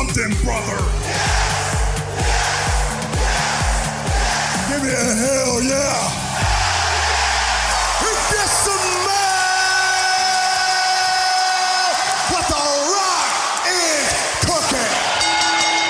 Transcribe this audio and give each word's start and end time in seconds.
something, 0.00 0.32
brother. 0.44 0.80
Give 4.68 4.82
me 4.82 4.90
a 4.90 5.14
hell 5.22 5.62
yeah. 5.62 6.20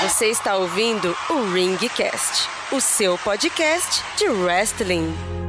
Você 0.03 0.27
está 0.27 0.55
ouvindo 0.55 1.15
o 1.31 1.51
Ringcast, 1.51 2.47
o 2.71 2.79
seu 2.79 3.17
podcast 3.17 4.03
de 4.17 4.27
wrestling. 4.29 5.40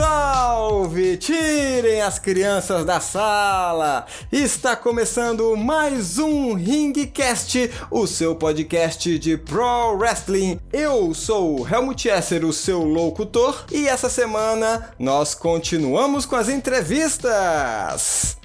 Salve! 0.00 1.18
Tirem 1.18 2.00
as 2.00 2.18
crianças 2.18 2.86
da 2.86 3.00
sala! 3.00 4.06
Está 4.32 4.74
começando 4.74 5.54
mais 5.58 6.16
um 6.18 6.54
Ringcast, 6.54 7.70
o 7.90 8.06
seu 8.06 8.34
podcast 8.34 9.18
de 9.18 9.36
Pro 9.36 9.98
Wrestling. 9.98 10.58
Eu 10.72 11.12
sou 11.12 11.60
o 11.60 11.68
Helmut 11.68 12.08
Esser, 12.08 12.46
o 12.46 12.52
seu 12.52 12.82
locutor, 12.82 13.66
e 13.70 13.86
essa 13.86 14.08
semana 14.08 14.90
nós 14.98 15.34
continuamos 15.34 16.24
com 16.24 16.36
as 16.36 16.48
entrevistas! 16.48 18.39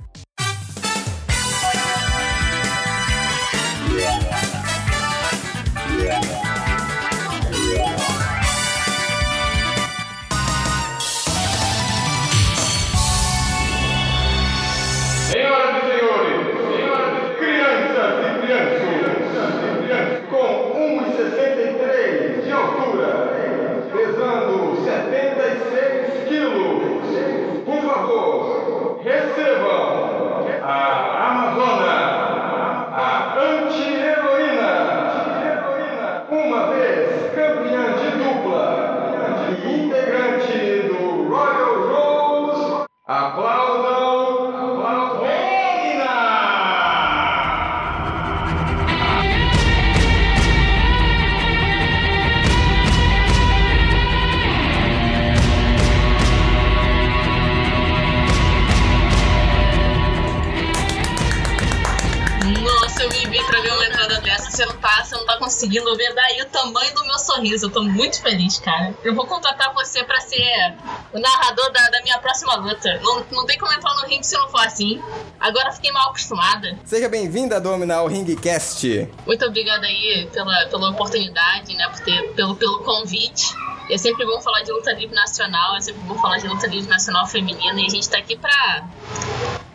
Conseguindo 65.75 65.95
ver 65.95 66.13
daí 66.13 66.41
o 66.41 66.45
tamanho 66.45 66.93
do 66.95 67.05
meu 67.05 67.19
sorriso. 67.19 67.65
Eu 67.65 67.69
tô 67.69 67.83
muito 67.83 68.21
feliz, 68.21 68.59
cara. 68.59 68.93
Eu 69.03 69.13
vou 69.13 69.25
contratar 69.25 69.73
você 69.73 70.03
pra 70.03 70.19
ser 70.21 70.75
o 71.13 71.19
narrador 71.19 71.71
da, 71.71 71.89
da 71.89 72.01
minha 72.01 72.17
próxima 72.19 72.55
luta. 72.55 72.99
Não, 73.01 73.25
não 73.31 73.45
tem 73.45 73.57
como 73.57 73.73
entrar 73.73 73.93
no 73.95 74.07
ringue 74.07 74.25
se 74.25 74.35
não 74.35 74.49
for 74.49 74.61
assim. 74.61 75.01
Agora 75.39 75.71
fiquei 75.71 75.91
mal 75.91 76.09
acostumada. 76.09 76.77
Seja 76.85 77.09
bem-vinda, 77.09 77.59
Domina, 77.59 77.95
ao 77.95 78.07
Ringcast. 78.07 79.09
Muito 79.25 79.45
obrigada 79.45 79.85
aí 79.85 80.29
pela, 80.31 80.67
pela 80.67 80.89
oportunidade, 80.91 81.75
né? 81.75 81.87
Por 81.89 81.99
ter, 81.99 82.33
pelo, 82.33 82.55
pelo 82.55 82.79
convite. 82.83 83.45
É 83.89 83.97
sempre 83.97 84.25
bom 84.25 84.41
falar 84.41 84.63
de 84.63 84.71
luta 84.71 84.91
livre 84.93 85.15
nacional, 85.15 85.75
é 85.75 85.81
sempre 85.81 86.01
bom 86.01 86.15
falar 86.15 86.37
de 86.37 86.47
luta 86.47 86.65
livre 86.65 86.89
nacional 86.89 87.27
feminina 87.27 87.79
e 87.79 87.85
a 87.85 87.89
gente 87.89 88.09
tá 88.09 88.17
aqui 88.17 88.35
pra, 88.35 88.83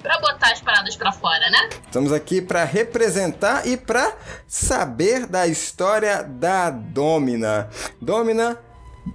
pra 0.02 0.18
botar 0.20 0.52
as 0.52 0.60
paradas 0.60 0.96
pra 0.96 1.12
fora, 1.12 1.50
né? 1.50 1.68
Estamos 1.86 2.12
aqui 2.12 2.40
para 2.40 2.64
representar 2.64 3.66
e 3.66 3.76
para 3.76 4.12
saber 4.46 5.26
da 5.26 5.46
história 5.46 6.22
da 6.22 6.70
Domina. 6.70 7.68
Domina, 8.00 8.58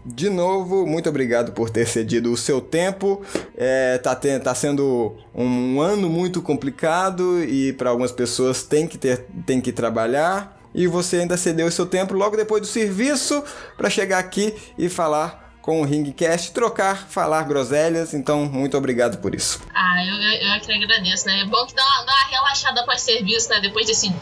de 0.05 0.29
novo, 0.29 0.85
muito 0.85 1.09
obrigado 1.09 1.51
por 1.53 1.69
ter 1.69 1.87
cedido 1.87 2.31
o 2.31 2.37
seu 2.37 2.59
tempo. 2.61 3.21
É, 3.57 3.97
tá, 3.97 4.15
te- 4.15 4.39
tá 4.39 4.53
sendo 4.53 5.15
um 5.33 5.79
ano 5.81 6.09
muito 6.09 6.41
complicado 6.41 7.43
e 7.43 7.73
para 7.73 7.89
algumas 7.89 8.11
pessoas 8.11 8.63
tem 8.63 8.87
que, 8.87 8.97
ter, 8.97 9.25
tem 9.45 9.59
que 9.61 9.71
trabalhar. 9.71 10.53
E 10.73 10.87
você 10.87 11.17
ainda 11.21 11.37
cedeu 11.37 11.67
o 11.67 11.71
seu 11.71 11.85
tempo 11.85 12.13
logo 12.13 12.35
depois 12.35 12.61
do 12.61 12.67
serviço 12.67 13.41
para 13.77 13.89
chegar 13.89 14.19
aqui 14.19 14.53
e 14.77 14.89
falar 14.89 15.44
com 15.65 15.81
o 15.81 15.83
Ringcast, 15.83 16.51
trocar, 16.51 17.07
falar 17.09 17.41
groselhas. 17.41 18.13
Então, 18.13 18.45
muito 18.45 18.77
obrigado 18.77 19.17
por 19.17 19.33
isso. 19.33 19.59
Ah, 19.73 20.05
eu, 20.05 20.13
eu, 20.13 20.47
eu 20.47 20.53
é 20.53 20.59
que 20.59 20.71
agradeço, 20.71 21.25
né? 21.25 21.41
É 21.41 21.45
bom 21.45 21.65
que 21.65 21.73
dá 21.73 21.83
uma, 21.83 22.05
dá 22.05 22.13
uma 22.13 22.29
relaxada 22.29 22.81
após 22.81 23.01
serviço, 23.01 23.49
né? 23.49 23.59
Depois 23.59 23.87
desse, 23.87 24.13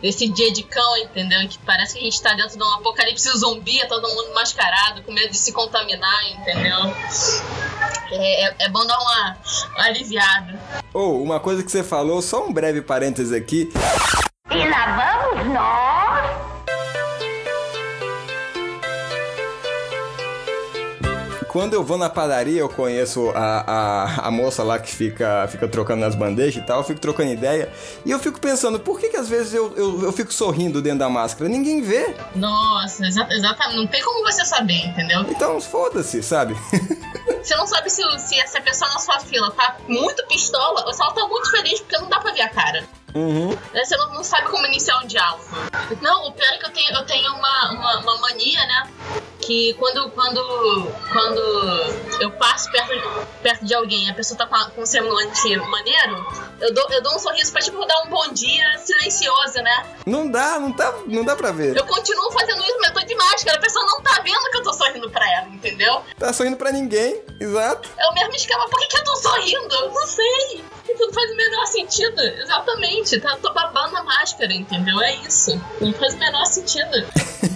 desse 0.00 0.28
dia 0.28 0.52
de 0.52 0.62
cão, 0.62 0.96
entendeu? 0.98 1.40
Que 1.48 1.58
parece 1.66 1.94
que 1.94 1.98
a 1.98 2.04
gente 2.04 2.22
tá 2.22 2.34
dentro 2.34 2.56
de 2.56 2.62
um 2.62 2.74
apocalipse 2.74 3.28
zumbi, 3.36 3.80
é 3.80 3.86
todo 3.86 4.08
mundo 4.14 4.32
mascarado, 4.32 5.02
com 5.02 5.10
medo 5.10 5.32
de 5.32 5.38
se 5.38 5.52
contaminar, 5.52 6.24
entendeu? 6.34 6.94
É, 8.12 8.46
é, 8.46 8.54
é 8.60 8.68
bom 8.68 8.86
dar 8.86 8.96
uma, 8.96 9.36
uma 9.74 9.84
aliviada. 9.84 10.56
Ou, 10.94 11.20
uma 11.20 11.40
coisa 11.40 11.64
que 11.64 11.72
você 11.72 11.82
falou, 11.82 12.22
só 12.22 12.46
um 12.46 12.52
breve 12.52 12.80
parênteses 12.80 13.32
aqui. 13.32 13.72
E 14.52 14.68
lá 14.68 15.32
vamos 15.32 15.52
nós. 15.52 15.91
Quando 21.52 21.74
eu 21.74 21.84
vou 21.84 21.98
na 21.98 22.08
padaria, 22.08 22.60
eu 22.60 22.68
conheço 22.68 23.28
a, 23.34 23.60
a, 23.70 24.28
a 24.28 24.30
moça 24.30 24.62
lá 24.62 24.78
que 24.78 24.90
fica, 24.90 25.46
fica 25.48 25.68
trocando 25.68 26.00
nas 26.00 26.14
bandejas 26.14 26.62
e 26.62 26.66
tal, 26.66 26.78
eu 26.78 26.84
fico 26.84 26.98
trocando 26.98 27.30
ideia. 27.30 27.70
E 28.06 28.10
eu 28.10 28.18
fico 28.18 28.40
pensando, 28.40 28.80
por 28.80 28.98
que, 28.98 29.10
que 29.10 29.18
às 29.18 29.28
vezes 29.28 29.52
eu, 29.52 29.70
eu, 29.76 30.02
eu 30.04 30.12
fico 30.12 30.32
sorrindo 30.32 30.80
dentro 30.80 31.00
da 31.00 31.10
máscara? 31.10 31.50
Ninguém 31.50 31.82
vê. 31.82 32.16
Nossa, 32.34 33.06
exa 33.06 33.28
exatamente. 33.30 33.76
Não 33.76 33.86
tem 33.86 34.02
como 34.02 34.24
você 34.24 34.46
saber, 34.46 34.86
entendeu? 34.86 35.26
Então, 35.28 35.60
foda-se, 35.60 36.22
sabe? 36.22 36.56
Você 37.42 37.56
não 37.56 37.66
sabe 37.66 37.90
se, 37.90 38.02
se 38.20 38.38
essa 38.38 38.60
pessoa 38.60 38.88
na 38.92 39.00
sua 39.00 39.18
fila 39.18 39.50
tá 39.50 39.76
muito 39.88 40.24
pistola 40.28 40.84
ou 40.86 40.92
se 40.92 41.02
ela 41.02 41.12
tá 41.12 41.26
muito 41.26 41.50
feliz 41.50 41.80
porque 41.80 41.98
não 41.98 42.08
dá 42.08 42.20
pra 42.20 42.32
ver 42.32 42.42
a 42.42 42.48
cara. 42.48 42.84
Uhum. 43.14 43.56
Você 43.74 43.96
não, 43.96 44.14
não 44.14 44.24
sabe 44.24 44.48
como 44.48 44.66
iniciar 44.66 44.98
um 45.02 45.06
diálogo. 45.06 45.44
Não, 46.00 46.28
o 46.28 46.32
pior 46.32 46.52
é 46.52 46.58
que 46.58 46.66
eu 46.66 46.70
tenho, 46.70 46.92
eu 46.96 47.04
tenho 47.06 47.32
uma, 47.34 47.72
uma, 47.72 47.98
uma 48.00 48.18
mania, 48.18 48.64
né? 48.66 48.90
Que 49.40 49.74
quando, 49.74 50.08
quando, 50.12 50.40
quando 51.12 52.20
eu 52.20 52.30
passo 52.32 52.70
perto, 52.70 52.92
perto 53.42 53.64
de 53.64 53.74
alguém 53.74 54.06
e 54.06 54.10
a 54.10 54.14
pessoa 54.14 54.38
tá 54.38 54.46
com, 54.46 54.54
a- 54.54 54.70
com 54.70 54.82
um 54.82 54.86
semblante 54.86 55.56
maneiro, 55.56 56.24
eu 56.60 56.72
dou, 56.72 56.88
eu 56.90 57.02
dou 57.02 57.16
um 57.16 57.18
sorriso 57.18 57.50
pra 57.50 57.60
tipo 57.60 57.84
dar 57.84 58.02
um 58.02 58.08
bom 58.08 58.28
dia 58.32 58.78
silencioso, 58.78 59.54
né? 59.60 59.96
Não 60.06 60.30
dá, 60.30 60.60
não, 60.60 60.72
tá, 60.72 60.94
não 61.06 61.24
dá 61.24 61.34
pra 61.34 61.50
ver. 61.50 61.76
Eu 61.76 61.84
continuo 61.84 62.30
fazendo 62.30 62.62
isso, 62.62 62.76
mas 62.80 62.90
eu 62.90 63.00
tô 63.00 63.06
de 63.06 63.14
máscara. 63.16 63.58
A 63.58 63.60
pessoa 63.60 63.84
não 63.84 64.00
tá 64.00 64.20
vendo 64.22 64.48
que 64.52 64.58
eu 64.58 64.62
tô 64.62 64.72
sorrindo 64.72 65.10
pra 65.10 65.28
ela, 65.32 65.48
entendeu? 65.48 66.02
Tá 66.16 66.32
sorrindo 66.32 66.56
pra 66.56 66.70
ninguém, 66.70 67.20
exato. 67.40 67.90
É 67.98 68.06
o 68.10 68.14
mesmo 68.14 68.34
esquema. 68.36 68.68
Por 68.68 68.78
que, 68.78 68.86
que 68.86 68.98
eu 68.98 69.04
tô 69.04 69.16
sorrindo? 69.16 69.74
Eu 69.74 69.90
não 69.90 70.06
sei. 70.06 70.64
Isso 70.88 71.04
não 71.04 71.12
faz 71.12 71.30
o 71.32 71.36
menor 71.36 71.66
sentido. 71.66 72.20
Exatamente. 72.20 73.01
Tá, 73.20 73.36
tô 73.42 73.52
babando 73.52 73.96
a 73.96 74.02
máscara, 74.04 74.52
entendeu? 74.54 75.00
É 75.00 75.14
isso. 75.16 75.60
Não 75.80 75.92
faz 75.92 76.14
o 76.14 76.18
menor 76.18 76.44
sentido. 76.46 77.06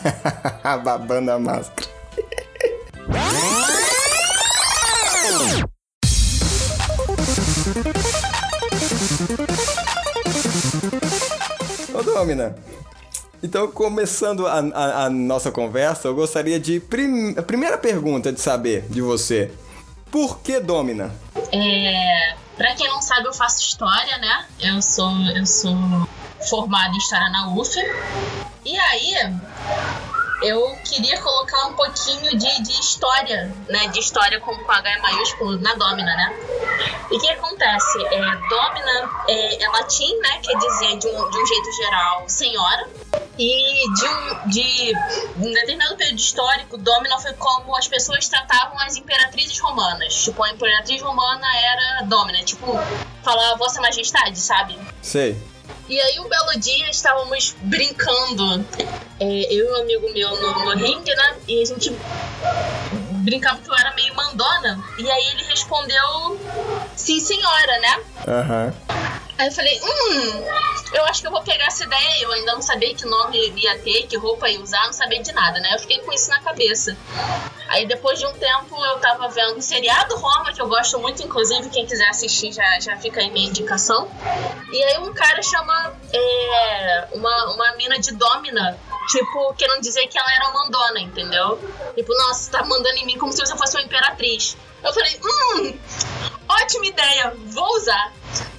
Babando 0.83 1.31
a 1.31 1.39
máscara. 1.39 1.87
Ô 11.95 12.03
Domina, 12.03 12.55
então 13.43 13.69
começando 13.71 14.47
a, 14.47 14.59
a- 14.59 15.05
a 15.05 15.11
nossa 15.11 15.51
conversa, 15.51 16.09
eu 16.09 16.15
gostaria 16.15 16.59
de. 16.59 16.81
prim- 16.81 17.35
a 17.37 17.43
primeira 17.43 17.79
pergunta 17.79 18.33
de 18.33 18.41
saber 18.41 18.83
de 18.91 19.01
você: 19.01 19.51
Por 20.11 20.39
que 20.41 20.59
Domina? 20.61 21.13
É, 21.53 22.35
pra 22.57 22.75
quem 22.75 22.89
não 22.89 23.03
sabe, 23.03 23.27
eu 23.27 23.35
faço 23.35 23.61
história, 23.61 24.19
né? 24.19 24.47
Eu 24.61 24.81
sou, 24.83 25.11
eu 25.35 25.47
sou 25.47 25.77
formada 26.49 26.95
em 26.95 26.99
história 26.99 27.29
na 27.31 27.49
UF. 27.49 27.77
E 28.65 28.79
aí, 28.79 29.15
eu 30.43 30.77
queria 30.85 31.21
colocar 31.21 31.67
um 31.67 31.75
pouquinho 31.75 32.37
de, 32.37 32.63
de 32.63 32.73
história, 32.73 33.53
né? 33.69 33.89
De 33.89 34.01
história 34.01 34.41
com, 34.41 34.57
com 34.57 34.73
H 34.73 34.99
maiúsculo 35.01 35.59
na 35.61 35.75
Domina, 35.75 36.15
né? 36.15 36.37
E 37.11 37.17
o 37.17 37.21
que 37.21 37.29
acontece? 37.31 38.05
É, 38.07 38.19
Domina 38.19 39.11
é, 39.29 39.65
é 39.65 39.69
latim, 39.69 40.15
né? 40.19 40.41
Quer 40.43 40.57
dizer, 40.59 40.99
de 40.99 41.07
um, 41.07 41.31
de 41.31 41.39
um 41.39 41.47
jeito 41.47 41.73
geral, 41.73 42.29
senhora. 42.29 42.89
E 43.39 43.85
de 43.95 44.09
um, 44.09 44.49
de 44.49 44.93
um 45.39 45.53
determinado 45.53 45.97
período 45.97 46.19
histórico, 46.19 46.79
Domina 46.79 47.19
foi 47.19 47.33
como 47.35 47.77
as 47.77 47.87
pessoas 47.87 48.29
tratavam 48.29 48.79
as 48.81 48.97
imperatrizes 48.97 49.59
romanas. 49.59 50.15
Tipo, 50.23 50.43
a 50.43 50.51
imperatriz 50.51 51.03
romana 51.03 51.47
era 51.57 52.03
Domina. 52.07 52.43
Tipo, 52.43 52.79
falar 53.23 53.57
Vossa 53.57 53.81
Majestade, 53.81 54.39
sabe? 54.39 54.79
Sei. 55.03 55.37
E 55.89 56.01
aí, 56.01 56.19
um 56.19 56.29
belo 56.29 56.59
dia, 56.59 56.91
estávamos 56.91 57.55
brincando, 57.63 58.67
é, 59.21 59.55
eu 59.55 59.67
e 59.67 59.73
um 59.73 59.83
amigo 59.83 60.13
meu 60.13 60.31
no, 60.41 60.65
no 60.65 60.71
ringue, 60.75 61.15
né? 61.15 61.37
E 61.47 61.63
a 61.63 61.65
gente 61.65 61.97
brincava 63.23 63.61
que 63.61 63.71
eu 63.71 63.75
era 63.75 63.95
meio 63.95 64.15
mandona. 64.15 64.83
E 64.99 65.11
aí 65.11 65.29
ele 65.29 65.45
respondeu, 65.45 66.41
sim, 66.97 67.21
senhora, 67.21 67.81
né? 67.81 68.01
Aham. 68.27 68.75
Aí 69.39 69.49
eu 69.49 69.53
falei, 69.53 69.79
hum, 69.83 70.45
eu 70.95 71.05
acho 71.05 71.21
que 71.21 71.27
eu 71.27 71.31
vou 71.31 71.43
pegar 71.43 71.67
essa 71.67 71.85
ideia. 71.85 72.23
Eu 72.23 72.33
ainda 72.33 72.55
não 72.55 72.63
sabia 72.63 72.95
que 72.95 73.05
nome 73.05 73.53
ia 73.57 73.79
ter, 73.79 74.07
que 74.07 74.17
roupa 74.17 74.49
ia 74.49 74.61
usar, 74.61 74.87
não 74.87 74.93
sabia 74.93 75.23
de 75.23 75.33
nada, 75.33 75.61
né? 75.61 75.75
Eu 75.75 75.79
fiquei 75.79 75.99
com 76.01 76.13
isso 76.13 76.31
na 76.31 76.41
cabeça. 76.41 76.97
Aí 77.69 77.85
depois 77.87 78.19
de 78.19 78.27
um 78.27 78.33
tempo 78.33 78.83
eu 78.85 78.99
tava 78.99 79.29
vendo 79.29 79.59
o 79.59 79.63
seriado 79.63 80.17
Roma, 80.17 80.53
que 80.53 80.63
eu 80.63 80.69
gosto 80.69 80.99
muito, 80.99 81.23
inclusive, 81.23 81.69
quem 81.69 81.85
quiser 81.85 82.09
assistir 82.09 82.53
já, 82.53 82.81
já 82.81 82.97
fica 82.97 83.21
aí 83.21 83.31
minha 83.31 83.49
indicação. 83.49 84.09
E 84.71 84.85
aí 84.85 84.99
um 84.99 85.13
cara 85.13 85.43
chama 85.43 85.93
é, 86.13 87.09
uma, 87.13 87.53
uma 87.53 87.77
mina 87.77 87.99
de 87.99 88.15
Domina, 88.15 88.79
tipo, 89.09 89.53
querendo 89.55 89.81
dizer 89.81 90.07
que 90.07 90.19
ela 90.19 90.33
era 90.33 90.53
mandona, 90.53 91.01
entendeu? 91.01 91.59
Tipo, 91.95 92.15
nossa, 92.17 92.53
tá 92.53 92.65
mandando 92.65 92.97
em 92.97 93.05
mim 93.05 93.19
como 93.19 93.33
se 93.33 93.45
você 93.45 93.57
fosse 93.57 93.77
uma 93.77 93.85
imperatriz. 93.85 94.57
Eu 94.83 94.93
falei, 94.93 95.21
hum, 95.23 95.79
ótima 96.49 96.87
ideia, 96.87 97.35
vou 97.47 97.69
usar. 97.77 98.13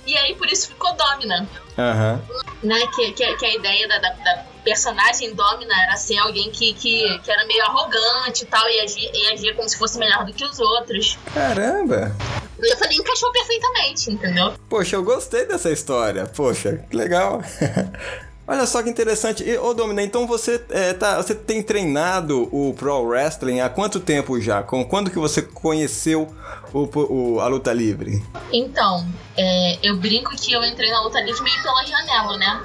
E 0.07 0.17
aí 0.17 0.33
por 0.35 0.47
isso 0.47 0.69
ficou 0.69 0.95
Domina, 0.95 1.47
Aham. 1.77 2.21
né? 2.63 2.87
Que, 2.95 3.11
que, 3.11 3.35
que 3.35 3.45
a 3.45 3.55
ideia 3.55 3.87
da, 3.89 3.99
da, 3.99 4.09
da 4.09 4.45
personagem 4.63 5.35
Domina 5.35 5.73
era 5.83 5.97
ser 5.97 6.17
alguém 6.17 6.49
que, 6.49 6.73
que, 6.73 7.19
que 7.19 7.31
era 7.31 7.45
meio 7.45 7.61
arrogante 7.63 8.43
e 8.43 8.47
tal, 8.47 8.67
e 8.69 8.79
agia, 8.79 9.11
e 9.13 9.33
agia 9.33 9.53
como 9.53 9.67
se 9.67 9.77
fosse 9.77 9.99
melhor 9.99 10.25
do 10.25 10.33
que 10.33 10.45
os 10.45 10.59
outros. 10.59 11.19
Caramba! 11.33 12.15
Eu 12.57 12.77
falei, 12.77 12.97
encaixou 12.97 13.31
perfeitamente, 13.31 14.09
entendeu? 14.09 14.53
Poxa, 14.67 14.95
eu 14.95 15.03
gostei 15.03 15.45
dessa 15.45 15.69
história. 15.69 16.25
Poxa, 16.25 16.83
que 16.89 16.95
legal. 16.95 17.43
Olha 18.49 18.65
só 18.65 18.81
que 18.81 18.89
interessante. 18.89 19.43
E, 19.43 19.57
ô 19.57 19.73
Domina, 19.73 20.01
então 20.01 20.25
você, 20.25 20.63
é, 20.69 20.93
tá, 20.93 21.17
você 21.17 21.35
tem 21.35 21.61
treinado 21.61 22.47
o 22.49 22.73
Pro 22.73 23.01
Wrestling 23.01 23.59
há 23.59 23.67
quanto 23.67 23.99
tempo 23.99 24.39
já? 24.39 24.63
Com, 24.63 24.85
quando 24.85 25.11
que 25.11 25.19
você 25.19 25.41
conheceu 25.41 26.33
o, 26.73 26.87
o- 27.35 27.41
a 27.41 27.47
luta 27.47 27.73
livre? 27.73 28.23
Então, 28.53 29.05
é, 29.35 29.77
eu 29.83 29.97
brinco 29.97 30.31
que 30.37 30.53
eu 30.53 30.63
entrei 30.63 30.89
na 30.89 31.01
luta 31.01 31.19
livre 31.19 31.43
meio 31.43 31.61
pela 31.61 31.85
janela, 31.85 32.37
né? 32.37 32.61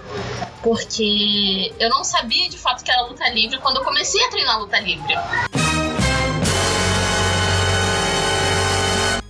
Porque 0.62 1.72
eu 1.80 1.90
não 1.90 2.04
sabia 2.04 2.48
de 2.48 2.56
fato 2.58 2.84
que 2.84 2.90
era 2.92 3.02
luta 3.02 3.28
livre 3.30 3.58
quando 3.58 3.78
eu 3.78 3.82
comecei 3.84 4.22
a 4.24 4.30
treinar 4.30 4.60
luta 4.60 4.78
livre. 4.78 5.14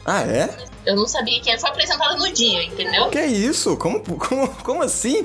Ah, 0.05 0.21
é? 0.23 0.51
Eu 0.85 0.97
não 0.97 1.07
sabia 1.07 1.41
que 1.41 1.57
foi 1.59 1.71
apresentada 1.71 2.17
no 2.17 2.31
dia, 2.33 2.65
entendeu? 2.65 3.09
Que 3.09 3.21
isso? 3.25 3.77
Como, 3.77 4.01
como, 4.19 4.49
como 4.63 4.83
assim? 4.83 5.25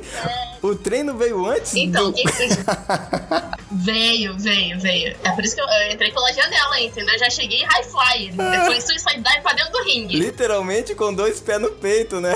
O 0.62 0.76
treino 0.76 1.16
veio 1.18 1.46
antes 1.48 1.74
Então, 1.76 2.12
do... 2.12 2.14
que... 2.14 2.24
veio, 3.72 4.38
veio, 4.38 4.80
veio. 4.80 5.16
É 5.24 5.32
por 5.32 5.44
isso 5.44 5.56
que 5.56 5.62
eu, 5.62 5.66
eu 5.68 5.92
entrei 5.92 6.12
pela 6.12 6.32
janela, 6.34 6.80
entendeu? 6.80 7.14
Eu 7.14 7.20
já 7.20 7.30
cheguei 7.30 7.64
high 7.64 7.84
fly. 7.84 8.32
Depois 8.32 8.84
suicide 8.84 9.22
dive 9.22 9.42
pra 9.42 9.54
dentro 9.54 9.72
do 9.74 9.84
ringue. 9.84 10.20
Literalmente 10.20 10.96
com 10.96 11.14
dois 11.14 11.40
pés 11.40 11.60
no 11.62 11.70
peito, 11.72 12.20
né? 12.20 12.34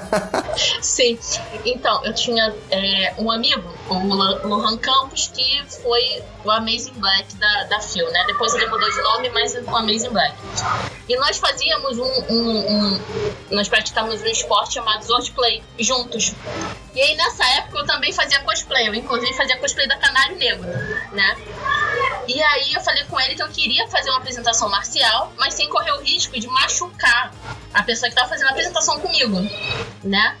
Sim. 0.80 1.18
Então, 1.64 2.04
eu 2.04 2.14
tinha 2.14 2.54
é, 2.70 3.14
um 3.18 3.30
amigo, 3.30 3.62
o 3.88 3.94
Lo- 4.14 4.46
Lohan 4.48 4.76
Campos, 4.78 5.30
que 5.34 5.62
foi 5.82 6.22
o 6.44 6.50
Amazing 6.50 6.92
Black 6.96 7.34
da, 7.36 7.64
da 7.64 7.80
Phil, 7.80 8.10
né? 8.10 8.24
Depois 8.26 8.54
ele 8.54 8.66
mudou 8.66 8.88
de 8.90 9.00
nome, 9.02 9.28
mas 9.30 9.54
é 9.54 9.60
o 9.60 9.76
Amazing 9.76 10.10
Black. 10.10 10.34
E 11.08 11.16
nós 11.16 11.38
fazíamos 11.38 11.98
um, 11.98 12.22
um- 12.30 12.45
um- 12.50 13.00
Nós 13.50 13.68
praticávamos 13.68 14.20
um 14.22 14.26
esporte 14.26 14.74
chamado 14.74 15.02
Swordplay 15.04 15.62
juntos. 15.78 16.32
E 16.94 17.00
aí 17.00 17.14
nessa 17.14 17.44
época 17.58 17.78
eu 17.78 17.86
também 17.86 18.12
fazia 18.12 18.40
cosplay. 18.40 18.88
Eu 18.88 18.94
inclusive 18.94 19.32
fazia 19.34 19.56
cosplay 19.58 19.86
da 19.86 19.96
Canário 19.98 20.36
Negro, 20.36 20.68
né? 21.12 21.36
E 22.26 22.42
aí 22.42 22.72
eu 22.72 22.80
falei 22.80 23.04
com 23.04 23.20
ele 23.20 23.34
que 23.34 23.42
eu 23.42 23.48
queria 23.48 23.86
fazer 23.88 24.10
uma 24.10 24.18
apresentação 24.18 24.68
marcial, 24.68 25.32
mas 25.38 25.54
sem 25.54 25.68
correr 25.68 25.92
o 25.92 26.00
risco 26.00 26.38
de 26.38 26.46
machucar 26.48 27.32
a 27.72 27.82
pessoa 27.82 28.08
que 28.08 28.16
tava 28.16 28.28
fazendo 28.28 28.48
a 28.48 28.50
apresentação 28.50 28.98
comigo, 28.98 29.36
né? 30.02 30.36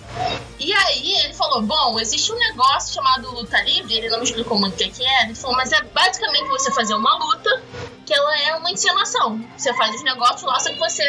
E 0.58 0.72
aí 0.72 1.12
ele 1.24 1.34
falou: 1.34 1.62
Bom, 1.62 2.00
existe 2.00 2.32
um 2.32 2.38
negócio 2.38 2.94
chamado 2.94 3.30
luta 3.30 3.60
livre, 3.62 3.94
ele 3.94 4.08
não 4.08 4.18
me 4.18 4.24
explicou 4.24 4.58
muito 4.58 4.74
o 4.74 4.90
que 4.90 5.06
é. 5.06 5.24
Ele 5.24 5.34
falou, 5.34 5.56
mas 5.56 5.70
é 5.72 5.80
basicamente 5.82 6.48
você 6.48 6.72
fazer 6.72 6.94
uma 6.94 7.16
luta 7.18 7.62
que 8.06 8.14
ela 8.14 8.40
é 8.40 8.54
uma 8.54 8.70
encenação. 8.70 9.44
Você 9.56 9.74
faz 9.74 9.94
os 9.96 10.04
negócios 10.04 10.42
lá, 10.44 10.58
só 10.60 10.70
que 10.70 10.78
você. 10.78 11.04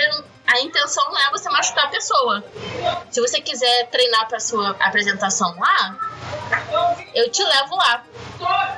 A 0.48 0.62
intenção 0.62 1.04
não 1.12 1.20
é 1.20 1.30
você 1.30 1.50
machucar 1.50 1.86
a 1.86 1.90
pessoa. 1.90 2.44
Se 3.12 3.20
você 3.20 3.42
quiser 3.42 3.88
treinar 3.88 4.28
pra 4.30 4.40
sua 4.40 4.72
apresentação 4.80 5.54
lá, 5.60 5.98
eu 7.14 7.30
te 7.30 7.44
levo 7.44 7.76
lá. 7.76 8.04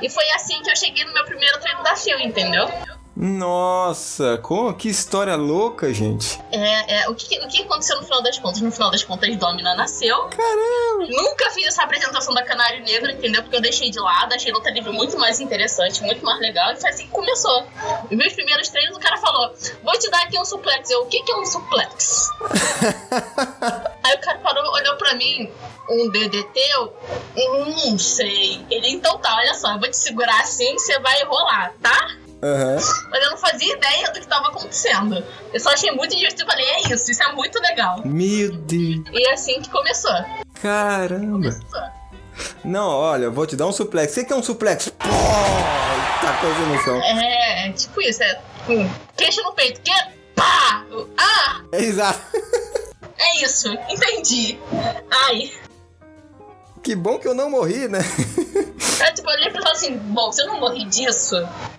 E 0.02 0.10
foi 0.10 0.28
assim 0.32 0.60
que 0.62 0.70
eu 0.70 0.76
cheguei 0.76 1.04
no 1.04 1.12
meu 1.12 1.24
primeiro 1.24 1.60
treino 1.60 1.82
da 1.82 1.94
FIO, 1.94 2.18
entendeu? 2.18 2.68
Nossa, 3.22 4.38
como, 4.38 4.72
que 4.72 4.88
história 4.88 5.36
louca, 5.36 5.92
gente. 5.92 6.40
É, 6.50 7.02
é, 7.02 7.08
o, 7.10 7.14
que, 7.14 7.38
o 7.38 7.48
que 7.48 7.60
aconteceu 7.60 7.98
no 7.98 8.02
final 8.02 8.22
das 8.22 8.38
contas? 8.38 8.62
No 8.62 8.72
final 8.72 8.90
das 8.90 9.04
contas, 9.04 9.36
Domina 9.36 9.74
nasceu. 9.74 10.16
Caramba! 10.28 11.06
Nunca 11.06 11.50
fiz 11.50 11.66
essa 11.66 11.82
apresentação 11.82 12.32
da 12.32 12.42
Canário 12.42 12.82
Negro, 12.82 13.10
entendeu? 13.10 13.42
Porque 13.42 13.56
eu 13.56 13.60
deixei 13.60 13.90
de 13.90 14.00
lado, 14.00 14.32
achei 14.32 14.50
luta 14.50 14.70
livre 14.70 14.90
muito 14.90 15.18
mais 15.18 15.38
interessante, 15.38 16.02
muito 16.02 16.24
mais 16.24 16.40
legal. 16.40 16.72
E 16.72 16.80
foi 16.80 16.88
assim 16.88 17.04
que 17.04 17.10
começou. 17.10 17.62
Os 18.10 18.16
meus 18.16 18.32
primeiros 18.32 18.70
treinos, 18.70 18.96
o 18.96 19.00
cara 19.00 19.18
falou: 19.18 19.52
Vou 19.84 19.98
te 19.98 20.10
dar 20.10 20.22
aqui 20.22 20.38
um 20.38 20.44
suplex. 20.46 20.88
Eu, 20.88 21.02
o 21.02 21.06
que, 21.06 21.22
que 21.22 21.30
é 21.30 21.36
um 21.36 21.44
suplex? 21.44 22.30
Aí 24.02 24.14
o 24.14 24.20
cara 24.22 24.38
parou, 24.38 24.64
olhou 24.72 24.96
pra 24.96 25.14
mim, 25.14 25.46
um 25.90 26.08
DDT, 26.10 26.58
eu 26.74 26.96
"Hum, 27.36 27.74
não 27.90 27.98
sei. 27.98 28.64
Ele, 28.70 28.88
então 28.88 29.18
tá, 29.18 29.36
olha 29.36 29.52
só, 29.52 29.72
eu 29.74 29.78
vou 29.78 29.90
te 29.90 29.96
segurar 29.98 30.40
assim 30.40 30.72
você 30.78 30.98
vai 31.00 31.22
rolar, 31.24 31.74
tá? 31.82 32.16
Aham. 32.42 32.76
Mas 33.10 33.22
eu 33.24 33.30
não 33.30 33.36
fazia 33.36 33.74
ideia 33.76 34.10
do 34.12 34.20
que 34.20 34.26
tava 34.26 34.48
acontecendo. 34.48 35.22
Eu 35.52 35.60
só 35.60 35.70
achei 35.70 35.90
muito 35.92 36.16
divertido 36.16 36.44
e 36.44 36.46
falei, 36.46 36.64
é 36.66 36.80
isso, 36.92 37.10
isso 37.10 37.22
é 37.22 37.32
muito 37.32 37.60
legal. 37.60 38.00
Meu 38.04 38.52
Deus. 38.52 39.04
E 39.12 39.28
é 39.28 39.32
assim 39.34 39.60
que 39.60 39.68
começou. 39.70 40.12
Caramba. 40.62 41.50
Não, 42.64 42.88
olha, 42.88 43.24
eu 43.24 43.32
vou 43.32 43.46
te 43.46 43.56
dar 43.56 43.66
um 43.66 43.72
suplex. 43.72 44.12
Você 44.12 44.24
quer 44.24 44.34
um 44.34 44.42
suplex? 44.42 44.88
Pô, 44.88 45.08
tá 46.22 46.38
coisa 46.40 46.60
no 46.60 46.78
chão. 46.82 46.96
É, 47.02 47.68
é 47.68 47.72
tipo 47.72 48.00
isso, 48.00 48.22
é 48.22 48.40
hum, 48.68 48.88
queixo 49.16 49.42
no 49.42 49.52
peito, 49.52 49.80
que 49.82 49.92
pá! 50.34 50.84
Ah, 51.18 51.60
É 51.72 51.82
exato. 51.82 52.20
é 53.18 53.42
isso, 53.44 53.68
entendi. 53.90 54.58
Ai. 55.10 55.52
Que 56.82 56.94
bom 56.96 57.18
que 57.18 57.28
eu 57.28 57.34
não 57.34 57.50
morri, 57.50 57.88
né? 57.88 57.98
Aí, 59.00 59.12
tipo, 59.12 59.30
eu 59.30 59.36
olhei 59.36 59.50
pra 59.50 59.62
falar 59.62 59.74
assim, 59.74 59.96
bom, 59.96 60.32
se 60.32 60.42
eu 60.42 60.46
não 60.46 60.58
morrer 60.60 60.84
disso, 60.86 61.36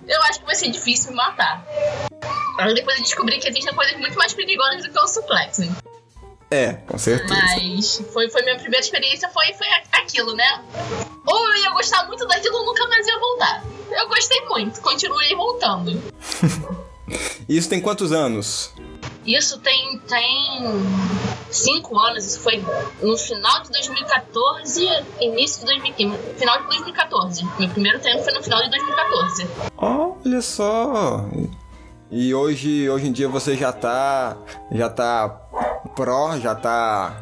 eu 0.07 0.21
acho 0.23 0.39
que 0.39 0.45
vai 0.45 0.55
ser 0.55 0.69
difícil 0.69 1.11
me 1.11 1.17
matar. 1.17 1.65
Aí 2.59 2.73
depois 2.73 2.97
eu 2.97 3.03
descobri 3.03 3.39
que 3.39 3.47
existem 3.47 3.73
coisas 3.73 3.97
muito 3.97 4.17
mais 4.17 4.33
perigosas 4.33 4.83
do 4.83 4.91
que 4.91 4.99
o 4.99 5.07
suplex. 5.07 5.59
né? 5.59 5.75
É, 6.51 6.73
com 6.73 6.97
certeza. 6.97 7.33
Mas 7.33 8.03
foi, 8.11 8.29
foi 8.29 8.41
minha 8.43 8.57
primeira 8.57 8.83
experiência, 8.83 9.29
foi, 9.29 9.53
foi 9.53 9.67
aquilo, 9.93 10.35
né? 10.35 10.63
Ou 11.25 11.47
eu 11.47 11.55
ia 11.63 11.71
gostar 11.71 12.05
muito 12.07 12.27
daquilo 12.27 12.57
ou 12.57 12.65
nunca 12.65 12.85
mais 12.87 13.07
ia 13.07 13.17
voltar. 13.19 13.63
Eu 13.91 14.07
gostei 14.07 14.41
muito, 14.47 14.81
continuei 14.81 15.33
voltando. 15.35 16.01
Isso 17.47 17.69
tem 17.69 17.81
quantos 17.81 18.11
anos? 18.11 18.73
Isso 19.25 19.59
tem, 19.59 19.99
tem 20.07 20.63
cinco 21.49 21.97
anos, 21.99 22.25
isso 22.25 22.39
foi 22.39 22.63
no 23.01 23.17
final 23.17 23.61
de 23.63 23.71
2014, 23.71 24.85
início 25.19 25.59
de 25.61 25.65
2015, 25.67 26.17
final 26.37 26.57
de 26.61 26.67
2014. 26.67 27.45
Meu 27.59 27.69
primeiro 27.69 27.99
treino 27.99 28.23
foi 28.23 28.33
no 28.33 28.41
final 28.43 28.61
de 28.63 28.69
2014. 28.69 29.47
Olha 29.77 30.41
só. 30.41 31.25
E 32.09 32.33
hoje, 32.33 32.89
hoje 32.89 33.07
em 33.07 33.11
dia 33.11 33.29
você 33.29 33.55
já 33.55 33.71
tá, 33.71 34.37
já 34.71 34.89
tá 34.89 35.29
pró, 35.95 36.37
já 36.37 36.53
tá 36.55 37.21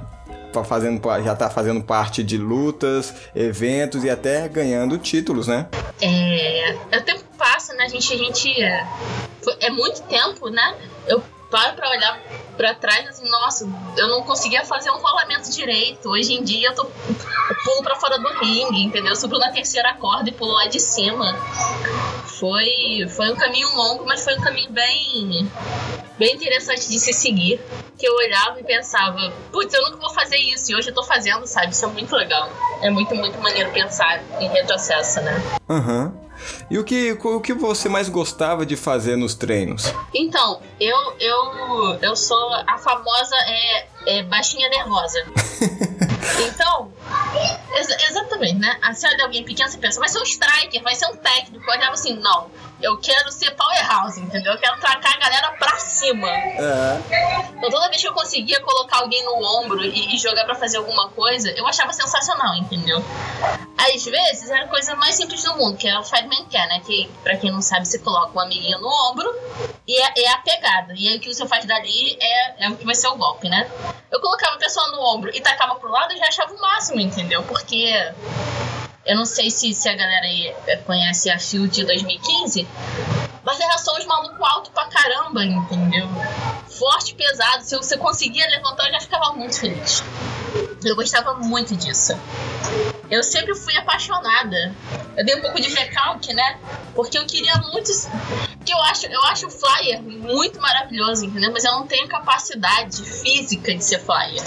pa- 0.53 0.63
fazendo, 0.63 1.01
já 1.23 1.35
tá 1.35 1.49
fazendo 1.49 1.83
parte 1.83 2.23
de 2.23 2.37
lutas, 2.37 3.13
eventos 3.35 4.03
e 4.03 4.09
até 4.09 4.47
ganhando 4.47 4.97
títulos, 4.97 5.47
né? 5.47 5.67
É, 6.01 6.75
o 6.97 7.01
tempo 7.03 7.23
passa, 7.37 7.73
né? 7.75 7.83
A 7.85 7.87
gente, 7.89 8.11
a 8.13 8.17
gente 8.17 8.49
é, 8.63 8.87
é 9.59 9.69
muito 9.69 10.01
tempo, 10.03 10.49
né? 10.49 10.75
Eu 11.07 11.21
paro 11.49 11.75
pra 11.75 11.89
olhar 11.89 12.19
pra 12.55 12.73
trás 12.73 13.07
assim, 13.07 13.29
nossa, 13.29 13.67
eu 13.97 14.07
não 14.07 14.23
conseguia 14.23 14.65
fazer 14.65 14.91
um 14.91 14.97
rolamento 14.97 15.49
direito. 15.51 16.09
Hoje 16.09 16.33
em 16.33 16.43
dia 16.43 16.69
eu, 16.69 16.75
tô, 16.75 16.83
eu 16.83 17.55
pulo 17.63 17.83
pra 17.83 17.95
fora 17.95 18.17
do 18.17 18.27
ringue, 18.39 18.83
entendeu? 18.83 19.11
Eu 19.11 19.15
subo 19.15 19.37
na 19.37 19.51
terceira 19.51 19.93
corda 19.95 20.29
e 20.29 20.33
pulo 20.33 20.51
lá 20.51 20.67
de 20.67 20.79
cima. 20.79 21.35
Foi, 22.25 23.07
foi 23.09 23.31
um 23.31 23.35
caminho 23.35 23.69
longo, 23.75 24.05
mas 24.05 24.23
foi 24.23 24.35
um 24.35 24.41
caminho 24.41 24.71
bem, 24.71 25.49
bem 26.17 26.35
interessante 26.35 26.89
de 26.89 26.99
se 26.99 27.13
seguir. 27.13 27.59
Que 27.97 28.07
eu 28.07 28.15
olhava 28.15 28.59
e 28.59 28.63
pensava, 28.63 29.33
putz, 29.51 29.73
eu 29.73 29.81
nunca 29.83 29.97
vou 29.97 30.09
fazer 30.09 30.37
isso. 30.37 30.71
E 30.71 30.75
hoje 30.75 30.89
eu 30.89 30.93
tô 30.93 31.03
fazendo, 31.03 31.45
sabe? 31.45 31.73
Isso 31.73 31.83
é 31.83 31.87
muito 31.89 32.15
legal. 32.15 32.49
É 32.81 32.89
muito, 32.89 33.13
muito 33.13 33.37
maneiro 33.39 33.71
pensar 33.71 34.21
em 34.39 34.47
retrocesso, 34.47 35.19
né? 35.21 35.41
Aham. 35.69 36.28
E 36.69 36.77
o 36.77 36.83
que, 36.83 37.11
o 37.13 37.39
que 37.41 37.53
você 37.53 37.89
mais 37.89 38.09
gostava 38.09 38.65
de 38.65 38.75
fazer 38.75 39.15
nos 39.15 39.33
treinos? 39.35 39.83
Então, 40.13 40.61
eu, 40.79 40.97
eu, 41.19 41.99
eu 42.01 42.15
sou 42.15 42.53
a 42.67 42.77
famosa 42.77 43.35
é, 43.47 43.87
é 44.05 44.23
baixinha 44.23 44.69
nervosa. 44.69 45.19
Então, 46.41 46.91
exa- 47.75 47.97
exatamente, 48.09 48.59
né? 48.59 48.77
Aí 48.81 48.93
Você 48.95 49.07
olha 49.07 49.25
alguém 49.25 49.43
pequeno, 49.43 49.69
você 49.69 49.77
pensa, 49.77 49.99
vai 49.99 50.07
ser 50.07 50.19
um 50.19 50.23
striker, 50.23 50.81
vai 50.83 50.95
ser 50.95 51.07
um 51.07 51.15
técnico. 51.17 51.63
Eu 51.69 51.77
olhava 51.77 51.93
assim, 51.93 52.15
não, 52.17 52.47
eu 52.81 52.97
quero 52.97 53.31
ser 53.31 53.51
powerhouse, 53.51 54.19
entendeu? 54.19 54.53
Eu 54.53 54.59
quero 54.59 54.79
tracar 54.79 55.15
a 55.15 55.19
galera 55.19 55.51
pra 55.51 55.77
cima. 55.79 56.29
É. 56.29 57.01
Então 57.57 57.69
toda 57.69 57.89
vez 57.89 58.01
que 58.01 58.07
eu 58.07 58.13
conseguia 58.13 58.59
colocar 58.61 58.99
alguém 58.99 59.23
no 59.25 59.35
ombro 59.59 59.83
e, 59.83 60.15
e 60.15 60.17
jogar 60.17 60.45
pra 60.45 60.55
fazer 60.55 60.77
alguma 60.77 61.09
coisa, 61.09 61.49
eu 61.51 61.67
achava 61.67 61.91
sensacional, 61.91 62.55
entendeu? 62.55 63.03
Às 63.77 64.05
vezes 64.05 64.49
era 64.49 64.65
a 64.65 64.67
coisa 64.67 64.95
mais 64.95 65.15
simples 65.15 65.43
do 65.43 65.55
mundo, 65.57 65.77
que 65.77 65.87
é 65.87 65.99
o 65.99 66.03
Fireman 66.03 66.45
Care, 66.45 66.69
né? 66.69 66.81
Que 66.85 67.09
pra 67.23 67.37
quem 67.37 67.51
não 67.51 67.61
sabe, 67.61 67.85
você 67.85 67.99
coloca 67.99 68.37
um 68.37 68.41
amiguinho 68.41 68.79
no 68.79 68.87
ombro 69.09 69.33
e 69.87 69.99
é, 70.01 70.23
é 70.23 70.31
a 70.31 70.37
pegada. 70.37 70.93
E 70.95 71.07
aí 71.07 71.17
o 71.17 71.19
que 71.19 71.33
você 71.33 71.45
faz 71.47 71.65
dali 71.65 72.17
é, 72.19 72.65
é 72.65 72.69
o 72.69 72.77
que 72.77 72.85
vai 72.85 72.95
ser 72.95 73.07
o 73.07 73.15
golpe, 73.15 73.49
né? 73.49 73.69
Eu 74.11 74.19
colocava 74.21 74.55
a 74.55 74.59
pessoa 74.59 74.87
no 74.91 75.01
ombro 75.01 75.31
e 75.33 75.41
tacava 75.41 75.75
pro 75.75 75.91
lado, 75.91 76.13
eu 76.13 76.17
já 76.17 76.27
achava 76.27 76.53
o 76.53 76.61
máximo, 76.61 76.99
entendeu? 76.99 77.43
Porque 77.43 77.93
eu 79.09 79.15
não 79.15 79.25
sei 79.25 79.49
se, 79.49 79.73
se 79.73 79.89
a 79.89 79.95
galera 79.95 80.23
aí 80.27 80.53
conhece 80.85 81.31
a 81.31 81.39
Field 81.39 81.83
2015, 81.83 82.67
mas 83.43 83.59
era 83.59 83.75
só 83.79 83.97
os 83.97 84.05
malucos 84.05 84.39
altos 84.39 84.71
pra 84.71 84.85
caramba, 84.85 85.43
entendeu? 85.43 86.07
Forte, 86.69 87.15
pesado. 87.15 87.63
Se 87.63 87.75
você 87.75 87.97
conseguia 87.97 88.47
levantar, 88.47 88.85
eu 88.85 88.91
já 88.93 88.99
ficava 88.99 89.33
muito 89.33 89.59
feliz. 89.59 90.03
Eu 90.85 90.95
gostava 90.95 91.33
muito 91.33 91.75
disso. 91.75 92.13
Eu 93.09 93.23
sempre 93.23 93.55
fui 93.55 93.75
apaixonada. 93.75 94.75
Eu 95.17 95.25
dei 95.25 95.35
um 95.35 95.41
pouco 95.41 95.59
de 95.59 95.69
recalque, 95.69 96.33
né? 96.33 96.59
Porque 96.93 97.17
eu 97.17 97.25
queria 97.25 97.55
muito. 97.55 97.91
Que 98.63 98.71
eu 98.71 98.77
acho, 98.83 99.07
eu 99.07 99.21
acho 99.23 99.47
o 99.47 99.49
flyer 99.49 100.01
muito 100.01 100.61
maravilhoso, 100.61 101.25
entendeu? 101.25 101.51
Mas 101.51 101.63
eu 101.63 101.71
não 101.71 101.87
tenho 101.87 102.07
capacidade 102.07 103.01
física 103.03 103.73
de 103.73 103.83
ser 103.83 103.99
flyer. 103.99 104.43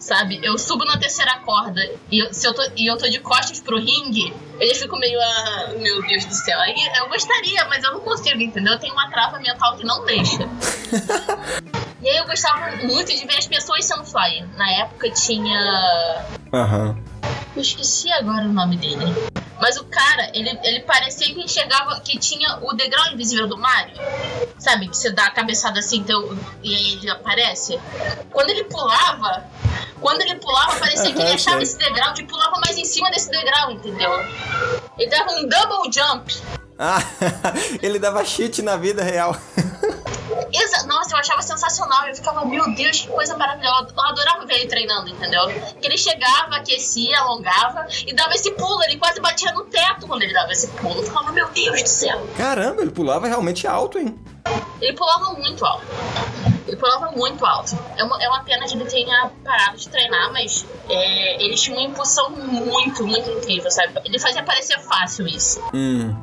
Sabe? 0.00 0.40
Eu 0.42 0.58
subo 0.58 0.84
na 0.84 0.98
terceira 0.98 1.38
corda 1.40 1.80
e 2.10 2.18
eu, 2.18 2.34
se 2.34 2.44
eu 2.44 2.52
tô, 2.52 2.62
e 2.76 2.86
eu 2.88 2.96
tô 2.96 3.08
de 3.08 3.20
costas 3.20 3.60
pro 3.60 3.78
ringue, 3.78 4.34
eu 4.58 4.68
já 4.68 4.74
fico 4.74 4.96
meio. 4.98 5.18
Ah, 5.20 5.74
meu 5.78 6.02
Deus 6.02 6.24
do 6.24 6.34
céu. 6.34 6.58
Aí 6.60 6.74
eu 6.96 7.08
gostaria, 7.08 7.64
mas 7.66 7.84
eu 7.84 7.92
não 7.92 8.00
consigo, 8.00 8.40
entendeu? 8.40 8.72
Eu 8.72 8.78
tenho 8.80 8.92
uma 8.94 9.08
trava 9.10 9.38
mental 9.38 9.76
que 9.76 9.84
não 9.84 10.04
deixa. 10.04 10.48
E 12.02 12.08
aí 12.08 12.16
eu 12.16 12.26
gostava 12.26 12.74
muito 12.78 13.14
de 13.14 13.24
ver 13.24 13.38
as 13.38 13.46
pessoas 13.46 13.84
sendo 13.84 14.04
flyer. 14.04 14.44
Na 14.56 14.68
época 14.72 15.08
tinha. 15.10 16.26
Aham. 16.52 17.11
Eu 17.54 17.62
esqueci 17.62 18.10
agora 18.12 18.44
o 18.44 18.52
nome 18.52 18.76
dele. 18.76 19.04
Mas 19.60 19.76
o 19.76 19.84
cara, 19.84 20.30
ele, 20.34 20.58
ele 20.64 20.80
parecia 20.80 21.32
que 21.32 21.40
enxergava 21.40 22.00
que 22.00 22.18
tinha 22.18 22.58
o 22.62 22.72
degrau 22.72 23.12
invisível 23.12 23.46
do 23.46 23.56
Mario. 23.56 23.94
Sabe? 24.58 24.88
Que 24.88 24.96
você 24.96 25.10
dá 25.10 25.26
a 25.26 25.30
cabeçada 25.30 25.78
assim 25.78 25.98
então, 25.98 26.36
e 26.62 26.74
aí 26.74 26.92
ele 26.94 27.10
aparece. 27.10 27.78
Quando 28.30 28.50
ele 28.50 28.64
pulava, 28.64 29.44
quando 30.00 30.22
ele 30.22 30.34
pulava, 30.36 30.76
parecia 30.80 31.12
que 31.12 31.20
ele 31.20 31.32
achava 31.32 31.62
esse 31.62 31.78
degrau 31.78 32.12
e 32.18 32.24
pulava 32.24 32.58
mais 32.58 32.76
em 32.76 32.84
cima 32.84 33.10
desse 33.10 33.30
degrau, 33.30 33.70
entendeu? 33.70 34.10
Ele 34.98 35.10
dava 35.10 35.30
um 35.32 35.48
double 35.48 35.92
jump. 35.92 36.36
Ah, 36.78 36.98
ele 37.80 37.98
dava 37.98 38.24
cheat 38.24 38.62
na 38.62 38.76
vida 38.76 39.02
real. 39.02 39.36
Exa 40.52 40.86
Nossa, 40.86 41.14
eu 41.14 41.18
achava 41.18 41.42
sensacional. 41.42 42.06
Eu 42.08 42.14
ficava, 42.14 42.44
meu 42.44 42.74
Deus, 42.74 43.00
que 43.00 43.08
coisa 43.08 43.36
maravilhosa. 43.36 43.88
Eu 43.96 44.02
adorava 44.04 44.46
ver 44.46 44.54
ele 44.54 44.66
treinando, 44.66 45.08
entendeu? 45.08 45.46
Que 45.80 45.86
ele 45.86 45.96
chegava, 45.96 46.56
aquecia, 46.56 47.18
alongava 47.20 47.86
e 48.06 48.14
dava 48.14 48.34
esse 48.34 48.50
pulo. 48.52 48.82
Ele 48.84 48.98
quase 48.98 49.20
batia 49.20 49.52
no 49.52 49.64
teto 49.64 50.06
quando 50.06 50.22
ele 50.22 50.32
dava 50.32 50.52
esse 50.52 50.68
pulo. 50.68 50.96
Eu 50.96 51.02
ficava, 51.02 51.32
meu 51.32 51.48
Deus 51.50 51.82
do 51.82 51.88
céu. 51.88 52.26
Caramba, 52.36 52.82
ele 52.82 52.90
pulava 52.90 53.26
realmente 53.26 53.66
alto, 53.66 53.98
hein? 53.98 54.18
Ele 54.80 54.92
pulava 54.94 55.32
muito 55.34 55.64
alto. 55.64 55.86
Ele 56.66 56.76
pulava 56.76 57.10
muito 57.12 57.44
alto. 57.44 57.78
É 57.96 58.04
uma, 58.04 58.22
é 58.22 58.28
uma 58.28 58.42
pena 58.44 58.66
que 58.66 58.74
ele 58.74 58.84
tenha 58.84 59.30
parado 59.44 59.76
de 59.76 59.88
treinar, 59.88 60.32
mas 60.32 60.66
é, 60.88 61.42
ele 61.42 61.54
tinha 61.54 61.76
uma 61.76 61.86
impulsão 61.86 62.30
muito, 62.30 63.06
muito 63.06 63.30
incrível, 63.30 63.70
sabe? 63.70 63.92
Ele 64.04 64.18
fazia 64.18 64.42
parecer 64.42 64.78
fácil 64.80 65.26
isso. 65.26 65.62
Hum. 65.74 66.16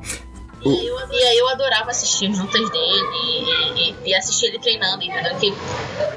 E 0.65 0.69
aí, 0.69 0.87
eu, 0.87 0.97
e 1.11 1.23
aí 1.23 1.37
eu 1.37 1.47
adorava 1.49 1.89
assistir 1.91 2.29
as 2.29 2.37
lutas 2.37 2.69
dele 2.69 3.07
e, 3.23 3.89
e- 3.91 3.95
e 4.07 4.15
assistir 4.15 4.47
ele 4.47 4.59
treinando, 4.59 5.01
entendeu? 5.03 5.35
Que, 5.37 5.53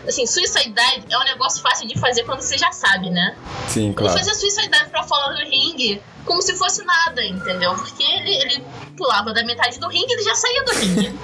assim, 0.09 0.27
Suicide 0.27 0.71
Dive 0.71 1.07
é 1.11 1.19
um 1.19 1.25
negócio 1.25 1.63
fácil 1.63 1.87
de 1.87 1.99
fazer 1.99 2.25
quando 2.25 2.41
você 2.41 2.59
já 2.59 2.73
sabe, 2.73 3.09
né? 3.11 3.37
Sim, 3.69 3.87
Ele 3.87 3.95
claro. 3.95 4.19
fazia 4.19 4.35
Suicide 4.35 4.69
Dive 4.69 4.91
pra 4.91 5.03
fora 5.05 5.33
do 5.35 5.49
ringue 5.49 6.03
como 6.25 6.41
se 6.43 6.55
fosse 6.57 6.85
nada, 6.85 7.25
entendeu? 7.25 7.75
Porque 7.75 8.03
ele, 8.03 8.35
ele 8.35 8.65
pulava 8.97 9.33
da 9.33 9.45
metade 9.45 9.79
do 9.79 9.89
ringue 9.89 10.11
e 10.11 10.15
ele 10.15 10.23
já 10.25 10.35
saía 10.35 10.65
do 10.65 10.73
ringue. 10.73 11.19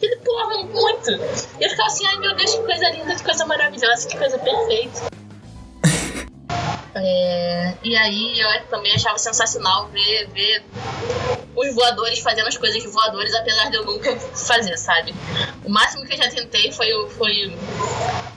Ele 0.00 0.16
pulava 0.16 0.62
muito. 0.64 1.10
E 1.10 1.64
eu 1.64 1.70
ficava 1.70 1.88
assim, 1.88 2.06
ai 2.06 2.16
meu 2.18 2.34
Deus, 2.36 2.54
que 2.54 2.62
coisa 2.62 2.88
linda, 2.90 3.14
que 3.16 3.22
coisa 3.24 3.44
maravilhosa, 3.46 4.08
que 4.08 4.16
coisa 4.16 4.38
perfeita. 4.38 5.08
É, 7.00 7.74
e 7.84 7.96
aí 7.96 8.40
eu 8.40 8.66
também 8.66 8.92
achava 8.92 9.16
sensacional 9.18 9.86
ver, 9.88 10.28
ver 10.30 10.64
os 11.58 11.74
voadores 11.74 12.20
fazendo 12.20 12.46
as 12.46 12.56
coisas 12.56 12.80
de 12.80 12.88
voadores, 12.88 13.34
apesar 13.34 13.70
de 13.70 13.76
eu 13.76 13.84
nunca 13.84 14.16
fazer, 14.16 14.76
sabe? 14.76 15.12
O 15.64 15.70
máximo 15.70 16.06
que 16.06 16.14
eu 16.14 16.16
já 16.16 16.30
tentei 16.30 16.70
foi 16.70 16.92
o, 16.92 17.08
foi 17.08 17.52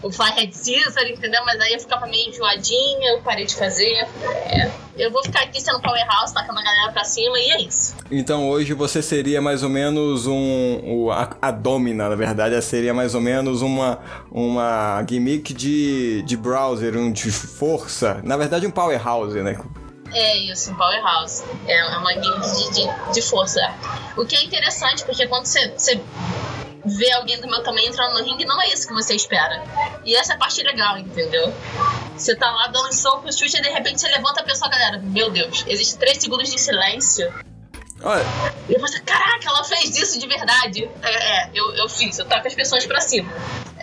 o 0.01 0.11
Firehead 0.11 0.55
Scissor, 0.55 1.03
entendeu? 1.03 1.41
Mas 1.45 1.59
aí 1.59 1.73
eu 1.73 1.79
ficava 1.79 2.07
meio 2.07 2.29
enjoadinha, 2.29 3.11
eu 3.11 3.21
parei 3.21 3.45
de 3.45 3.55
fazer. 3.55 4.07
É, 4.23 4.71
eu 4.97 5.11
vou 5.11 5.23
ficar 5.23 5.43
aqui 5.43 5.61
sendo 5.61 5.79
powerhouse, 5.79 6.33
tacando 6.33 6.59
a 6.59 6.63
galera 6.63 6.91
pra 6.91 7.03
cima 7.03 7.37
e 7.39 7.51
é 7.51 7.61
isso. 7.61 7.95
Então 8.09 8.49
hoje 8.49 8.73
você 8.73 9.01
seria 9.01 9.39
mais 9.39 9.61
ou 9.61 9.69
menos 9.69 10.25
um. 10.25 11.11
a, 11.11 11.29
a 11.41 11.51
Domina, 11.51 12.09
na 12.09 12.15
verdade, 12.15 12.59
seria 12.61 12.93
mais 12.93 13.13
ou 13.13 13.21
menos 13.21 13.61
uma, 13.61 13.99
uma 14.31 15.05
gimmick 15.07 15.53
de, 15.53 16.23
de 16.23 16.35
browser, 16.35 16.97
um 16.97 17.11
de 17.11 17.31
força. 17.31 18.19
Na 18.23 18.35
verdade, 18.35 18.65
um 18.65 18.71
powerhouse, 18.71 19.39
né? 19.41 19.57
É 20.13 20.37
isso, 20.37 20.71
um 20.71 20.75
powerhouse. 20.75 21.43
É 21.67 21.97
uma 21.97 22.11
gimmick 22.13 22.51
de, 22.51 22.71
de, 22.71 23.13
de 23.13 23.21
força. 23.21 23.61
O 24.17 24.25
que 24.25 24.35
é 24.35 24.43
interessante, 24.43 25.03
porque 25.05 25.27
quando 25.27 25.45
você, 25.45 25.69
você 25.69 26.01
vê 26.85 27.11
alguém 27.13 27.39
do 27.39 27.47
meu 27.47 27.61
tamanho 27.63 27.87
entrando 27.87 28.17
no 28.19 28.25
ringue, 28.25 28.45
não 28.45 28.61
é 28.61 28.67
isso 28.67 28.87
que 28.87 28.93
você 28.93 29.15
espera. 29.15 29.63
E 30.03 30.15
essa 30.15 30.33
é 30.33 30.35
a 30.35 30.39
parte 30.39 30.61
legal, 30.63 30.97
entendeu? 30.97 31.53
Você 32.15 32.35
tá 32.35 32.51
lá 32.51 32.67
dando 32.67 32.93
soco, 32.93 33.31
chute, 33.31 33.57
e 33.57 33.61
de 33.61 33.69
repente 33.69 34.01
você 34.01 34.07
levanta 34.09 34.41
a 34.41 34.43
pessoa, 34.43 34.69
galera, 34.69 34.99
meu 34.99 35.29
Deus, 35.29 35.63
existe 35.67 35.97
três 35.97 36.17
segundos 36.17 36.49
de 36.49 36.59
silêncio. 36.59 37.33
Olha, 38.03 38.25
E 38.67 38.77
você, 38.79 38.99
caraca, 39.01 39.47
ela 39.47 39.63
fez 39.63 39.95
isso 39.95 40.19
de 40.19 40.27
verdade. 40.27 40.89
É, 41.03 41.43
é 41.43 41.49
eu, 41.53 41.73
eu 41.75 41.87
fiz, 41.87 42.17
eu 42.17 42.25
taco 42.25 42.47
as 42.47 42.55
pessoas 42.55 42.85
pra 42.85 42.99
cima. 42.99 43.31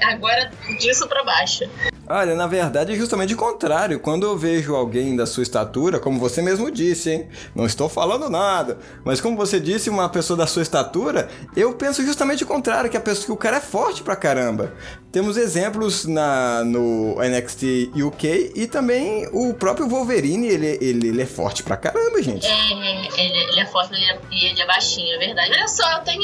Agora 0.03 0.51
disso 0.79 1.07
pra 1.07 1.23
baixo. 1.25 1.71
Olha, 2.11 2.35
na 2.35 2.47
verdade 2.47 2.93
é 2.93 2.97
justamente 2.97 3.35
o 3.35 3.37
contrário. 3.37 4.00
Quando 4.00 4.25
eu 4.27 4.37
vejo 4.37 4.75
alguém 4.75 5.15
da 5.17 5.27
sua 5.27 5.43
estatura, 5.43 5.99
como 6.00 6.19
você 6.19 6.41
mesmo 6.43 6.71
disse, 6.71 7.11
hein? 7.11 7.29
Não 7.55 7.67
estou 7.67 7.88
falando 7.88 8.29
nada. 8.31 8.79
Mas 9.05 9.21
como 9.21 9.37
você 9.37 9.59
disse, 9.61 9.88
uma 9.91 10.09
pessoa 10.09 10.37
da 10.37 10.47
sua 10.47 10.62
estatura, 10.62 11.29
eu 11.57 11.73
penso 11.75 12.05
justamente 12.05 12.45
o 12.45 12.47
contrário, 12.47 12.91
que 12.91 12.97
a 12.97 13.00
pessoa 13.00 13.27
que 13.27 13.33
o 13.33 13.37
cara 13.37 13.57
é 13.59 13.61
forte 13.61 14.03
pra 14.03 14.17
caramba. 14.17 14.73
Temos 15.11 15.37
exemplos 15.37 16.05
na, 16.05 16.62
no 16.65 17.17
NXT 17.23 17.91
UK 18.05 18.53
e 18.55 18.67
também 18.67 19.27
o 19.33 19.55
próprio 19.55 19.88
Wolverine, 19.88 20.47
ele, 20.49 20.79
ele, 20.81 21.09
ele 21.09 21.23
é 21.23 21.27
forte 21.27 21.62
pra 21.62 21.77
caramba, 21.77 22.23
gente. 22.23 22.47
É, 22.47 23.21
ele, 23.21 23.38
ele 23.50 23.61
é 23.61 23.67
forte 23.67 23.95
ele 23.95 24.05
é- 24.05 24.19
e 24.31 24.47
ele 24.47 24.61
é 24.61 24.67
baixinho, 24.67 25.15
é 25.15 25.19
verdade. 25.19 25.50
Olha 25.53 25.67
só, 25.69 25.91
eu 25.93 25.99
tenho. 26.05 26.23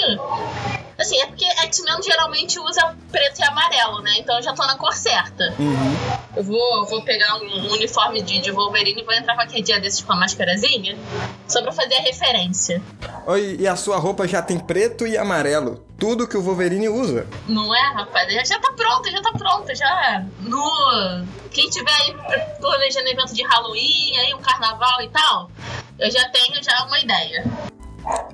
Assim, 0.96 1.18
é 1.20 1.26
porque 1.26 1.44
X-Men 1.44 2.00
geralmente 2.02 2.58
usa 2.60 2.94
preto 3.10 3.40
e 3.40 3.42
amarelo, 3.42 4.00
né? 4.02 4.12
Então 4.18 4.36
eu 4.36 4.42
já 4.42 4.52
tô 4.52 4.64
na 4.64 4.76
cor 4.76 4.92
certa. 4.92 5.52
Eu 5.58 5.73
vou, 6.42 6.78
eu 6.78 6.84
vou 6.86 7.02
pegar 7.02 7.36
um 7.36 7.72
uniforme 7.72 8.22
de, 8.22 8.40
de 8.40 8.50
Wolverine 8.50 9.00
e 9.00 9.04
vou 9.04 9.14
entrar 9.14 9.34
qualquer 9.34 9.62
dia 9.62 9.80
desses 9.80 10.00
com 10.00 10.12
a 10.12 10.16
máscarazinha, 10.16 10.96
só 11.46 11.62
pra 11.62 11.72
fazer 11.72 11.94
a 11.94 12.00
referência. 12.00 12.82
Oi, 13.26 13.56
E 13.60 13.66
a 13.66 13.76
sua 13.76 13.96
roupa 13.96 14.26
já 14.26 14.42
tem 14.42 14.58
preto 14.58 15.06
e 15.06 15.16
amarelo. 15.16 15.84
Tudo 15.98 16.26
que 16.26 16.36
o 16.36 16.42
Wolverine 16.42 16.88
usa. 16.88 17.26
Não 17.46 17.74
é, 17.74 17.92
rapaz? 17.94 18.32
Já, 18.32 18.44
já 18.44 18.58
tá 18.58 18.72
pronta, 18.72 19.10
já 19.10 19.22
tá 19.22 19.32
pronta, 19.32 19.74
já. 19.74 20.24
No. 20.40 21.24
Quem 21.50 21.70
tiver 21.70 21.92
aí 21.92 22.14
planejando 22.60 23.08
evento 23.08 23.32
de 23.32 23.42
Halloween, 23.44 24.16
aí 24.18 24.34
um 24.34 24.38
carnaval 24.38 25.00
e 25.02 25.08
tal, 25.08 25.50
eu 25.98 26.10
já 26.10 26.28
tenho 26.28 26.62
já 26.62 26.84
uma 26.84 26.98
ideia. 26.98 27.44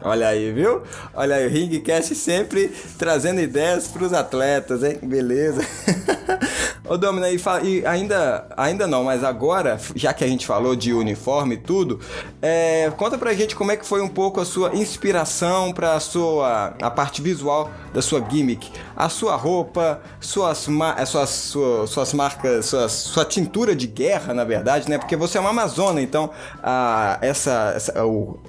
Olha 0.03 0.29
aí, 0.29 0.51
viu? 0.53 0.83
Olha 1.15 1.37
aí, 1.37 1.47
o 1.47 1.51
Ringcast 1.51 2.15
sempre 2.15 2.69
trazendo 2.99 3.41
ideias 3.41 3.87
pros 3.87 4.13
atletas, 4.13 4.83
hein? 4.83 4.99
Beleza. 5.03 5.61
Ô, 6.91 6.99
Domina, 6.99 7.31
e, 7.31 7.41
e 7.63 7.87
ainda, 7.87 8.49
ainda 8.57 8.85
não, 8.85 9.05
mas 9.05 9.23
agora, 9.23 9.79
já 9.95 10.13
que 10.13 10.25
a 10.25 10.27
gente 10.27 10.45
falou 10.45 10.75
de 10.75 10.93
uniforme 10.93 11.55
e 11.55 11.59
tudo, 11.59 12.01
é, 12.43 12.91
conta 12.97 13.17
pra 13.17 13.33
gente 13.33 13.55
como 13.55 13.71
é 13.71 13.77
que 13.77 13.87
foi 13.87 14.03
um 14.03 14.09
pouco 14.09 14.41
a 14.41 14.45
sua 14.45 14.75
inspiração 14.75 15.73
pra 15.73 16.01
sua, 16.01 16.75
a 16.83 16.91
parte 16.91 17.23
visual 17.23 17.71
da 17.95 18.03
sua 18.03 18.21
gimmick. 18.29 18.73
A 18.97 19.09
sua 19.09 19.37
roupa, 19.37 20.01
suas, 20.21 20.67
eh, 20.99 21.07
suas, 21.07 21.29
sua- 21.31 21.87
suas 21.87 22.13
marcas, 22.13 22.67
suas, 22.67 22.91
sua 22.91 23.25
tintura 23.25 23.73
de 23.77 23.87
guerra, 23.87 24.35
na 24.35 24.43
verdade, 24.43 24.91
né? 24.91 24.99
Porque 24.99 25.15
você 25.15 25.39
é 25.39 25.41
uma 25.41 25.51
amazona, 25.51 26.03
então 26.03 26.31
a, 26.61 27.19
essa, 27.23 27.73
essa- 27.77 27.95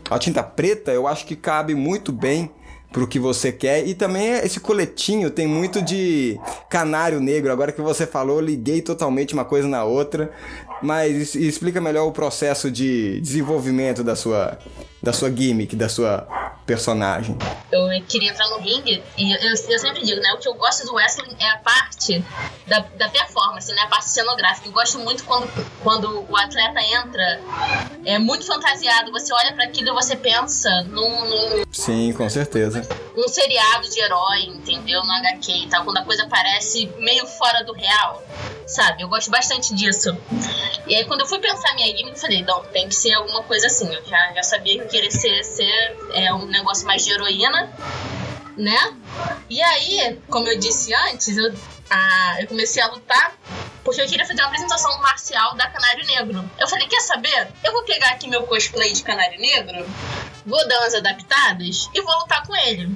a 0.09 0.17
tinta 0.17 0.41
preta 0.41 0.91
eu 0.91 1.05
acho 1.07 1.27
que 1.27 1.35
cabe 1.35 1.75
muito 1.75 2.11
bem 2.11 2.49
pro 2.91 3.07
que 3.07 3.19
você 3.19 3.51
quer. 3.51 3.87
E 3.87 3.93
também 3.93 4.31
esse 4.33 4.59
coletinho 4.59 5.29
tem 5.29 5.47
muito 5.47 5.81
de 5.81 6.39
canário 6.69 7.19
negro. 7.19 7.51
Agora 7.51 7.71
que 7.71 7.81
você 7.81 8.05
falou, 8.05 8.39
liguei 8.39 8.81
totalmente 8.81 9.33
uma 9.33 9.45
coisa 9.45 9.67
na 9.67 9.83
outra. 9.83 10.31
Mas 10.81 11.35
explica 11.35 11.79
melhor 11.79 12.07
o 12.07 12.11
processo 12.11 12.71
de 12.71 13.21
desenvolvimento 13.21 14.03
da 14.03 14.15
sua, 14.15 14.57
da 15.01 15.13
sua 15.13 15.31
gimmick, 15.31 15.75
da 15.75 15.87
sua 15.87 16.40
personagem. 16.65 17.37
eu 17.71 17.87
queria 18.07 18.31
entrar 18.31 18.47
no 18.49 18.59
ringue 18.59 19.03
e 19.17 19.33
eu, 19.33 19.51
eu 19.51 19.79
sempre 19.79 20.03
digo, 20.03 20.21
né? 20.21 20.33
O 20.33 20.37
que 20.37 20.47
eu 20.47 20.53
gosto 20.53 20.85
do 20.85 20.93
wrestling 20.93 21.35
é 21.39 21.49
a 21.49 21.57
parte 21.57 22.23
da, 22.67 22.79
da 22.97 23.09
performance, 23.09 23.73
né? 23.73 23.81
A 23.81 23.87
parte 23.87 24.09
cenográfica. 24.09 24.67
Eu 24.67 24.71
gosto 24.71 24.99
muito 24.99 25.23
quando, 25.23 25.49
quando 25.83 26.25
o 26.29 26.37
atleta 26.37 26.81
entra 26.81 27.41
é 28.05 28.17
muito 28.17 28.45
fantasiado. 28.45 29.11
Você 29.11 29.33
olha 29.33 29.53
para 29.53 29.65
aquilo 29.65 29.89
e 29.89 29.93
você 29.93 30.15
pensa 30.15 30.69
num, 30.83 31.25
num, 31.25 31.63
Sim, 31.71 32.13
com 32.13 32.29
certeza. 32.29 32.87
num 33.15 33.27
seriado 33.27 33.89
de 33.89 33.99
herói, 33.99 34.43
entendeu? 34.43 35.03
No 35.03 35.11
HQ 35.11 35.51
e 35.51 35.69
tal. 35.69 35.83
Quando 35.83 35.97
a 35.97 36.05
coisa 36.05 36.27
parece 36.27 36.91
meio 36.99 37.25
fora 37.27 37.63
do 37.63 37.73
real, 37.73 38.23
sabe? 38.65 39.03
Eu 39.03 39.09
gosto 39.09 39.29
bastante 39.29 39.73
disso. 39.75 40.15
E 40.87 40.95
aí, 40.95 41.05
quando 41.05 41.21
eu 41.21 41.25
fui 41.25 41.39
pensar 41.39 41.73
minha 41.75 41.87
gimmick, 41.87 42.11
eu 42.11 42.15
falei, 42.15 42.43
não, 42.43 42.63
tem 42.65 42.87
que 42.87 42.95
ser 42.95 43.13
alguma 43.13 43.43
coisa 43.43 43.67
assim. 43.67 43.93
Eu 43.93 44.03
já, 44.05 44.33
já 44.33 44.43
sabia 44.43 44.75
que 44.75 44.83
eu 44.83 44.87
queria 44.87 45.11
ser, 45.11 45.43
ser 45.43 45.97
é, 46.13 46.33
um 46.33 46.45
negócio 46.51 46.85
mais 46.85 47.03
de 47.03 47.11
heroína, 47.11 47.71
né? 48.57 48.95
E 49.49 49.61
aí, 49.61 50.19
como 50.29 50.47
eu 50.47 50.59
disse 50.59 50.93
antes, 50.93 51.35
eu, 51.37 51.53
eu 52.39 52.47
comecei 52.47 52.81
a 52.81 52.87
lutar 52.87 53.35
porque 53.83 53.99
eu 54.01 54.07
queria 54.07 54.25
fazer 54.25 54.39
uma 54.41 54.47
apresentação 54.47 54.95
marcial 55.01 55.55
da 55.55 55.67
Canário 55.69 56.05
Negro. 56.05 56.49
Eu 56.59 56.67
falei, 56.67 56.87
quer 56.87 57.01
saber? 57.01 57.47
Eu 57.63 57.71
vou 57.73 57.83
pegar 57.83 58.09
aqui 58.11 58.27
meu 58.27 58.43
cosplay 58.43 58.93
de 58.93 59.01
Canário 59.03 59.39
Negro, 59.39 59.85
vou 60.45 60.67
dar 60.67 60.79
umas 60.81 60.93
adaptadas 60.93 61.89
e 61.93 62.01
vou 62.01 62.15
lutar 62.19 62.45
com 62.45 62.55
ele. 62.55 62.95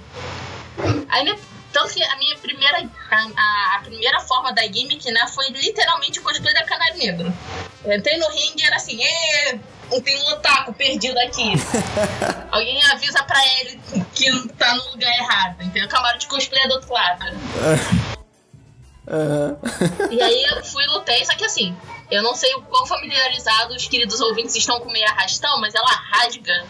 Aí, 1.09 1.24
minha- 1.24 1.39
tanto 1.74 1.93
que 1.93 2.03
a 2.03 2.15
minha 2.17 2.38
primeira, 2.38 2.88
a, 3.12 3.15
a- 3.15 3.75
a 3.77 3.79
primeira 3.83 4.19
forma 4.21 4.53
da 4.53 4.62
gimmick, 4.62 5.09
né, 5.12 5.27
foi 5.33 5.50
literalmente 5.50 6.19
o 6.19 6.24
cosplay 6.24 6.53
da 6.53 6.63
Canário 6.63 6.97
Negro. 6.97 7.33
Eu 7.83 7.97
entrei 7.97 8.17
no 8.17 8.29
ringue 8.29 8.62
e 8.62 8.65
era 8.65 8.75
assim, 8.75 8.97
"Ê, 9.03 9.59
tem 10.03 10.17
um 10.23 10.29
otaku 10.29 10.73
perdido 10.73 11.17
aqui. 11.19 11.53
Alguém 12.51 12.83
avisa 12.91 13.23
pra 13.23 13.39
ele 13.59 13.79
que 14.13 14.47
tá 14.49 14.75
no 14.75 14.91
lugar 14.91 15.13
errado, 15.13 15.61
entendeu? 15.61 15.87
Camarote 15.87 16.19
de 16.19 16.27
cosplay 16.27 16.63
é 16.63 16.67
do 16.67 16.75
outro 16.75 16.93
lado. 16.93 17.25
E 20.11 20.21
aí 20.21 20.43
eu 20.43 20.65
fui 20.65 20.83
e 20.83 20.87
lutei, 20.87 21.23
só 21.25 21.35
que 21.35 21.45
assim, 21.45 21.75
eu 22.09 22.23
não 22.23 22.35
sei 22.35 22.53
o 22.55 22.61
quão 22.63 22.85
familiarizados 22.85 23.75
os 23.75 23.87
queridos 23.87 24.19
ouvintes 24.21 24.55
estão 24.55 24.79
com 24.79 24.91
meio 24.91 25.07
arrastão, 25.07 25.59
mas 25.59 25.75
ela 25.75 25.91
rasga. 26.11 26.65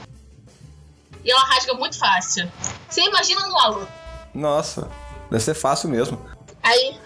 E 1.23 1.31
ela 1.31 1.43
rasga 1.45 1.73
muito 1.73 1.97
fácil. 1.97 2.51
Você 2.87 3.01
imagina 3.01 3.47
numa 3.47 3.67
luta. 3.67 3.91
Nossa, 4.33 4.89
deve 5.29 5.43
ser 5.43 5.53
fácil 5.53 5.89
mesmo. 5.89 6.19
Aí, 6.61 6.99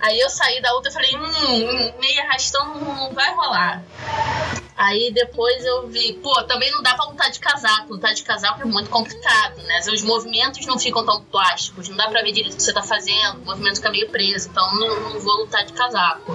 aí 0.00 0.18
eu 0.18 0.30
saí 0.30 0.60
da 0.62 0.72
luta 0.72 0.88
e 0.88 0.92
falei, 0.92 1.16
hum, 1.16 1.92
meio 2.00 2.22
arrastão 2.22 2.74
não 2.78 3.12
vai 3.12 3.34
rolar. 3.34 3.82
Aí 4.84 5.12
depois 5.12 5.64
eu 5.64 5.86
vi, 5.88 6.14
pô, 6.14 6.42
também 6.44 6.68
não 6.72 6.82
dá 6.82 6.94
pra 6.94 7.04
lutar 7.04 7.30
de 7.30 7.38
casaco. 7.38 7.92
Lutar 7.94 8.12
de 8.14 8.22
casaco 8.24 8.62
é 8.62 8.64
muito 8.64 8.90
complicado, 8.90 9.56
né? 9.62 9.80
Os 9.92 10.02
movimentos 10.02 10.66
não 10.66 10.76
ficam 10.78 11.04
tão 11.06 11.22
plásticos, 11.24 11.88
não 11.88 11.96
dá 11.96 12.08
pra 12.08 12.20
ver 12.22 12.32
direito 12.32 12.54
o 12.54 12.56
que 12.56 12.62
você 12.62 12.72
tá 12.72 12.82
fazendo, 12.82 13.42
o 13.42 13.44
movimento 13.44 13.76
fica 13.76 13.90
meio 13.90 14.08
preso, 14.10 14.48
então 14.48 14.74
não, 14.74 15.00
não 15.10 15.20
vou 15.20 15.34
lutar 15.42 15.64
de 15.64 15.72
casaco. 15.72 16.32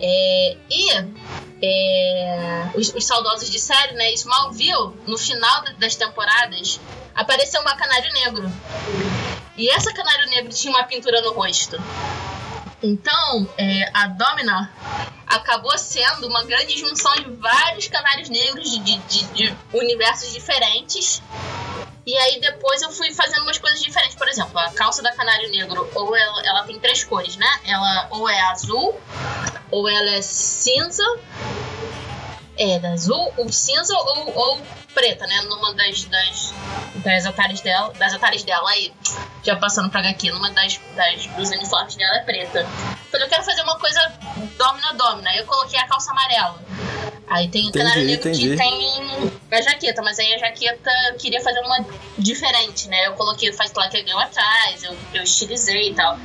É, 0.00 0.56
e 0.68 0.90
é, 1.62 2.70
os, 2.74 2.92
os 2.94 3.04
saudosos 3.06 3.48
de 3.48 3.60
série, 3.60 3.94
né? 3.94 4.12
Smallville, 4.14 4.94
no 5.06 5.16
final 5.16 5.62
da- 5.62 5.72
das 5.78 5.94
temporadas, 5.94 6.80
apareceu 7.14 7.60
uma 7.60 7.76
canário 7.76 8.12
negro. 8.12 8.50
E 9.56 9.68
essa 9.70 9.92
canário 9.92 10.28
negro 10.30 10.52
tinha 10.52 10.72
uma 10.74 10.82
pintura 10.84 11.20
no 11.20 11.32
rosto. 11.32 11.76
Então, 12.82 13.48
é, 13.56 13.88
a 13.94 14.08
Domina 14.08 14.72
acabou 15.34 15.76
sendo 15.78 16.26
uma 16.28 16.44
grande 16.44 16.78
junção 16.78 17.14
de 17.16 17.30
vários 17.36 17.88
canários 17.88 18.28
negros 18.28 18.70
de, 18.70 18.78
de- 18.98 19.24
de- 19.32 19.56
universos 19.72 20.32
diferentes. 20.32 21.22
E 22.04 22.16
aí 22.16 22.40
depois 22.40 22.82
eu 22.82 22.90
fui 22.90 23.12
fazendo 23.12 23.42
umas 23.42 23.58
coisas 23.58 23.80
diferentes. 23.80 24.16
Por 24.16 24.28
exemplo, 24.28 24.58
a 24.58 24.70
calça 24.72 25.02
da 25.02 25.12
canário 25.14 25.50
negro, 25.50 25.88
ou 25.94 26.16
ela, 26.16 26.42
ela 26.46 26.64
tem 26.64 26.78
três 26.78 27.04
cores, 27.04 27.36
né? 27.36 27.46
Ela 27.64 28.08
ou 28.10 28.28
é 28.28 28.40
azul, 28.42 29.00
ou 29.70 29.88
ela 29.88 30.10
é 30.10 30.22
cinza. 30.22 31.04
É, 32.56 32.76
azul, 32.88 33.32
ou 33.36 33.50
cinza 33.52 33.94
ou, 33.96 34.32
ou 34.36 34.60
preta, 34.94 35.26
né? 35.26 35.40
Numa 35.42 35.74
das, 35.74 36.04
das, 36.04 36.54
das 36.96 37.26
atalhas 37.26 37.60
dela. 37.60 37.92
Das 37.98 38.14
atalhas 38.14 38.42
dela 38.42 38.68
aí, 38.70 38.92
já 39.42 39.56
passando 39.56 39.90
pra 39.90 40.00
HQ, 40.00 40.30
numa 40.30 40.50
das, 40.50 40.80
das 40.94 41.26
dos 41.28 41.50
uniformes 41.50 41.96
dela 41.96 42.16
é 42.16 42.20
preta. 42.20 42.66
Falei, 43.10 43.26
eu 43.26 43.30
quero 43.30 43.42
fazer 43.42 43.62
uma 43.62 43.78
coisa 43.78 44.00
domina 44.56 44.94
domina. 44.94 45.30
Aí 45.30 45.38
eu 45.38 45.46
coloquei 45.46 45.78
a 45.78 45.86
calça 45.86 46.10
amarela. 46.10 46.58
Aí 47.28 47.48
tem 47.48 47.66
o 47.66 47.72
canário 47.72 48.04
negro 48.04 48.30
que 48.30 48.56
tem 48.56 49.30
a 49.50 49.62
jaqueta, 49.62 50.02
mas 50.02 50.18
aí 50.18 50.34
a 50.34 50.38
jaqueta 50.38 50.90
eu 51.10 51.16
queria 51.16 51.40
fazer 51.40 51.60
uma 51.60 51.84
diferente, 52.18 52.88
né? 52.88 53.06
Eu 53.06 53.14
coloquei 53.14 53.48
o 53.48 53.54
faz 53.54 53.72
lá 53.72 53.88
que 53.88 54.04
eu 54.06 54.18
atrás, 54.18 54.82
eu, 54.82 54.94
eu 55.14 55.22
estilizei 55.22 55.90
e 55.90 55.94
tal. 55.94 56.18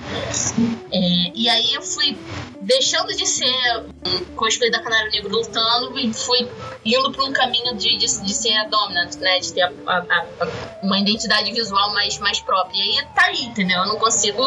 É, 0.92 1.32
e 1.34 1.50
aí 1.50 1.74
eu 1.74 1.82
fui 1.82 2.18
deixando 2.62 3.16
de 3.16 3.26
ser 3.26 3.84
um 4.06 4.26
cosplay 4.36 4.70
da 4.72 4.80
Canário 4.82 5.12
Negro 5.12 5.30
lutando 5.30 5.98
e 6.00 6.14
fui 6.14 6.50
indo 6.86 7.12
para 7.12 7.24
um 7.26 7.34
caminho 7.34 7.76
de, 7.76 7.98
de, 7.98 8.06
de 8.24 8.34
ser 8.34 8.54
a 8.56 8.66
dominant, 8.66 9.16
né? 9.16 9.40
De 9.40 9.54
ter 9.54 9.62
a- 9.62 9.72
a- 9.88 10.26
a- 10.42 10.48
uma 10.84 10.98
identidade 11.00 11.52
visual 11.52 11.94
mais, 11.94 12.18
mais 12.20 12.40
própria. 12.40 12.78
E 12.78 13.00
aí 13.00 13.06
tá 13.16 13.26
aí, 13.26 13.44
entendeu? 13.46 13.80
Eu 13.80 13.88
não 13.88 13.98
consigo 13.98 14.44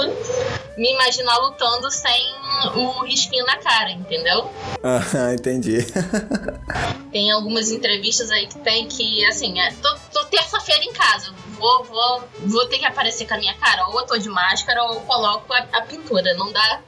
me 0.76 0.92
imaginar 0.92 1.36
lutando 1.38 1.90
sem 1.90 2.34
o 2.76 3.04
risquinho 3.04 3.44
na 3.46 3.56
cara, 3.56 3.90
entendeu? 3.90 4.50
Ah, 4.82 5.00
entendi. 5.34 5.78
Tem 7.12 7.30
algumas 7.30 7.70
entrevistas 7.70 8.30
aí 8.30 8.46
que 8.46 8.58
tem 8.60 8.86
que, 8.86 9.24
assim, 9.26 9.58
é, 9.60 9.72
tô, 9.82 9.94
tô 10.12 10.24
terça-feira 10.26 10.84
em 10.84 10.92
casa, 10.92 11.32
vou, 11.58 11.84
vou, 11.84 12.22
vou 12.46 12.66
ter 12.66 12.78
que 12.78 12.84
aparecer 12.86 13.26
com 13.26 13.34
a 13.34 13.38
minha 13.38 13.54
cara, 13.54 13.86
ou 13.88 13.98
eu 14.00 14.06
tô 14.06 14.16
de 14.16 14.28
máscara 14.28 14.82
ou 14.84 14.94
eu 14.94 15.00
coloco 15.00 15.52
a, 15.52 15.58
a 15.72 15.82
pintura. 15.82 16.32
Não 16.34 16.52
dá, 16.52 16.80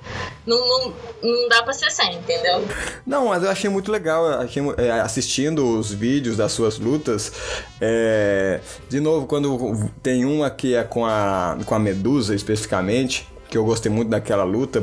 não, 0.46 0.58
não, 0.58 0.94
não 1.22 1.48
dá 1.48 1.62
pra 1.62 1.72
ser 1.72 1.90
sem, 1.90 2.16
entendeu? 2.16 2.64
Não, 3.06 3.28
mas 3.28 3.42
eu 3.42 3.50
achei 3.50 3.70
muito 3.70 3.90
legal 3.92 4.26
achei 4.40 4.62
é, 4.76 4.90
assistindo 5.00 5.78
os 5.78 5.92
vídeos 5.92 6.36
das 6.36 6.52
suas 6.52 6.78
lutas. 6.78 7.32
é, 7.80 8.60
de 8.88 9.00
novo, 9.00 9.26
quando 9.26 9.90
tem 10.02 10.24
uma 10.24 10.50
que 10.50 10.74
é 10.74 10.82
com 10.82 11.06
a, 11.06 11.58
com 11.64 11.74
a 11.74 11.78
Medusa 11.78 12.34
especificamente, 12.34 13.31
que 13.52 13.58
eu 13.58 13.64
gostei 13.66 13.92
muito 13.92 14.08
daquela 14.08 14.44
luta, 14.44 14.82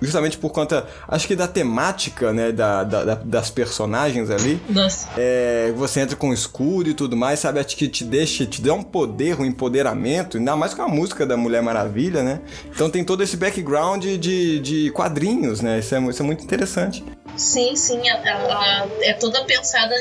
justamente 0.00 0.36
por 0.36 0.50
conta, 0.50 0.86
acho 1.08 1.26
que 1.26 1.34
da 1.34 1.48
temática, 1.48 2.34
né, 2.34 2.52
da, 2.52 2.84
da- 2.84 3.02
da- 3.02 3.14
das 3.24 3.48
personagens 3.48 4.28
ali. 4.28 4.60
Nossa. 4.68 5.08
É, 5.16 5.72
você 5.74 6.00
entra 6.00 6.14
com 6.14 6.30
escudo 6.30 6.90
e 6.90 6.92
tudo 6.94 7.16
mais, 7.16 7.38
sabe? 7.40 7.60
Acho 7.60 7.74
que 7.74 7.88
te 7.88 8.04
deixa, 8.04 8.44
te 8.44 8.60
dá 8.60 8.74
um 8.74 8.82
poder, 8.82 9.40
um 9.40 9.44
empoderamento, 9.46 10.36
ainda 10.36 10.54
mais 10.54 10.74
com 10.74 10.82
a 10.82 10.88
música 10.88 11.24
da 11.24 11.34
Mulher 11.34 11.62
Maravilha, 11.62 12.22
né? 12.22 12.42
Então 12.66 12.90
tem 12.90 13.02
todo 13.02 13.22
esse 13.22 13.38
background 13.38 14.04
de, 14.04 14.60
de 14.60 14.90
quadrinhos, 14.90 15.62
né? 15.62 15.78
Isso 15.78 15.94
é, 15.94 16.00
isso 16.02 16.22
é 16.22 16.26
muito 16.26 16.44
interessante. 16.44 17.02
Sim, 17.38 17.74
sim, 17.74 18.06
ela, 18.06 18.20
ela 18.28 18.86
é 19.00 19.14
toda 19.14 19.42
pensada 19.44 19.94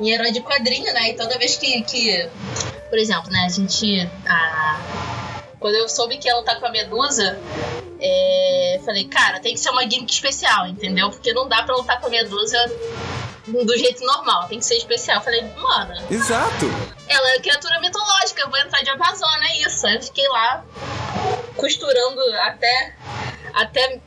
em, 0.00 0.06
em 0.06 0.10
herói 0.12 0.32
de 0.32 0.40
quadrinho, 0.40 0.92
né? 0.94 1.10
E 1.10 1.14
toda 1.14 1.36
vez 1.38 1.56
que, 1.58 1.82
que 1.82 2.26
por 2.88 2.98
exemplo, 2.98 3.30
né, 3.30 3.40
a 3.44 3.48
gente. 3.50 4.08
A, 4.26 4.80
quando 5.58 5.74
eu 5.74 5.88
soube 5.88 6.18
que 6.18 6.28
ela 6.28 6.42
tá 6.42 6.56
com 6.56 6.66
a 6.66 6.70
Medusa, 6.70 7.38
é, 8.00 8.80
falei, 8.84 9.04
cara, 9.06 9.40
tem 9.40 9.54
que 9.54 9.60
ser 9.60 9.70
uma 9.70 9.82
gimmick 9.82 10.12
especial, 10.12 10.66
entendeu? 10.66 11.10
Porque 11.10 11.32
não 11.32 11.48
dá 11.48 11.62
pra 11.62 11.76
lutar 11.76 12.00
com 12.00 12.06
a 12.06 12.10
Medusa 12.10 12.58
do 13.46 13.76
jeito 13.76 14.04
normal, 14.04 14.46
tem 14.48 14.58
que 14.58 14.64
ser 14.64 14.76
especial. 14.76 15.22
Falei, 15.22 15.42
mano, 15.56 15.94
Exato! 16.10 16.66
ela 17.08 17.30
é 17.34 17.40
criatura 17.40 17.80
mitológica, 17.80 18.42
eu 18.42 18.50
vou 18.50 18.58
entrar 18.58 18.82
de 18.82 18.90
Amazônia, 18.90 19.48
é 19.48 19.62
isso. 19.62 19.86
Aí 19.86 19.96
eu 19.96 20.02
fiquei 20.02 20.28
lá 20.28 20.64
costurando 21.56 22.20
até, 22.42 22.94
até 23.54 24.00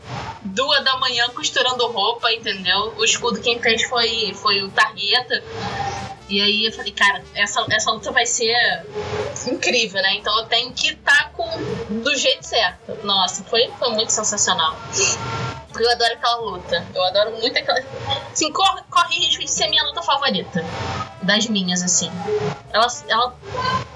duas 0.43 0.83
da 0.83 0.97
manhã 0.97 1.27
costurando 1.29 1.87
roupa, 1.87 2.31
entendeu? 2.31 2.93
O 2.97 3.03
escudo 3.03 3.41
quem 3.41 3.59
fez 3.59 3.83
foi, 3.83 4.33
foi 4.35 4.61
o 4.61 4.71
Targueta. 4.71 5.43
E 6.31 6.41
aí 6.41 6.65
eu 6.65 6.71
falei, 6.71 6.93
cara, 6.93 7.21
essa, 7.35 7.65
essa 7.69 7.91
luta 7.91 8.09
vai 8.09 8.25
ser 8.25 8.55
incrível, 9.47 10.01
né? 10.01 10.15
Então 10.15 10.33
eu 10.39 10.45
tenho 10.45 10.71
que 10.71 10.93
estar 10.93 11.33
com 11.33 11.45
do 12.01 12.15
jeito 12.15 12.43
certo. 12.43 12.97
Nossa, 13.03 13.43
foi, 13.43 13.69
foi 13.77 13.89
muito 13.89 14.13
sensacional. 14.13 14.77
Eu 15.77 15.91
adoro 15.91 16.13
aquela 16.13 16.35
luta. 16.37 16.87
Eu 16.95 17.03
adoro 17.03 17.31
muito 17.31 17.57
aquela. 17.59 17.79
Assim, 18.31 18.49
corre, 18.53 18.81
corre 18.89 19.19
risco 19.19 19.43
de 19.43 19.51
ser 19.51 19.67
minha 19.67 19.83
luta 19.83 20.01
favorita. 20.01 20.63
Das 21.21 21.47
minhas, 21.47 21.81
assim. 21.81 22.09
Ela. 22.71 22.87
ela 23.09 23.35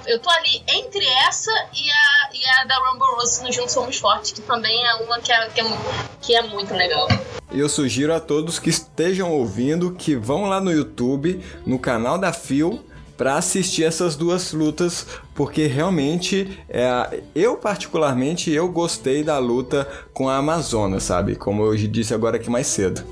eu 0.07 0.19
tô 0.19 0.29
ali 0.29 0.61
entre 0.67 1.05
essa 1.27 1.51
e 1.73 1.91
a, 1.91 2.29
e 2.33 2.61
a 2.61 2.63
da 2.65 2.75
Rumble 2.77 3.15
Rose 3.15 3.43
no 3.43 3.51
Juntos 3.51 3.73
Somos 3.73 3.97
Fortes, 3.97 4.31
que 4.31 4.41
também 4.41 4.85
é 4.85 4.95
uma 4.95 5.19
que 5.19 5.31
é, 5.31 5.49
que 5.49 5.61
é, 5.61 5.65
que 6.21 6.35
é 6.35 6.41
muito 6.43 6.73
legal. 6.73 7.07
E 7.51 7.59
eu 7.59 7.69
sugiro 7.69 8.13
a 8.13 8.19
todos 8.19 8.59
que 8.59 8.69
estejam 8.69 9.31
ouvindo 9.31 9.91
que 9.91 10.15
vão 10.15 10.45
lá 10.45 10.59
no 10.59 10.71
YouTube, 10.71 11.43
no 11.65 11.79
canal 11.79 12.17
da 12.17 12.33
Phil, 12.33 12.83
para 13.17 13.35
assistir 13.35 13.83
essas 13.83 14.15
duas 14.15 14.51
lutas, 14.51 15.07
porque 15.33 15.67
realmente 15.67 16.59
é, 16.69 17.21
eu 17.33 17.55
particularmente 17.55 18.51
eu 18.51 18.67
gostei 18.67 19.23
da 19.23 19.37
luta 19.37 19.87
com 20.13 20.27
a 20.27 20.37
Amazona, 20.37 20.99
sabe? 20.99 21.35
Como 21.35 21.63
eu 21.63 21.75
disse 21.87 22.13
agora 22.13 22.35
aqui 22.35 22.49
mais 22.49 22.67
cedo. 22.67 23.03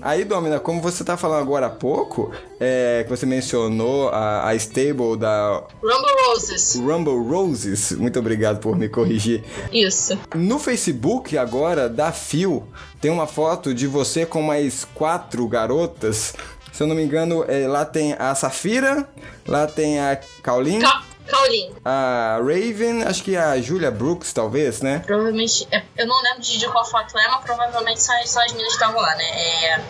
Aí, 0.00 0.24
Domina, 0.24 0.60
como 0.60 0.80
você 0.80 1.04
tá 1.04 1.16
falando 1.16 1.40
agora 1.40 1.66
há 1.66 1.70
pouco, 1.70 2.32
é, 2.60 3.04
que 3.04 3.10
você 3.10 3.26
mencionou 3.26 4.08
a, 4.08 4.48
a 4.48 4.54
stable 4.54 5.16
da 5.18 5.64
Rumble 5.82 6.26
Roses. 6.26 6.76
Rumble 6.76 7.28
Roses, 7.28 7.92
muito 7.92 8.18
obrigado 8.18 8.58
por 8.60 8.76
me 8.76 8.88
corrigir. 8.88 9.44
Isso. 9.72 10.18
No 10.34 10.58
Facebook 10.58 11.36
agora 11.36 11.88
da 11.88 12.12
Phil 12.12 12.64
tem 13.00 13.10
uma 13.10 13.26
foto 13.26 13.74
de 13.74 13.86
você 13.86 14.24
com 14.24 14.42
mais 14.42 14.86
quatro 14.94 15.46
garotas. 15.46 16.34
Se 16.72 16.82
eu 16.82 16.86
não 16.86 16.94
me 16.94 17.02
engano, 17.02 17.44
é, 17.48 17.66
lá 17.66 17.84
tem 17.84 18.14
a 18.18 18.34
Safira, 18.34 19.08
lá 19.46 19.66
tem 19.66 19.98
a 19.98 20.16
Kaolin, 20.42 20.78
Ca 20.78 21.07
Caolin. 21.28 21.72
a 21.84 22.38
Raven, 22.40 23.02
acho 23.04 23.22
que 23.22 23.36
a 23.36 23.60
Julia 23.60 23.90
Brooks, 23.90 24.32
talvez, 24.32 24.80
né? 24.82 25.02
Provavelmente. 25.06 25.66
é- 25.70 25.82
eu 25.96 26.06
não 26.06 26.22
lembro 26.22 26.40
de, 26.42 26.58
de 26.58 26.68
qual 26.68 26.84
foto 26.84 27.16
é, 27.18 27.28
mas 27.28 27.44
provavelmente 27.44 28.02
são, 28.02 28.14
são 28.26 28.42
as 28.42 28.52
meninas 28.52 28.74
que 28.76 28.82
estavam 28.82 29.00
lá, 29.00 29.14
né? 29.16 29.24
É, 29.24 29.80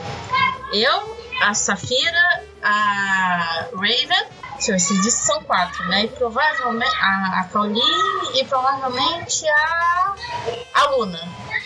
eu, 0.73 1.17
a 1.43 1.55
Safira, 1.55 2.43
a 2.63 3.67
Raven. 3.75 4.27
Deixa 4.57 4.73
eu 4.73 4.79
se 4.81 5.01
disse 5.03 5.25
são 5.25 5.41
quatro, 5.45 5.85
né? 5.89 6.05
E 6.05 6.09
provavelmente 6.09 6.97
a, 7.01 7.41
a 7.41 7.45
Caolin 7.45 7.81
e 8.35 8.45
provavelmente 8.45 9.47
a. 9.49 10.15
a 10.75 10.91
Luna. 10.91 11.21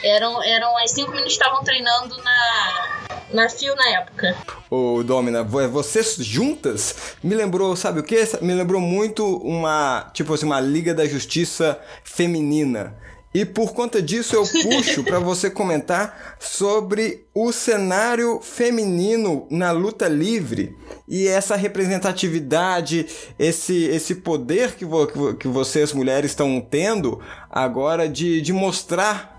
Eram, 0.05 0.43
eram 0.43 0.77
as 0.79 0.91
cinco 0.91 1.11
meninas 1.13 1.33
que 1.37 1.43
estavam 1.43 1.65
treinando 1.65 2.15
na. 2.23 2.89
na 3.33 3.49
Fio 3.49 3.75
na 3.77 3.89
época. 3.91 4.37
Ô, 4.69 5.03
Domina, 5.03 5.43
vo- 5.43 5.67
vocês 5.71 6.17
juntas 6.17 7.15
me 7.23 7.35
lembrou, 7.35 7.75
sabe 7.77 8.01
o 8.01 8.03
que? 8.03 8.17
Me 8.43 8.53
lembrou 8.53 8.81
muito 8.81 9.37
uma, 9.39 10.11
tipo 10.13 10.35
assim, 10.35 10.45
uma 10.45 10.61
Liga 10.61 10.93
da 10.93 11.07
Justiça 11.07 11.81
feminina. 12.05 12.95
E 13.35 13.45
por 13.47 13.73
conta 13.73 14.03
disso 14.03 14.37
eu 14.37 14.45
puxo 14.47 15.03
pra 15.05 15.19
você 15.21 15.49
comentar 15.49 16.37
sobre 16.39 17.25
o 17.35 17.51
cenário 17.51 18.41
feminino 18.43 19.47
na 19.51 19.71
luta 19.71 20.07
livre 20.07 20.77
e 21.09 21.27
essa 21.27 21.57
representatividade, 21.57 23.07
esse, 23.39 23.85
esse 23.85 24.17
poder 24.17 24.73
que, 24.73 24.85
vo, 24.85 25.07
que 25.07 25.17
vo- 25.19 25.35
que 25.35 25.49
vocês 25.49 25.93
mulheres 25.93 26.33
estão 26.33 26.61
tendo 26.61 27.21
agora 27.51 28.09
de, 28.09 28.41
de 28.43 28.53
mostrar 28.53 29.33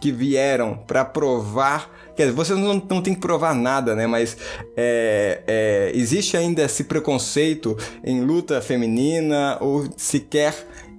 que 0.00 0.10
vieram 0.10 0.76
pra 0.86 1.04
provar. 1.04 1.90
Quer 2.16 2.24
dizer, 2.24 2.34
vocês 2.34 2.58
não, 2.58 2.74
não 2.74 3.02
tem 3.02 3.14
que 3.14 3.20
provar 3.20 3.54
nada, 3.54 3.94
né? 3.94 4.06
Mas 4.06 4.36
é, 4.76 5.42
é, 5.46 5.92
existe 5.94 6.36
ainda 6.36 6.62
esse 6.62 6.84
preconceito 6.84 7.76
em 8.02 8.22
luta 8.22 8.60
feminina 8.60 9.58
ou 9.60 9.88
sequer 9.96 10.54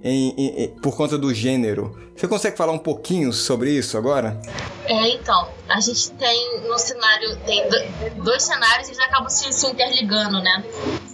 em, 0.08 0.34
em- 0.36 0.62
em- 0.64 0.68
por 0.80 0.96
conta 0.96 1.18
do 1.18 1.32
gênero. 1.34 1.96
Você 2.16 2.26
consegue 2.28 2.56
falar 2.56 2.72
um 2.72 2.78
pouquinho 2.78 3.32
sobre 3.32 3.70
isso 3.70 3.98
agora? 3.98 4.40
É, 4.86 5.08
então, 5.08 5.48
a 5.68 5.80
gente 5.80 6.10
tem 6.12 6.60
no 6.68 6.78
cenário, 6.78 7.36
tem 7.44 7.68
do- 7.68 8.22
dois 8.22 8.42
cenários 8.42 8.88
e 8.88 8.92
eles 8.92 9.00
acabam 9.00 9.28
se, 9.28 9.52
se 9.52 9.66
interligando, 9.66 10.40
né? 10.40 10.64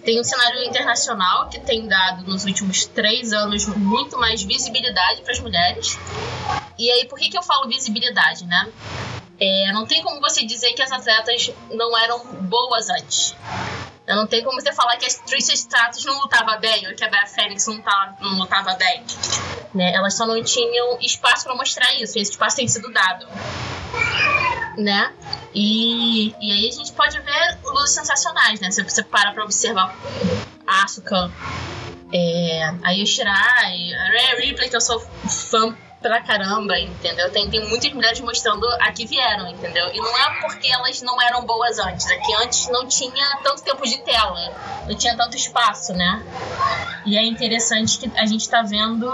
Tem 0.05 0.21
um 0.21 0.25
cenário 0.25 0.63
internacional 0.65 1.49
que 1.49 1.59
tem 1.61 1.87
dado 1.89 2.25
nos 2.25 2.45
últimos 2.45 2.85
três 2.87 3.33
anos 3.33 3.67
muito 3.67 4.19
mais 4.19 4.43
visibilidade 4.43 5.23
para 5.23 5.33
as 5.33 5.41
mulheres. 5.41 5.99
E 6.79 6.91
aí, 6.91 7.07
por 7.07 7.19
que, 7.19 7.31
que 7.31 7.39
eu 7.39 7.43
falo 7.43 7.69
visibilidade, 7.69 8.45
né? 8.45 8.69
É, 9.41 9.73
não 9.73 9.87
tem 9.87 10.03
como 10.03 10.21
você 10.21 10.45
dizer 10.45 10.73
que 10.73 10.83
as 10.83 10.93
atletas 10.93 11.51
não 11.73 11.97
eram 11.99 12.19
boas 12.43 12.89
antes. 12.91 13.35
Não 14.15 14.27
tem 14.27 14.45
como 14.45 14.61
você 14.61 14.73
falar 14.73 14.97
que 14.97 15.07
a 15.07 15.09
Tricia 15.27 15.55
Stratus 15.55 16.05
não 16.05 16.19
lutava 16.21 16.57
bem 16.59 16.89
ou 16.89 16.95
que 16.95 17.05
a 17.05 17.09
Beth 17.09 17.27
Phoenix 17.27 17.67
não, 17.67 17.81
tava, 17.81 18.17
não 18.21 18.39
lutava 18.39 18.75
bem. 18.75 19.05
Né? 19.75 19.93
Elas 19.95 20.15
só 20.15 20.27
não 20.27 20.43
tinham 20.43 20.99
espaço 21.01 21.45
para 21.45 21.55
mostrar 21.55 21.95
isso. 21.95 22.19
Esse 22.19 22.33
espaço 22.33 22.57
tem 22.57 22.69
sido 22.69 22.93
dado 22.93 23.27
né? 24.77 25.13
E, 25.55 26.35
e 26.41 26.53
aí 26.53 26.69
a 26.69 26.73
gente 26.73 26.93
pode 26.93 27.19
ver 27.21 27.59
lutas 27.65 27.91
sensacionais, 27.91 28.61
né? 28.61 28.71
Se 28.71 28.83
você 28.83 29.03
para 29.03 29.33
pra 29.33 29.45
observar 29.45 29.95
a 30.67 30.85
Asuka, 30.85 31.31
é, 32.13 32.75
a 32.83 32.91
Yoshirai, 32.91 33.95
a 33.95 34.11
Rhea 34.11 34.41
Ripley, 34.41 34.69
que 34.69 34.77
eu 34.77 34.81
sou 34.81 35.01
fã 35.01 35.77
pra 36.03 36.21
caramba, 36.21 36.79
entendeu? 36.79 37.31
Tem, 37.31 37.49
tem 37.49 37.67
muitas 37.69 37.93
mulheres 37.93 38.21
mostrando 38.21 38.67
a 38.81 38.93
que 38.93 39.07
vieram, 39.07 39.49
entendeu? 39.49 39.89
E 39.95 39.99
não 39.99 40.19
é 40.19 40.41
porque 40.41 40.71
elas 40.71 41.01
não 41.01 41.23
eram 41.23 41.47
boas 41.47 41.79
antes, 41.79 42.11
é 42.11 42.17
que 42.17 42.35
antes 42.35 42.69
não 42.69 42.87
tinha 42.87 43.39
tanto 43.43 43.63
tempo 43.63 43.85
de 43.85 43.99
tela, 43.99 44.53
não 44.87 44.97
tinha 44.97 45.17
tanto 45.17 45.37
espaço, 45.37 45.93
né? 45.95 46.23
E 47.07 47.17
é 47.17 47.25
interessante 47.25 47.99
que 47.99 48.11
a 48.19 48.27
gente 48.27 48.49
tá 48.49 48.63
vendo 48.63 49.09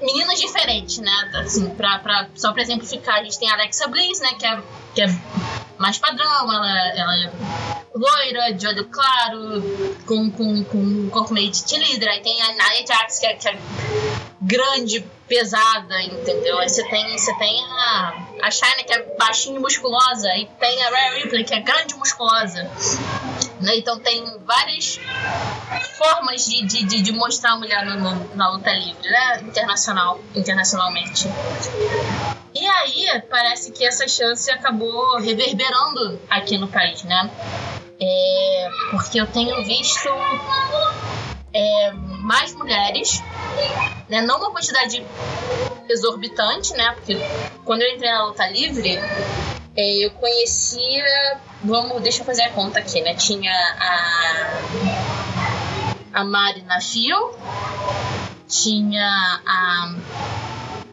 meninas 0.00 0.38
diferentes, 0.38 0.98
né? 0.98 1.30
Assim, 1.34 1.68
pra, 1.70 1.98
pra, 1.98 2.28
só 2.34 2.52
pra 2.52 2.62
exemplificar, 2.62 3.16
a 3.16 3.24
gente 3.24 3.38
tem 3.38 3.50
a 3.50 3.54
Alexa 3.54 3.88
Bliss, 3.88 4.20
né? 4.20 4.34
Que 4.38 4.46
é, 4.46 4.62
que 4.94 5.02
é 5.02 5.06
mais 5.78 5.98
padrão, 5.98 6.52
ela, 6.52 6.88
ela 6.94 7.24
é 7.24 7.32
loira, 7.94 8.52
de 8.54 8.66
olho 8.66 8.84
claro, 8.86 9.62
com, 10.06 10.30
com, 10.30 10.64
com 10.64 10.78
um 10.78 11.08
corpo 11.10 11.32
meio 11.32 11.50
de 11.50 11.58
cheerleader. 11.68 12.08
Aí 12.10 12.20
tem 12.20 12.40
a 12.42 12.52
Nia 12.52 12.86
Jax, 12.86 13.18
que 13.18 13.26
é, 13.26 13.34
que 13.34 13.48
é 13.48 13.58
grande, 14.46 15.04
pesada, 15.28 16.00
entendeu? 16.02 16.58
Aí 16.58 16.68
você 16.68 16.84
tem, 16.88 17.18
você 17.18 17.34
tem 17.36 17.64
a, 17.64 18.26
a 18.42 18.50
Shayna, 18.50 18.84
que 18.84 18.92
é 18.92 19.02
baixinha 19.18 19.56
e 19.56 19.60
musculosa. 19.60 20.28
E 20.36 20.46
tem 20.60 20.84
a 20.84 20.88
Rhea 20.90 21.14
Ripley, 21.22 21.44
que 21.44 21.52
é 21.54 21.60
grande 21.60 21.94
e 21.94 21.96
musculosa. 21.96 22.62
Né? 23.60 23.76
Então 23.76 23.98
tem 23.98 24.24
várias 24.44 25.00
formas 25.98 26.44
de, 26.46 26.64
de, 26.66 26.84
de, 26.84 27.02
de 27.02 27.12
mostrar 27.12 27.52
a 27.52 27.56
mulher 27.56 27.84
no- 27.84 27.98
no- 28.14 28.34
na 28.36 28.50
luta 28.50 28.70
livre, 28.72 29.08
né? 29.10 29.40
Internacional, 29.42 30.20
internacionalmente. 30.34 31.26
E 32.54 32.66
aí, 32.66 33.22
parece 33.28 33.72
que 33.72 33.84
essa 33.84 34.06
chance 34.06 34.50
acabou 34.50 35.18
reverberando 35.18 36.20
aqui 36.30 36.56
no 36.56 36.68
país, 36.68 37.02
né? 37.02 37.30
É, 38.00 38.68
porque 38.90 39.18
eu 39.20 39.26
tenho 39.26 39.64
visto 39.64 40.08
é, 41.56 41.92
mais 42.20 42.52
mulheres, 42.54 43.22
né? 44.10 44.20
Não 44.20 44.36
uma 44.36 44.50
quantidade 44.50 45.02
exorbitante, 45.88 46.74
né? 46.74 46.92
Porque 46.92 47.16
quando 47.64 47.80
eu 47.80 47.94
entrei 47.94 48.10
na 48.10 48.26
luta 48.26 48.46
livre, 48.48 48.98
é, 49.74 50.04
eu 50.04 50.10
conhecia. 50.10 51.40
Vamos, 51.64 52.02
deixa 52.02 52.20
eu 52.20 52.26
fazer 52.26 52.42
a 52.42 52.50
conta 52.50 52.78
aqui, 52.80 53.00
né? 53.00 53.14
Tinha 53.14 53.52
a. 53.80 54.60
A 56.12 56.24
Mari 56.24 56.62
na 56.62 56.80
Fio, 56.80 57.34
tinha 58.46 59.40
a. 59.46 59.94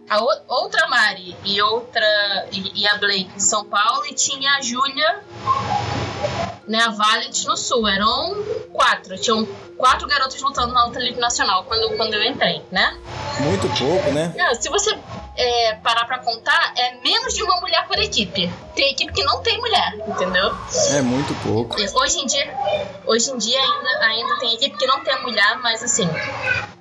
A 0.10 0.22
outra 0.48 0.88
Mari 0.88 1.36
e 1.44 1.62
outra. 1.62 2.48
E, 2.52 2.82
e 2.82 2.88
a 2.88 2.98
Blake 2.98 3.32
em 3.36 3.40
São 3.40 3.66
Paulo, 3.66 4.06
e 4.06 4.14
tinha 4.14 4.56
a 4.56 4.62
Júlia, 4.62 5.24
né? 6.68 6.80
A 6.80 6.90
Valent 6.90 7.44
no 7.46 7.58
Sul. 7.58 7.88
Eram 7.88 8.36
quatro. 8.72 9.18
Tinham 9.18 9.46
quatro 9.78 10.08
garotas 10.08 10.42
lutando 10.42 10.74
na 10.74 10.86
luta 10.86 11.00
livre 11.00 11.20
nacional 11.20 11.64
quando, 11.66 11.96
quando 11.98 12.14
eu 12.14 12.24
entrei, 12.24 12.62
né? 12.72 12.98
Muito 13.40 13.68
pouco, 13.78 14.12
né? 14.12 14.34
Não, 14.36 14.56
se 14.56 14.70
você 14.70 14.98
é, 15.36 15.76
parar 15.76 16.06
pra 16.06 16.20
contar, 16.20 16.74
é 16.78 16.96
menos 17.02 17.34
de 17.34 17.44
uma 17.44 17.60
mulher 17.60 17.86
por 17.88 17.98
equipe. 18.00 18.52
Tem 18.76 18.92
equipe 18.92 19.12
que 19.12 19.24
não 19.24 19.42
tem 19.42 19.58
mulher, 19.58 19.96
entendeu? 20.08 20.56
É 20.92 21.02
muito 21.02 21.34
pouco. 21.44 21.76
Hoje 22.00 22.20
em 22.20 22.26
dia, 22.26 22.58
hoje 23.06 23.32
em 23.32 23.38
dia 23.38 23.60
ainda, 23.60 24.06
ainda 24.06 24.40
tem 24.40 24.54
equipe 24.54 24.78
que 24.78 24.86
não 24.86 25.04
tem 25.04 25.20
mulher, 25.22 25.58
mas 25.60 25.84
assim, 25.84 26.08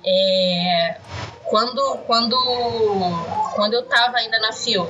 é, 0.05 0.97
quando, 1.45 1.97
quando, 2.07 2.35
quando 3.55 3.73
eu 3.73 3.83
tava 3.83 4.17
ainda 4.17 4.39
na 4.39 4.51
FIO, 4.51 4.87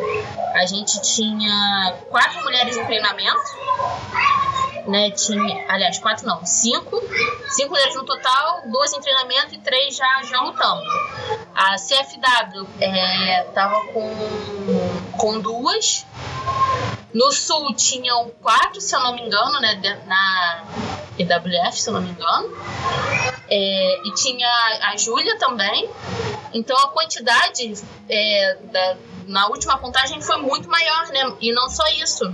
a 0.54 0.66
gente 0.66 1.02
tinha 1.02 1.96
quatro 2.10 2.42
mulheres 2.44 2.78
em 2.78 2.86
treinamento. 2.86 3.42
Né, 4.88 5.12
tinha, 5.12 5.66
aliás, 5.70 5.98
quatro 6.00 6.26
não, 6.28 6.46
cinco. 6.46 7.02
Cinco 7.50 7.70
mulheres 7.70 7.96
no 7.96 8.04
total, 8.04 8.64
duas 8.68 8.92
em 8.92 9.00
treinamento 9.00 9.56
e 9.56 9.58
três 9.60 9.96
já, 9.96 10.24
já 10.24 10.42
lutando. 10.42 10.84
A 11.56 11.76
CFW 11.76 12.68
é, 12.82 13.44
tava 13.54 13.80
com, 13.88 15.18
com 15.18 15.40
duas. 15.40 16.06
No 17.14 17.32
sul 17.32 17.74
tinham 17.76 18.32
quatro, 18.42 18.82
se 18.82 18.96
eu 18.96 19.00
não 19.00 19.14
me 19.14 19.22
engano, 19.22 19.60
né? 19.62 20.02
Na 20.06 20.64
EWF, 21.18 21.80
se 21.80 21.90
eu 21.90 21.94
não 21.94 22.02
me 22.02 22.10
engano. 22.10 22.50
É, 23.50 24.02
e 24.04 24.14
tinha 24.16 24.50
a 24.82 24.98
Júlia 24.98 25.38
também. 25.38 25.90
Então 26.54 26.78
a 26.78 26.90
quantidade 26.90 27.74
é, 28.10 28.58
da, 28.72 28.98
na 29.28 29.48
última 29.48 29.78
contagem 29.78 30.22
foi 30.22 30.38
muito 30.38 30.70
maior, 30.70 31.08
né? 31.10 31.36
E 31.40 31.54
não 31.54 31.70
só 31.70 31.84
isso. 32.02 32.26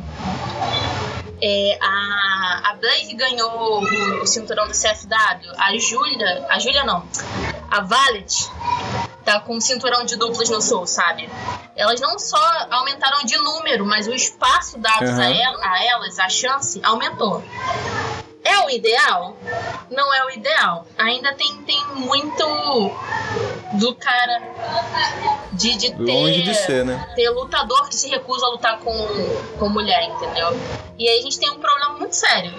É, 1.42 1.78
a, 1.82 2.72
a 2.72 2.76
Blaze 2.76 3.14
ganhou 3.14 3.82
o, 3.82 4.22
o 4.24 4.28
cinturão 4.28 4.68
do 4.68 4.74
CFW. 4.74 5.54
A 5.58 5.78
Júlia. 5.78 6.46
A 6.50 6.60
Júlia 6.60 6.84
não. 6.84 7.06
A 7.72 7.82
Valet 7.82 8.34
tá 9.24 9.40
com 9.40 9.56
o 9.58 9.62
cinturão 9.62 10.04
de 10.06 10.16
duplas 10.18 10.50
no 10.50 10.62
Sul, 10.62 10.88
sabe? 10.88 11.30
Elas 11.76 12.02
não 12.02 12.18
só 12.18 12.42
aumentaram 12.72 13.24
de 13.26 13.38
número, 13.38 13.86
mas 13.86 14.08
o 14.08 14.14
espaço 14.14 14.78
dado 14.80 15.06
Uhum. 15.06 15.20
a, 15.22 15.30
el- 15.30 15.64
a 15.64 15.84
elas, 15.86 16.20
a 16.20 16.28
chance, 16.30 16.80
aumentou. 16.84 17.44
É 18.44 18.60
o 18.66 18.70
ideal? 18.70 19.38
Não 19.92 20.14
é 20.14 20.26
o 20.26 20.30
ideal. 20.32 20.88
Ainda 20.98 21.34
tem, 21.34 21.62
tem 21.64 21.86
muito 21.96 22.46
do 23.74 23.94
cara 23.96 24.42
de, 25.54 25.76
de 25.76 25.92
ter, 25.92 26.12
Longe 26.12 26.42
de 26.42 26.56
ser, 26.56 26.86
né? 26.86 27.12
ter 27.16 27.30
lutador 27.30 27.88
que 27.90 27.96
se 27.96 28.08
recusa 28.08 28.46
a 28.46 28.50
lutar 28.50 28.80
com, 28.80 28.94
com 29.58 29.70
mulher, 29.70 30.04
entendeu? 30.04 30.50
E 30.98 31.08
aí 31.08 31.20
a 31.20 31.22
gente 31.22 31.40
tem 31.40 31.50
um 31.50 31.60
problema 31.60 31.98
muito 31.98 32.16
sério. 32.16 32.52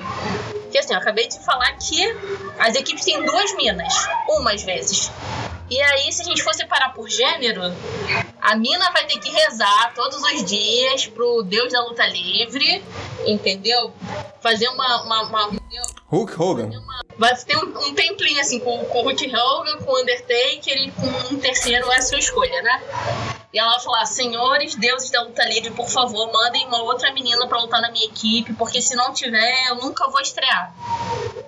Que 0.71 0.79
assim, 0.79 0.93
eu 0.93 1.01
acabei 1.01 1.27
de 1.27 1.39
falar 1.45 1.73
que 1.73 2.17
as 2.59 2.75
equipes 2.77 3.05
têm 3.05 3.25
duas 3.25 3.55
minas, 3.57 3.93
uma 4.29 4.53
às 4.53 4.63
vezes. 4.63 5.11
E 5.71 5.81
aí, 5.81 6.13
se 6.13 6.23
a 6.23 6.25
gente 6.25 6.43
for 6.43 6.53
separar 6.53 6.93
por 6.93 7.09
gênero, 7.09 7.63
a 8.41 8.57
mina 8.57 8.91
vai 8.91 9.07
ter 9.07 9.21
que 9.21 9.31
rezar 9.31 9.93
todos 9.95 10.21
os 10.21 10.45
dias 10.45 11.07
pro 11.07 11.45
Deus 11.45 11.73
da 11.73 11.81
luta 11.85 12.05
livre, 12.07 12.83
entendeu? 13.25 13.93
Fazer 14.43 14.69
uma. 14.69 15.03
uma, 15.03 15.23
uma- 15.23 15.61
Hulk 16.09 16.43
Hogan. 16.43 16.71
vai 17.17 17.37
ter 17.37 17.57
um, 17.57 17.69
um 17.87 17.95
templinho 17.95 18.41
assim 18.41 18.59
com, 18.59 18.85
com 18.87 18.99
o 19.01 19.03
Hulk 19.05 19.27
Hogan, 19.29 19.79
com 19.85 19.93
o 19.93 20.01
Undertaker 20.01 20.77
e 20.77 20.91
com 20.91 21.35
um 21.35 21.39
terceiro 21.39 21.91
é 21.93 21.97
a 21.97 22.03
sua 22.03 22.19
escolha, 22.19 22.61
né? 22.63 22.83
E 23.53 23.59
ela 23.59 23.71
vai 23.73 23.81
falar: 23.81 24.07
Senhores, 24.07 24.75
deuses 24.75 25.11
da 25.11 25.23
luta 25.23 25.45
livre, 25.45 25.71
por 25.71 25.89
favor, 25.89 26.33
mandem 26.33 26.67
uma 26.67 26.83
outra 26.83 27.13
menina 27.13 27.47
pra 27.47 27.61
lutar 27.61 27.81
na 27.81 27.91
minha 27.93 28.07
equipe, 28.07 28.53
porque 28.55 28.81
se 28.83 28.97
não 28.97 29.13
tiver, 29.13 29.69
eu 29.69 29.77
nunca 29.77 30.09
vou 30.11 30.21
estrear. 30.21 30.75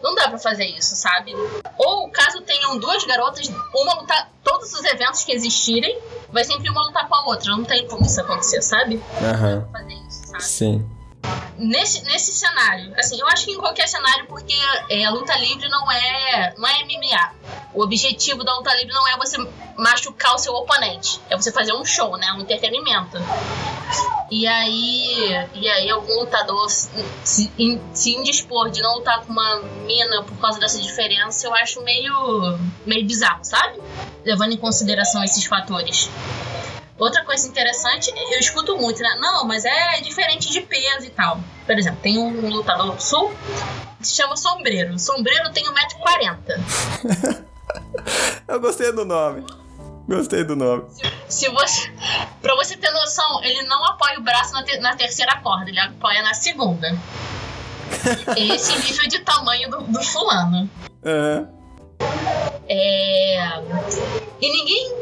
Não 0.02 0.14
dá 0.14 0.28
pra 0.28 0.38
fazer 0.38 0.66
isso, 0.66 0.94
sabe? 0.96 1.32
Ou 1.78 2.08
caso 2.10 2.40
tenham 2.42 2.78
duas 2.78 3.04
garotas, 3.04 3.48
uma 3.74 3.94
lutar 4.00 4.30
todos 4.44 4.72
os 4.72 4.84
eventos 4.84 5.24
que 5.24 5.32
existirem, 5.32 5.98
vai 6.32 6.44
sempre 6.44 6.68
uma 6.70 6.82
lutar 6.86 7.08
com 7.08 7.14
a 7.14 7.26
outra. 7.26 7.50
Não 7.52 7.64
tem 7.64 7.86
como 7.88 8.04
isso 8.04 8.20
acontecer, 8.20 8.62
sabe? 8.62 9.02
Aham. 9.22 9.68
Fazer 9.72 9.94
isso, 10.08 10.26
sabe? 10.26 10.42
Sim. 10.44 10.90
Nesse, 11.58 12.02
nesse 12.04 12.32
cenário, 12.32 12.92
assim, 12.98 13.20
eu 13.20 13.26
acho 13.28 13.44
que 13.44 13.52
em 13.52 13.58
qualquer 13.58 13.86
cenário, 13.88 14.26
porque 14.26 14.56
é, 14.88 15.04
a 15.04 15.10
luta 15.10 15.36
livre 15.36 15.68
não 15.68 15.90
é, 15.90 16.54
não 16.56 16.68
é 16.68 16.84
MMA. 16.84 17.32
O 17.74 17.82
objetivo 17.82 18.44
da 18.44 18.54
luta 18.54 18.74
livre 18.74 18.92
não 18.92 19.06
é 19.08 19.16
você 19.16 19.36
machucar 19.76 20.34
o 20.34 20.38
seu 20.38 20.52
oponente, 20.54 21.20
é 21.30 21.36
você 21.36 21.50
fazer 21.52 21.72
um 21.72 21.84
show, 21.84 22.16
né, 22.16 22.32
um 22.32 22.40
entretenimento. 22.40 23.16
E 24.30 24.46
aí, 24.46 25.46
e 25.54 25.68
aí 25.68 25.90
algum 25.90 26.20
lutador 26.20 26.68
se, 26.70 26.88
se, 27.22 27.52
in- 27.58 27.80
se 27.92 28.10
indispor 28.14 28.70
de 28.70 28.80
não 28.80 28.94
lutar 28.96 29.20
com 29.20 29.32
uma 29.32 29.58
mina 29.86 30.22
por 30.22 30.36
causa 30.38 30.58
dessa 30.58 30.80
diferença, 30.80 31.46
eu 31.46 31.54
acho 31.54 31.82
meio, 31.82 32.58
meio 32.86 33.06
bizarro, 33.06 33.44
sabe? 33.44 33.78
Levando 34.24 34.52
em 34.52 34.56
consideração 34.56 35.22
esses 35.22 35.44
fatores. 35.44 36.08
Outra 37.02 37.24
coisa 37.24 37.48
interessante, 37.48 38.12
eu 38.30 38.38
escuto 38.38 38.76
muito, 38.76 39.02
né? 39.02 39.16
Não, 39.20 39.44
mas 39.44 39.64
é 39.64 40.00
diferente 40.02 40.50
de 40.52 40.60
peso 40.60 41.04
e 41.06 41.10
tal. 41.10 41.40
Por 41.66 41.76
exemplo, 41.76 41.98
tem 42.00 42.16
um 42.16 42.48
lutador 42.48 42.94
do 42.94 43.02
sul 43.02 43.32
que 43.98 44.06
se 44.06 44.14
chama 44.14 44.36
Sombreiro. 44.36 44.96
Sombreiro 45.00 45.50
tem 45.52 45.64
1,40m. 45.64 47.44
Eu 48.46 48.60
gostei 48.60 48.92
do 48.92 49.04
nome. 49.04 49.44
Gostei 50.08 50.44
do 50.44 50.54
nome. 50.54 50.84
Se 51.28 51.48
você. 51.48 51.92
Pra 52.40 52.54
você 52.54 52.76
ter 52.76 52.90
noção, 52.92 53.42
ele 53.42 53.62
não 53.64 53.84
apoia 53.84 54.18
o 54.20 54.22
braço 54.22 54.52
na, 54.52 54.62
te- 54.62 54.78
na 54.78 54.94
terceira 54.94 55.36
corda, 55.40 55.70
ele 55.70 55.80
apoia 55.80 56.22
na 56.22 56.34
segunda. 56.34 56.88
Esse 58.36 58.78
nível 58.78 59.08
de 59.08 59.18
tamanho 59.20 59.68
do, 59.70 59.80
do 59.82 60.02
fulano. 60.04 60.70
Aham. 61.04 61.48
É... 62.68 63.60
E 64.40 64.50
ninguém 64.50 64.92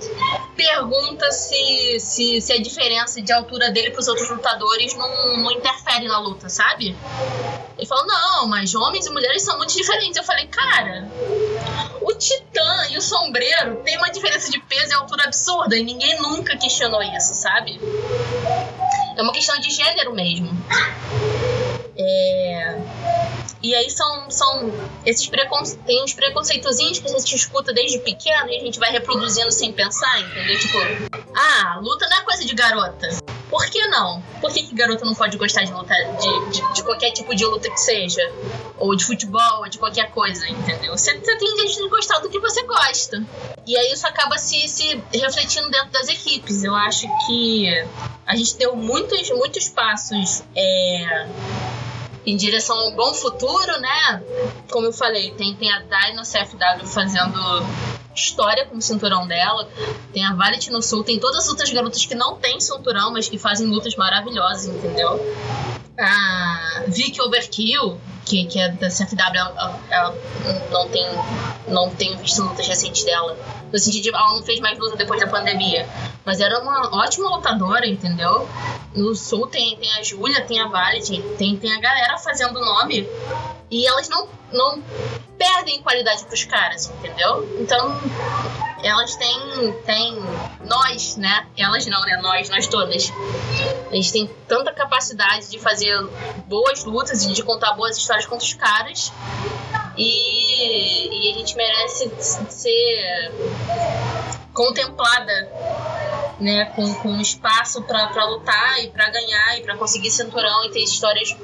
pergunta 0.57 1.31
se, 1.33 1.99
se, 1.99 2.41
se 2.41 2.53
a 2.53 2.61
diferença 2.61 3.23
de 3.23 3.33
altura 3.33 3.71
dele 3.71 3.91
pros 3.91 4.09
outros 4.09 4.29
lutadores 4.29 4.95
não, 4.95 5.39
não 5.39 5.51
interfere 5.51 6.07
na 6.07 6.19
luta, 6.19 6.49
sabe? 6.49 6.97
Ele 7.79 7.87
falou, 7.87 8.07
não, 8.07 8.47
mas 8.47 8.75
homens 8.75 9.07
e 9.07 9.11
mulheres 9.11 9.43
são 9.43 9.57
muito 9.57 9.75
diferentes. 9.75 10.19
Eu 10.19 10.25
falei, 10.25 10.47
cara, 10.47 11.09
o 12.03 12.13
Titã 12.13 12.89
e 12.91 12.99
o 12.99 13.01
Sombreiro 13.01 13.77
têm 13.77 13.97
uma 13.97 14.11
diferença 14.11 14.51
de 14.51 14.61
peso 14.61 14.91
e 14.91 14.95
altura 14.95 15.25
absurda 15.25 15.77
e 15.77 15.83
ninguém 15.83 16.21
nunca 16.21 16.57
questionou 16.59 17.03
isso, 17.03 17.33
sabe? 17.35 17.81
É 19.17 19.23
uma 19.23 19.33
questão 19.33 19.59
de 19.59 19.71
gênero 19.71 20.13
mesmo. 20.15 20.51
É... 21.97 22.79
E 23.63 23.75
aí 23.75 23.91
são, 23.91 24.31
são 24.31 24.73
esses 25.05 25.27
preconceitos, 25.27 25.85
tem 25.85 26.03
uns 26.03 26.15
preconceitozinhos 26.15 26.99
que 26.99 27.07
a 27.07 27.19
gente 27.19 27.35
escuta 27.35 27.73
desde 27.73 27.99
pequeno 27.99 28.49
e 28.49 28.57
a 28.57 28.61
gente 28.61 28.79
vai 28.79 28.91
reproduzindo 28.91 29.53
sem 29.53 29.73
pensar, 29.73 30.21
entendeu? 30.21 30.59
Tipo, 30.59 30.79
ah, 31.35 31.79
luta 31.83 32.09
não 32.09 32.19
é 32.19 32.21
coisa 32.23 32.45
de 32.45 32.55
garota. 32.55 33.09
Por 33.51 33.67
que 33.67 33.85
não? 33.89 34.23
Por 34.41 34.53
que, 34.53 34.63
que 34.63 34.75
garota 34.75 35.05
não 35.05 35.15
pode 35.15 35.37
gostar 35.37 35.65
de 35.65 35.73
luta, 35.73 35.93
de, 35.93 36.51
de, 36.53 36.73
de 36.73 36.83
qualquer 36.85 37.11
tipo 37.11 37.35
de 37.35 37.45
luta 37.45 37.69
que 37.69 37.81
seja? 37.81 38.23
Ou 38.79 38.95
de 38.95 39.05
futebol, 39.05 39.59
ou 39.59 39.69
de 39.69 39.77
qualquer 39.77 40.11
coisa, 40.13 40.49
entendeu? 40.49 40.97
Você, 40.97 41.19
você 41.19 41.37
tem 41.37 41.55
direito 41.57 41.83
de 41.83 41.89
gostar 41.89 42.21
do 42.21 42.31
que 42.31 42.39
você 42.39 42.63
gosta. 42.63 43.23
E 43.67 43.77
aí 43.77 43.93
isso 43.93 44.07
acaba 44.07 44.39
se, 44.39 44.69
se 44.69 45.03
refletindo 45.13 45.69
dentro 45.69 45.91
das 45.91 46.09
equipes. 46.09 46.63
Eu 46.63 46.75
acho 46.75 47.09
que 47.27 47.69
a 48.25 48.37
gente 48.37 48.57
deu 48.57 48.77
muitos, 48.77 49.29
muitos 49.31 49.69
passos 49.69 50.45
é, 50.55 51.27
em 52.27 52.37
direção 52.37 52.79
a 52.79 52.89
um 52.89 52.93
bom 52.93 53.15
futuro, 53.15 53.81
né? 53.81 54.23
Como 54.71 54.87
eu 54.87 54.93
falei, 54.93 55.33
tem, 55.33 55.55
tem 55.55 55.73
a 55.73 55.81
Dai 55.81 56.15
no 56.15 56.23
CFW 56.23 56.87
fazendo 56.87 57.39
história 58.15 58.67
com 58.67 58.77
o 58.77 58.83
cinturão 58.83 59.27
dela, 59.27 59.69
tem 60.13 60.25
a 60.25 60.35
Valet 60.35 60.71
no 60.71 60.83
Sul, 60.83 61.05
tem 61.05 61.19
todas 61.19 61.45
as 61.45 61.49
outras 61.49 61.71
garotas 61.71 62.05
que 62.05 62.15
não 62.15 62.37
têm 62.37 62.61
cinturão, 62.61 63.13
mas 63.13 63.29
que 63.29 63.39
fazem 63.39 63.67
lutas 63.67 63.95
maravilhosas, 63.97 64.67
entendeu? 64.67 65.19
A 66.01 66.85
Vicky 66.89 67.21
Overkill, 67.21 68.01
que, 68.25 68.45
que 68.47 68.59
é 68.59 68.71
da 68.71 68.89
CFW, 68.89 69.37
ela, 69.37 69.81
ela 69.91 70.15
não 70.71 70.89
tem 70.89 71.07
não 71.71 71.91
tenho 71.91 72.19
visto 72.19 72.43
lutas 72.43 72.67
recentes 72.67 73.05
dela. 73.05 73.37
No 73.73 73.79
sentido 73.79 74.03
de 74.03 74.09
ela 74.09 74.35
não 74.35 74.43
fez 74.43 74.61
mais 74.61 74.79
luta 74.79 74.97
depois 74.97 75.21
da 75.21 75.27
pandemia. 75.27 75.89
Mas 76.25 76.41
era 76.41 76.59
uma 76.61 76.97
ótima 77.03 77.29
lutadora, 77.31 77.87
entendeu? 77.87 78.49
No 78.95 79.15
sul 79.15 79.47
tem, 79.47 79.77
tem 79.77 79.93
a 79.93 80.03
Júlia, 80.03 80.45
tem 80.45 80.61
a 80.61 80.67
Valet, 80.67 81.23
tem, 81.39 81.57
tem 81.57 81.73
a 81.73 81.81
galera 81.81 82.19
fazendo 82.19 82.61
nome. 82.61 83.09
E 83.71 83.87
elas 83.87 84.09
não, 84.09 84.29
não 84.53 84.83
perdem 85.39 85.81
qualidade 85.81 86.25
pros 86.25 86.45
caras, 86.45 86.93
entendeu? 86.99 87.49
Então, 87.61 87.97
elas 88.83 89.17
têm, 89.17 89.73
têm. 89.85 90.19
Nós, 90.65 91.17
né? 91.17 91.47
Elas 91.57 91.87
não, 91.87 92.01
né? 92.03 92.19
Nós, 92.23 92.49
nós 92.49 92.67
todas. 92.67 93.13
A 93.91 93.95
gente 93.95 94.13
tem 94.13 94.31
tanta 94.47 94.73
capacidade 94.73 95.51
de 95.51 95.59
fazer 95.59 95.97
boas 96.47 96.85
lutas 96.85 97.25
e 97.25 97.33
de 97.33 97.43
contar 97.43 97.73
boas 97.73 97.97
histórias 97.97 98.27
contra 98.27 98.45
os 98.45 98.55
caras. 98.55 99.13
E, 99.97 101.29
e 101.29 101.33
a 101.33 101.39
gente 101.39 101.57
merece 101.57 102.11
ser 102.21 103.33
contemplada 104.53 105.33
né, 106.41 106.65
com, 106.75 106.95
com 106.95 107.21
espaço 107.21 107.83
para 107.83 108.25
lutar 108.27 108.83
e 108.83 108.89
para 108.89 109.11
ganhar 109.11 109.59
e 109.59 109.63
para 109.63 109.77
conseguir 109.77 110.11
cinturão 110.11 110.65
e 110.65 110.71
ter 110.71 110.83
histórias 110.83 111.37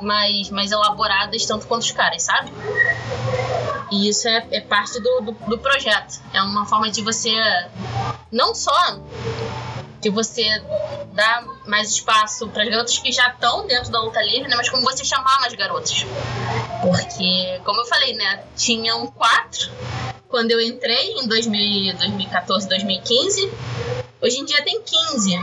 mais, 0.00 0.50
mais 0.50 0.70
elaboradas 0.70 1.44
tanto 1.44 1.66
quanto 1.66 1.82
os 1.82 1.90
caras, 1.90 2.22
sabe? 2.22 2.52
E 3.90 4.08
isso 4.08 4.26
é, 4.28 4.46
é 4.50 4.60
parte 4.60 5.00
do, 5.00 5.20
do, 5.20 5.32
do 5.32 5.58
projeto. 5.58 6.20
É 6.32 6.42
uma 6.42 6.66
forma 6.66 6.90
de 6.90 7.02
você 7.02 7.32
não 8.32 8.54
só 8.54 8.98
de 10.00 10.10
você 10.10 10.44
dar 11.14 11.44
mais 11.66 11.90
espaço 11.90 12.46
para 12.48 12.62
as 12.62 12.68
garotas 12.68 12.98
que 12.98 13.10
já 13.10 13.28
estão 13.28 13.66
dentro 13.66 13.90
da 13.90 14.00
luta 14.02 14.20
livre, 14.22 14.48
né? 14.48 14.56
Mas 14.56 14.68
como 14.68 14.82
você 14.82 15.04
chamar 15.04 15.40
mais 15.40 15.54
garotas. 15.54 16.04
Porque, 16.82 17.60
como 17.64 17.80
eu 17.80 17.86
falei, 17.86 18.14
né? 18.14 18.44
Tinham 18.56 19.06
quatro 19.06 19.70
quando 20.28 20.50
eu 20.50 20.60
entrei 20.60 21.12
em 21.12 21.26
2000, 21.26 21.96
2014, 21.96 22.68
2015. 22.68 23.50
Hoje 24.20 24.38
em 24.40 24.44
dia 24.44 24.62
tem 24.64 24.82
15. 24.82 25.38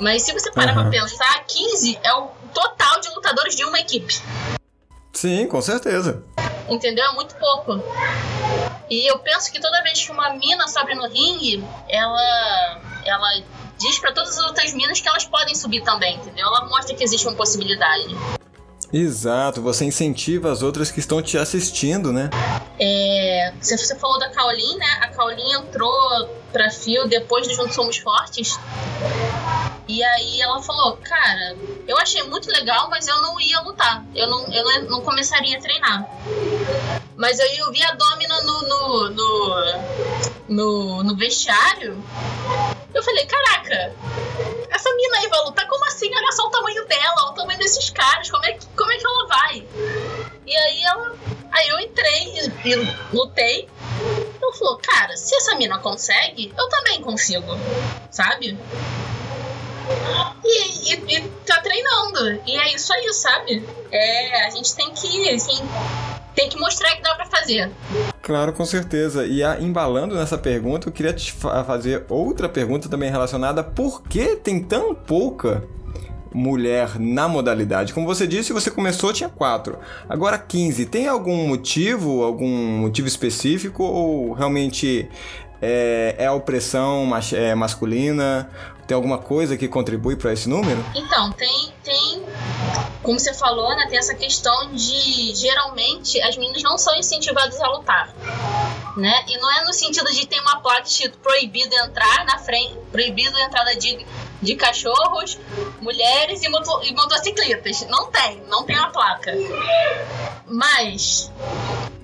Mas 0.00 0.22
se 0.22 0.32
você 0.32 0.50
parar 0.50 0.76
Uhum. 0.76 0.90
pra 0.90 1.00
pensar, 1.02 1.44
15 1.46 1.98
é 2.02 2.12
o 2.14 2.28
total 2.52 3.00
de 3.00 3.08
lutadores 3.10 3.54
de 3.54 3.64
uma 3.64 3.78
equipe. 3.78 4.20
Sim, 5.12 5.46
com 5.46 5.60
certeza. 5.62 6.24
Entendeu? 6.68 7.04
É 7.04 7.12
muito 7.12 7.34
pouco. 7.36 7.82
E 8.88 9.10
eu 9.10 9.18
penso 9.18 9.50
que 9.50 9.60
toda 9.60 9.82
vez 9.82 10.04
que 10.04 10.12
uma 10.12 10.34
mina 10.34 10.68
sobe 10.68 10.94
no 10.94 11.08
ringue, 11.08 11.64
ela, 11.88 12.80
ela 13.04 13.42
diz 13.78 13.98
pra 13.98 14.12
todas 14.12 14.38
as 14.38 14.44
outras 14.44 14.72
minas 14.72 15.00
que 15.00 15.08
elas 15.08 15.24
podem 15.24 15.54
subir 15.54 15.82
também, 15.82 16.16
entendeu? 16.16 16.46
Ela 16.46 16.66
mostra 16.66 16.94
que 16.94 17.02
existe 17.02 17.26
uma 17.26 17.36
possibilidade. 17.36 18.16
Exato, 18.92 19.60
você 19.60 19.84
incentiva 19.84 20.50
as 20.50 20.62
outras 20.62 20.90
que 20.90 21.00
estão 21.00 21.20
te 21.20 21.36
assistindo, 21.36 22.12
né? 22.12 22.30
É, 22.78 23.52
você, 23.60 23.96
falou 23.96 24.18
da 24.18 24.30
Kaolin, 24.30 24.76
né? 24.76 24.86
A 25.00 25.08
Kaolin 25.08 25.52
entrou 25.54 25.92
pra 26.52 26.70
Fio 26.70 27.08
depois 27.08 27.48
do 27.48 27.54
Juntos 27.54 27.74
Somos 27.74 27.96
Fortes. 27.96 28.58
E 29.88 30.02
aí 30.02 30.40
ela 30.40 30.60
falou, 30.60 30.96
cara, 30.96 31.56
eu 31.86 31.96
achei 31.98 32.22
muito 32.24 32.50
legal, 32.50 32.90
mas 32.90 33.06
eu 33.06 33.22
não 33.22 33.40
ia 33.40 33.60
lutar. 33.60 34.04
Eu 34.14 34.26
não, 34.28 34.52
eu 34.52 34.82
não, 34.88 35.00
começaria 35.00 35.56
a 35.56 35.60
treinar. 35.60 36.06
Mas 37.16 37.38
aí 37.38 37.58
eu 37.58 37.70
vi 37.70 37.82
a 37.84 37.92
Domina 37.92 38.42
no, 38.42 38.62
no, 38.62 39.10
no, 39.10 39.54
no, 40.48 41.02
no 41.04 41.16
vestiário. 41.16 42.02
Eu 42.92 43.02
falei, 43.02 43.26
caraca, 43.26 43.94
essa 44.70 44.92
mina 44.94 45.18
aí 45.18 45.28
vai 45.28 45.40
lutar? 45.44 45.68
Como 45.68 45.84
assim? 45.84 46.10
Olha 46.14 46.32
só 46.32 46.46
o 46.46 46.50
tamanho 46.50 46.86
dela, 46.88 47.30
o 47.30 47.34
tamanho 47.34 47.58
desses 47.58 47.90
caras, 47.90 48.28
como 48.28 48.44
é 48.44 48.54
que, 48.54 48.66
como 48.76 48.90
é 48.90 48.96
que 48.96 49.06
ela 49.06 49.26
vai? 49.28 49.66
E 50.46 50.56
aí 50.56 50.82
ela. 50.82 51.16
Aí 51.52 51.68
eu 51.68 51.80
entrei 51.80 52.34
e, 52.34 52.68
e 52.68 53.16
lutei. 53.16 53.68
Ela 54.42 54.52
falou, 54.52 54.78
cara, 54.78 55.16
se 55.16 55.34
essa 55.36 55.54
mina 55.54 55.78
consegue, 55.78 56.52
eu 56.56 56.68
também 56.68 57.00
consigo. 57.00 57.46
Sabe? 58.10 58.58
E, 60.44 60.92
e, 60.92 61.16
e 61.16 61.20
tá 61.46 61.60
treinando. 61.60 62.40
E 62.46 62.56
é 62.56 62.74
isso 62.74 62.92
aí, 62.92 63.12
sabe? 63.12 63.64
É, 63.90 64.46
a 64.46 64.50
gente 64.50 64.74
tem 64.74 64.90
que, 64.92 65.28
assim, 65.30 65.60
tem 66.34 66.48
que 66.48 66.58
mostrar 66.58 66.94
que 66.96 67.02
dá 67.02 67.14
pra 67.14 67.26
fazer. 67.26 67.70
Claro, 68.22 68.52
com 68.52 68.64
certeza. 68.64 69.24
E 69.26 69.42
a, 69.42 69.60
embalando 69.60 70.14
nessa 70.14 70.36
pergunta, 70.38 70.88
eu 70.88 70.92
queria 70.92 71.12
te 71.12 71.32
fa- 71.32 71.64
fazer 71.64 72.04
outra 72.08 72.48
pergunta 72.48 72.88
também 72.88 73.10
relacionada. 73.10 73.62
Por 73.62 74.02
que 74.02 74.36
tem 74.36 74.62
tão 74.62 74.94
pouca 74.94 75.64
mulher 76.34 76.98
na 76.98 77.28
modalidade? 77.28 77.94
Como 77.94 78.06
você 78.06 78.26
disse, 78.26 78.52
você 78.52 78.70
começou, 78.70 79.12
tinha 79.12 79.28
quatro. 79.28 79.78
Agora 80.08 80.36
15. 80.36 80.86
Tem 80.86 81.06
algum 81.08 81.46
motivo, 81.46 82.22
algum 82.24 82.48
motivo 82.80 83.08
específico? 83.08 83.82
Ou 83.84 84.32
realmente 84.32 85.08
é, 85.60 86.14
é 86.18 86.26
a 86.26 86.32
opressão 86.32 87.08
é, 87.32 87.54
masculina? 87.54 88.50
Tem 88.86 88.94
alguma 88.94 89.18
coisa 89.18 89.56
que 89.56 89.66
contribui 89.66 90.14
para 90.14 90.32
esse 90.32 90.48
número? 90.48 90.84
Então, 90.94 91.32
tem, 91.32 91.72
tem, 91.82 92.22
como 93.02 93.18
você 93.18 93.34
falou, 93.34 93.74
né, 93.76 93.86
tem 93.88 93.98
essa 93.98 94.14
questão 94.14 94.72
de 94.72 95.34
geralmente 95.34 96.20
as 96.22 96.36
meninas 96.36 96.62
não 96.62 96.78
são 96.78 96.94
incentivadas 96.94 97.60
a 97.60 97.68
lutar. 97.68 98.14
Né? 98.96 99.24
E 99.28 99.38
não 99.38 99.50
é 99.50 99.64
no 99.64 99.72
sentido 99.72 100.10
de 100.12 100.26
ter 100.26 100.40
uma 100.40 100.60
placa 100.60 100.86
escrito 100.86 101.18
proibido 101.18 101.74
entrar 101.74 102.24
na 102.24 102.38
frente, 102.38 102.76
proibido 102.92 103.36
entrada 103.38 103.74
de, 103.74 104.06
de 104.40 104.54
cachorros, 104.54 105.38
mulheres 105.80 106.42
e, 106.42 106.48
moto, 106.48 106.80
e 106.84 106.94
motocicletas. 106.94 107.84
Não 107.88 108.10
tem, 108.10 108.42
não 108.48 108.64
tem 108.64 108.78
uma 108.78 108.90
placa. 108.90 109.32
Mas 110.46 111.30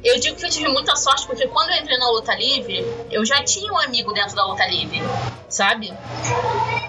eu 0.05 0.19
digo 0.21 0.37
que 0.37 0.45
eu 0.47 0.51
tive 0.51 0.69
muita 0.69 0.97
sorte 0.97 1.27
porque 1.27 1.47
quando 1.49 1.71
eu 1.71 1.77
entrei 1.77 1.99
na 1.99 2.11
luta 2.11 2.35
livre, 2.35 2.85
eu 3.11 3.25
já 3.25 3.43
tinha 3.45 3.73
um 3.73 3.79
amigo 3.79 4.13
dentro 4.13 4.35
da 4.37 4.45
luta 4.47 4.67
livre, 4.67 5.01
sabe? 5.49 5.93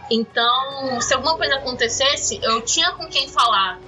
Então, 0.10 1.00
se 1.02 1.14
alguma 1.14 1.36
coisa 1.38 1.56
acontecesse, 1.56 2.40
eu 2.44 2.62
tinha 2.62 2.92
com 2.92 3.08
quem 3.08 3.28
falar, 3.30 3.80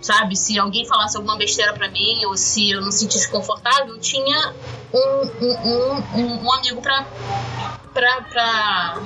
sabe? 0.00 0.36
Se 0.36 0.58
alguém 0.58 0.84
falasse 0.84 1.16
alguma 1.16 1.36
besteira 1.36 1.72
pra 1.72 1.88
mim 1.88 2.24
ou 2.26 2.36
se 2.36 2.70
eu 2.70 2.80
não 2.80 2.90
sentisse 2.90 3.28
confortável, 3.30 3.94
eu 3.94 4.00
tinha 4.00 4.52
um, 4.92 5.30
um, 5.40 6.02
um- 6.16 6.44
um 6.46 6.52
amigo 6.52 6.80
pra, 6.82 7.06
pra, 7.94 8.22
pra. 8.22 8.98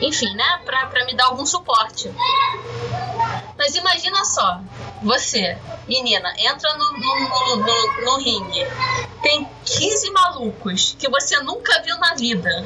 Enfim, 0.00 0.34
né? 0.34 0.60
Pra, 0.66 0.86
pra 0.86 1.06
me 1.06 1.16
dar 1.16 1.26
algum 1.26 1.46
suporte. 1.46 2.12
Mas 3.56 3.74
imagina 3.74 4.24
só, 4.24 4.60
você, 5.02 5.58
menina, 5.88 6.32
entra 6.38 6.76
no, 6.76 6.92
no, 6.92 7.56
no, 7.56 8.04
no, 8.04 8.18
ringue, 8.18 8.64
tem 9.22 9.48
15 9.64 10.10
malucos 10.12 10.94
que 10.98 11.08
você 11.08 11.40
nunca 11.40 11.82
viu 11.82 11.98
na 11.98 12.14
vida 12.14 12.64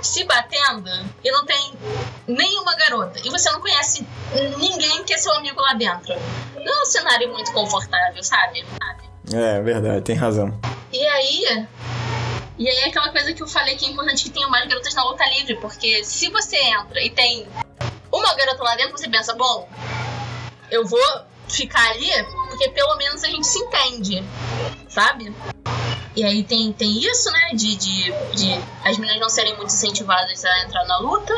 se 0.00 0.24
batendo 0.24 0.90
e 1.22 1.30
não 1.30 1.44
tem 1.44 1.74
nenhuma 2.26 2.74
garota 2.74 3.20
e 3.22 3.30
você 3.30 3.50
não 3.50 3.60
conhece 3.60 4.06
ninguém 4.58 5.04
que 5.04 5.12
é 5.12 5.18
seu 5.18 5.32
amigo 5.34 5.60
lá 5.60 5.74
dentro. 5.74 6.14
Não 6.54 6.80
é 6.80 6.82
um 6.82 6.86
cenário 6.86 7.30
muito 7.30 7.52
confortável, 7.52 8.22
sabe? 8.22 8.64
É, 9.32 9.60
verdade, 9.60 10.00
tem 10.00 10.16
razão. 10.16 10.58
E 10.92 11.06
aí. 11.06 11.66
E 12.58 12.68
aí 12.68 12.76
é 12.78 12.86
aquela 12.86 13.10
coisa 13.10 13.32
que 13.32 13.42
eu 13.42 13.48
falei 13.48 13.76
que 13.76 13.86
é 13.86 13.88
importante 13.88 14.24
que 14.24 14.30
tenha 14.30 14.48
mais 14.48 14.68
garotas 14.68 14.94
na 14.94 15.04
luta 15.04 15.24
livre, 15.30 15.56
porque 15.56 16.04
se 16.04 16.28
você 16.30 16.56
entra 16.56 17.02
e 17.02 17.10
tem 17.10 17.48
uma 18.10 18.34
garota 18.34 18.62
lá 18.62 18.76
dentro, 18.76 18.98
você 18.98 19.08
pensa, 19.08 19.34
bom, 19.34 19.68
eu 20.70 20.86
vou 20.86 21.22
ficar 21.48 21.90
ali 21.90 22.10
porque 22.48 22.68
pelo 22.70 22.96
menos 22.96 23.24
a 23.24 23.28
gente 23.28 23.46
se 23.46 23.58
entende, 23.58 24.22
sabe? 24.88 25.34
E 26.14 26.22
aí 26.22 26.44
tem, 26.44 26.72
tem 26.72 26.98
isso, 26.98 27.30
né? 27.30 27.50
De, 27.54 27.74
de, 27.76 28.12
de 28.34 28.60
as 28.84 28.98
meninas 28.98 29.20
não 29.20 29.30
serem 29.30 29.56
muito 29.56 29.72
incentivadas 29.72 30.44
a 30.44 30.64
entrar 30.64 30.84
na 30.84 30.98
luta. 30.98 31.32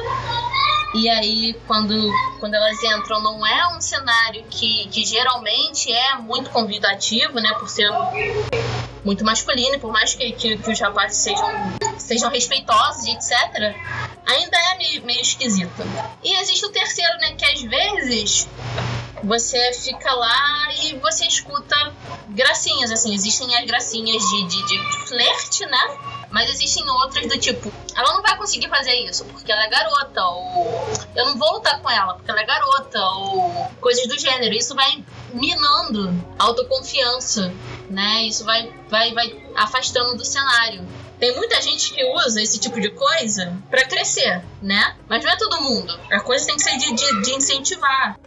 E 0.95 1.09
aí, 1.09 1.55
quando, 1.67 1.95
quando 2.41 2.55
elas 2.55 2.83
entram, 2.83 3.21
não 3.21 3.47
é 3.47 3.77
um 3.77 3.81
cenário 3.81 4.45
que, 4.51 4.89
que 4.89 5.05
geralmente 5.05 5.93
é 5.93 6.17
muito 6.17 6.51
convidativo, 6.51 7.35
né? 7.35 7.53
Por 7.59 7.69
ser 7.69 7.89
muito 9.05 9.25
masculino, 9.25 9.75
e 9.75 9.79
por 9.79 9.93
mais 9.93 10.15
que, 10.15 10.33
que, 10.33 10.57
que 10.57 10.71
os 10.71 10.81
rapazes 10.81 11.19
sejam, 11.19 11.49
sejam 11.99 12.31
respeitosos 12.31 13.05
e 13.05 13.11
etc., 13.11 13.77
ainda 14.27 14.57
é 14.73 14.79
meio, 14.79 15.05
meio 15.05 15.21
esquisito. 15.21 15.71
E 16.23 16.35
existe 16.41 16.65
o 16.65 16.71
terceiro, 16.71 17.13
né? 17.19 17.35
Que 17.37 17.45
às 17.45 17.63
vezes 17.63 18.49
você 19.23 19.73
fica 19.73 20.13
lá 20.13 20.69
e 20.83 20.95
você 20.99 21.27
escuta 21.27 21.95
gracinhas, 22.29 22.91
assim, 22.91 23.15
existem 23.15 23.55
as 23.57 23.65
gracinhas 23.65 24.23
de, 24.23 24.49
de, 24.49 24.67
de 24.67 25.09
flerte, 25.09 25.67
né? 25.67 26.14
Mas 26.35 26.51
existem 26.51 26.85
outras 26.91 27.29
do 27.29 27.39
tipo, 27.39 27.73
ela 27.95 28.13
não 28.13 28.21
vai 28.21 28.37
conseguir 28.37 28.69
fazer 28.69 28.93
isso 28.93 29.25
porque 29.27 29.53
ela 29.53 29.67
é 29.67 29.69
garota, 29.69 30.21
ou 30.25 30.85
eu 31.15 31.27
não 31.27 31.39
vou 31.39 31.53
lutar 31.53 31.81
com 31.81 31.89
ela 31.89 32.15
porque 32.15 32.29
ela 32.29 32.41
é 32.41 32.45
garota, 32.45 33.01
ou 33.11 33.71
coisas 33.81 34.09
do 34.09 34.19
gênero. 34.19 34.53
Isso 34.53 34.75
vai 34.75 35.05
minando 35.33 36.13
a 36.37 36.43
autoconfiança, 36.43 37.55
né? 37.89 38.25
Isso 38.25 38.45
vai, 38.45 38.69
vai, 38.91 39.15
vai 39.15 39.47
afastando 39.55 40.17
do 40.17 40.25
cenário. 40.25 40.85
Tem 41.19 41.35
muita 41.35 41.61
gente 41.63 41.93
que 41.93 42.05
usa 42.05 42.43
esse 42.43 42.59
tipo 42.59 42.81
de 42.81 42.91
coisa 42.91 43.57
pra 43.71 43.85
crescer, 43.87 44.43
né? 44.61 44.97
Mas 45.09 45.25
não 45.25 45.31
é 45.31 45.37
todo 45.37 45.61
mundo. 45.63 45.99
A 46.11 46.21
coisa 46.21 46.47
tem 46.47 46.57
que 46.57 46.63
ser 46.63 46.77
de, 46.77 46.93
de, 46.93 47.23
de 47.23 47.35
incentivar. 47.35 48.19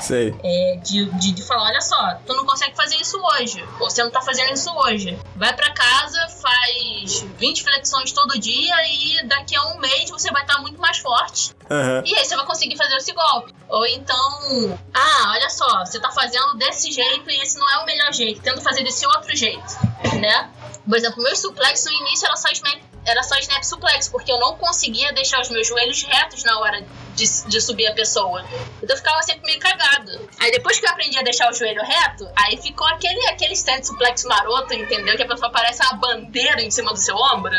Sei. 0.00 0.34
É, 0.42 0.78
de, 0.82 1.06
de, 1.12 1.32
de 1.32 1.42
falar, 1.42 1.64
olha 1.70 1.80
só, 1.80 2.14
tu 2.26 2.34
não 2.34 2.46
consegue 2.46 2.76
fazer 2.76 2.96
isso 2.96 3.18
hoje. 3.18 3.64
Ou 3.80 3.90
você 3.90 4.02
não 4.02 4.10
tá 4.10 4.20
fazendo 4.20 4.52
isso 4.52 4.70
hoje. 4.70 5.18
Vai 5.34 5.54
pra 5.54 5.72
casa, 5.72 6.28
faz 6.28 7.24
20 7.38 7.62
flexões 7.62 8.12
todo 8.12 8.38
dia 8.38 8.74
e 8.90 9.26
daqui 9.26 9.56
a 9.56 9.64
um 9.68 9.78
mês 9.78 10.10
você 10.10 10.30
vai 10.30 10.42
estar 10.42 10.58
muito 10.60 10.80
mais 10.80 10.98
forte. 10.98 11.54
Aham. 11.70 12.02
E 12.04 12.14
aí 12.16 12.24
você 12.24 12.36
vai 12.36 12.46
conseguir 12.46 12.76
fazer 12.76 12.96
esse 12.96 13.12
golpe. 13.12 13.52
Ou 13.68 13.84
então, 13.86 14.78
ah, 14.94 15.32
olha 15.32 15.50
só, 15.50 15.84
você 15.84 15.98
tá 15.98 16.10
fazendo 16.10 16.54
desse 16.54 16.92
jeito 16.92 17.28
e 17.28 17.40
esse 17.40 17.58
não 17.58 17.68
é 17.70 17.78
o 17.78 17.86
melhor 17.86 18.12
jeito. 18.12 18.40
Tenta 18.40 18.60
fazer 18.60 18.84
desse 18.84 19.04
outro 19.06 19.34
jeito, 19.34 19.74
né? 20.20 20.50
Por 20.86 20.96
exemplo, 20.96 21.22
meu 21.22 21.34
suplex 21.34 21.84
no 21.84 21.92
início 21.92 22.26
era 22.26 22.36
só 22.36 22.48
snap, 22.50 22.80
era 23.04 23.22
só 23.22 23.36
snap 23.38 23.62
suplex, 23.64 24.08
porque 24.08 24.30
eu 24.30 24.38
não 24.38 24.56
conseguia 24.56 25.12
deixar 25.12 25.40
os 25.40 25.50
meus 25.50 25.66
joelhos 25.66 26.02
retos 26.02 26.44
na 26.44 26.58
hora 26.60 26.84
de, 27.14 27.48
de 27.48 27.60
subir 27.60 27.86
a 27.88 27.94
pessoa. 27.94 28.44
Então 28.82 28.94
eu 28.94 28.96
ficava 28.96 29.22
sempre 29.22 29.46
meio 29.46 29.58
cagado. 29.58 30.28
Aí 30.38 30.50
depois 30.50 30.78
que 30.78 30.86
eu 30.86 30.90
aprendi 30.90 31.18
a 31.18 31.22
deixar 31.22 31.50
o 31.50 31.54
joelho 31.54 31.82
reto, 31.82 32.28
aí 32.36 32.56
ficou 32.56 32.86
aquele, 32.86 33.26
aquele 33.28 33.54
stand 33.54 33.82
suplex 33.82 34.24
maroto, 34.24 34.74
entendeu? 34.74 35.16
Que 35.16 35.22
a 35.22 35.28
pessoa 35.28 35.50
parece 35.50 35.82
uma 35.82 35.94
bandeira 35.94 36.62
em 36.62 36.70
cima 36.70 36.92
do 36.92 36.98
seu 36.98 37.16
ombro. 37.16 37.56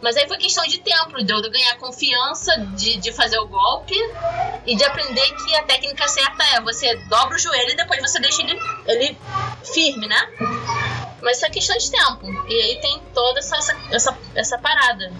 Mas 0.00 0.16
aí 0.16 0.26
foi 0.28 0.36
questão 0.36 0.64
de 0.66 0.78
tempo, 0.78 1.22
de 1.22 1.32
eu 1.32 1.50
ganhar 1.50 1.76
confiança 1.78 2.56
de, 2.74 2.96
de 2.96 3.12
fazer 3.12 3.38
o 3.38 3.46
golpe 3.46 3.94
e 4.66 4.76
de 4.76 4.84
aprender 4.84 5.34
que 5.36 5.54
a 5.56 5.62
técnica 5.62 6.06
certa 6.08 6.44
é 6.56 6.60
você 6.60 6.94
dobra 7.08 7.36
o 7.36 7.38
joelho 7.38 7.70
e 7.70 7.76
depois 7.76 8.00
você 8.00 8.20
deixa 8.20 8.42
ele, 8.42 8.60
ele 8.86 9.18
firme, 9.64 10.06
né? 10.06 10.91
Mas 11.22 11.36
isso 11.36 11.46
é 11.46 11.50
questão 11.50 11.78
de 11.78 11.90
tempo. 11.90 12.48
E 12.48 12.54
aí 12.54 12.80
tem 12.80 13.00
toda 13.14 13.38
essa, 13.38 13.56
essa, 13.90 14.18
essa, 14.34 14.58
parada. 14.58 15.12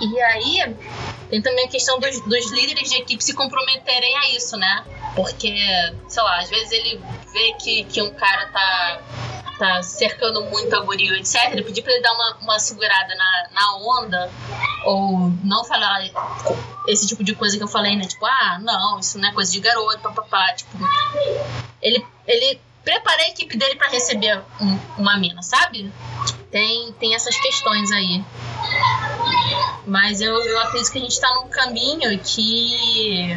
E 0.00 0.20
aí 0.20 0.76
tem 1.30 1.40
também 1.40 1.66
a 1.66 1.68
questão 1.68 1.98
dos, 2.00 2.20
dos 2.20 2.50
líderes 2.52 2.90
de 2.90 2.96
equipe 2.96 3.22
se 3.22 3.32
comprometerem 3.32 4.16
a 4.18 4.30
isso, 4.30 4.56
né? 4.56 4.84
Porque, 5.14 5.54
sei 6.08 6.22
lá, 6.22 6.40
às 6.40 6.50
vezes 6.50 6.72
ele 6.72 7.00
vê 7.32 7.52
que, 7.62 7.84
que 7.84 8.02
um 8.02 8.12
cara 8.14 8.46
tá, 8.46 9.02
tá 9.58 9.82
cercando 9.84 10.44
muito 10.46 10.74
a 10.74 10.80
guria, 10.80 11.16
etc. 11.18 11.64
Pedir 11.64 11.82
pra 11.82 11.92
ele 11.92 12.02
dar 12.02 12.12
uma, 12.12 12.36
uma 12.40 12.58
segurada 12.58 13.14
na, 13.14 13.48
na 13.52 13.76
onda, 13.76 14.30
ou 14.84 15.32
não 15.44 15.64
falar 15.64 16.10
esse 16.88 17.06
tipo 17.06 17.22
de 17.22 17.34
coisa 17.34 17.56
que 17.56 17.62
eu 17.62 17.68
falei, 17.68 17.94
né? 17.94 18.06
Tipo, 18.06 18.26
ah, 18.26 18.58
não, 18.60 18.98
isso 18.98 19.18
não 19.18 19.28
é 19.28 19.32
coisa 19.32 19.52
de 19.52 19.60
garoto, 19.60 20.00
papapá. 20.00 20.52
Tipo, 20.54 20.78
ele, 21.80 22.04
ele 22.26 22.60
prepara 22.84 23.22
a 23.22 23.28
equipe 23.28 23.56
dele 23.56 23.76
pra 23.76 23.88
receber 23.88 24.42
um- 24.60 24.78
uma 24.98 25.16
mina, 25.18 25.42
sabe? 25.42 25.90
Tem, 26.50 26.92
tem 27.00 27.14
essas 27.14 27.36
questões 27.38 27.90
aí. 27.90 28.22
Mas 29.86 30.20
eu, 30.20 30.34
eu 30.44 30.58
acredito 30.60 30.92
que 30.92 30.98
a 30.98 31.00
gente 31.02 31.20
tá 31.20 31.34
num 31.34 31.48
caminho 31.48 32.18
que 32.20 33.36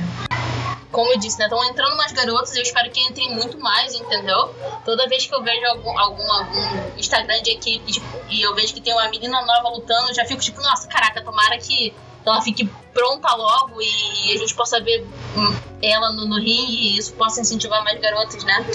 como 0.91 1.11
eu 1.11 1.19
disse, 1.19 1.37
né? 1.37 1.45
Estão 1.45 1.63
entrando 1.65 1.95
mais 1.97 2.11
garotas, 2.11 2.55
eu 2.55 2.63
espero 2.63 2.89
que 2.89 2.99
entrem 3.01 3.35
muito 3.35 3.59
mais, 3.59 3.93
entendeu? 3.93 4.55
Toda 4.85 5.07
vez 5.07 5.27
que 5.27 5.35
eu 5.35 5.43
vejo 5.43 5.63
algum, 5.67 5.99
algum, 5.99 6.31
algum 6.31 6.97
Instagram 6.97 7.41
de 7.43 7.51
equipe 7.51 7.91
tipo, 7.91 8.07
e 8.29 8.41
eu 8.41 8.55
vejo 8.55 8.73
que 8.73 8.81
tem 8.81 8.93
uma 8.93 9.07
menina 9.09 9.41
nova 9.45 9.69
lutando, 9.69 10.09
eu 10.09 10.15
já 10.15 10.25
fico 10.25 10.41
tipo, 10.41 10.59
nossa, 10.61 10.87
caraca, 10.87 11.21
tomara 11.21 11.57
que 11.59 11.93
ela 12.29 12.41
fique 12.41 12.65
pronta 12.93 13.33
logo 13.35 13.81
e 13.81 14.33
a 14.33 14.37
gente 14.37 14.53
possa 14.55 14.79
ver 14.81 15.05
hum, 15.35 15.55
ela 15.81 16.11
no, 16.11 16.25
no 16.25 16.35
ringue 16.35 16.73
e 16.73 16.97
isso 16.97 17.13
possa 17.13 17.41
incentivar 17.41 17.83
mais 17.83 17.99
garotas, 17.99 18.43
né? 18.43 18.65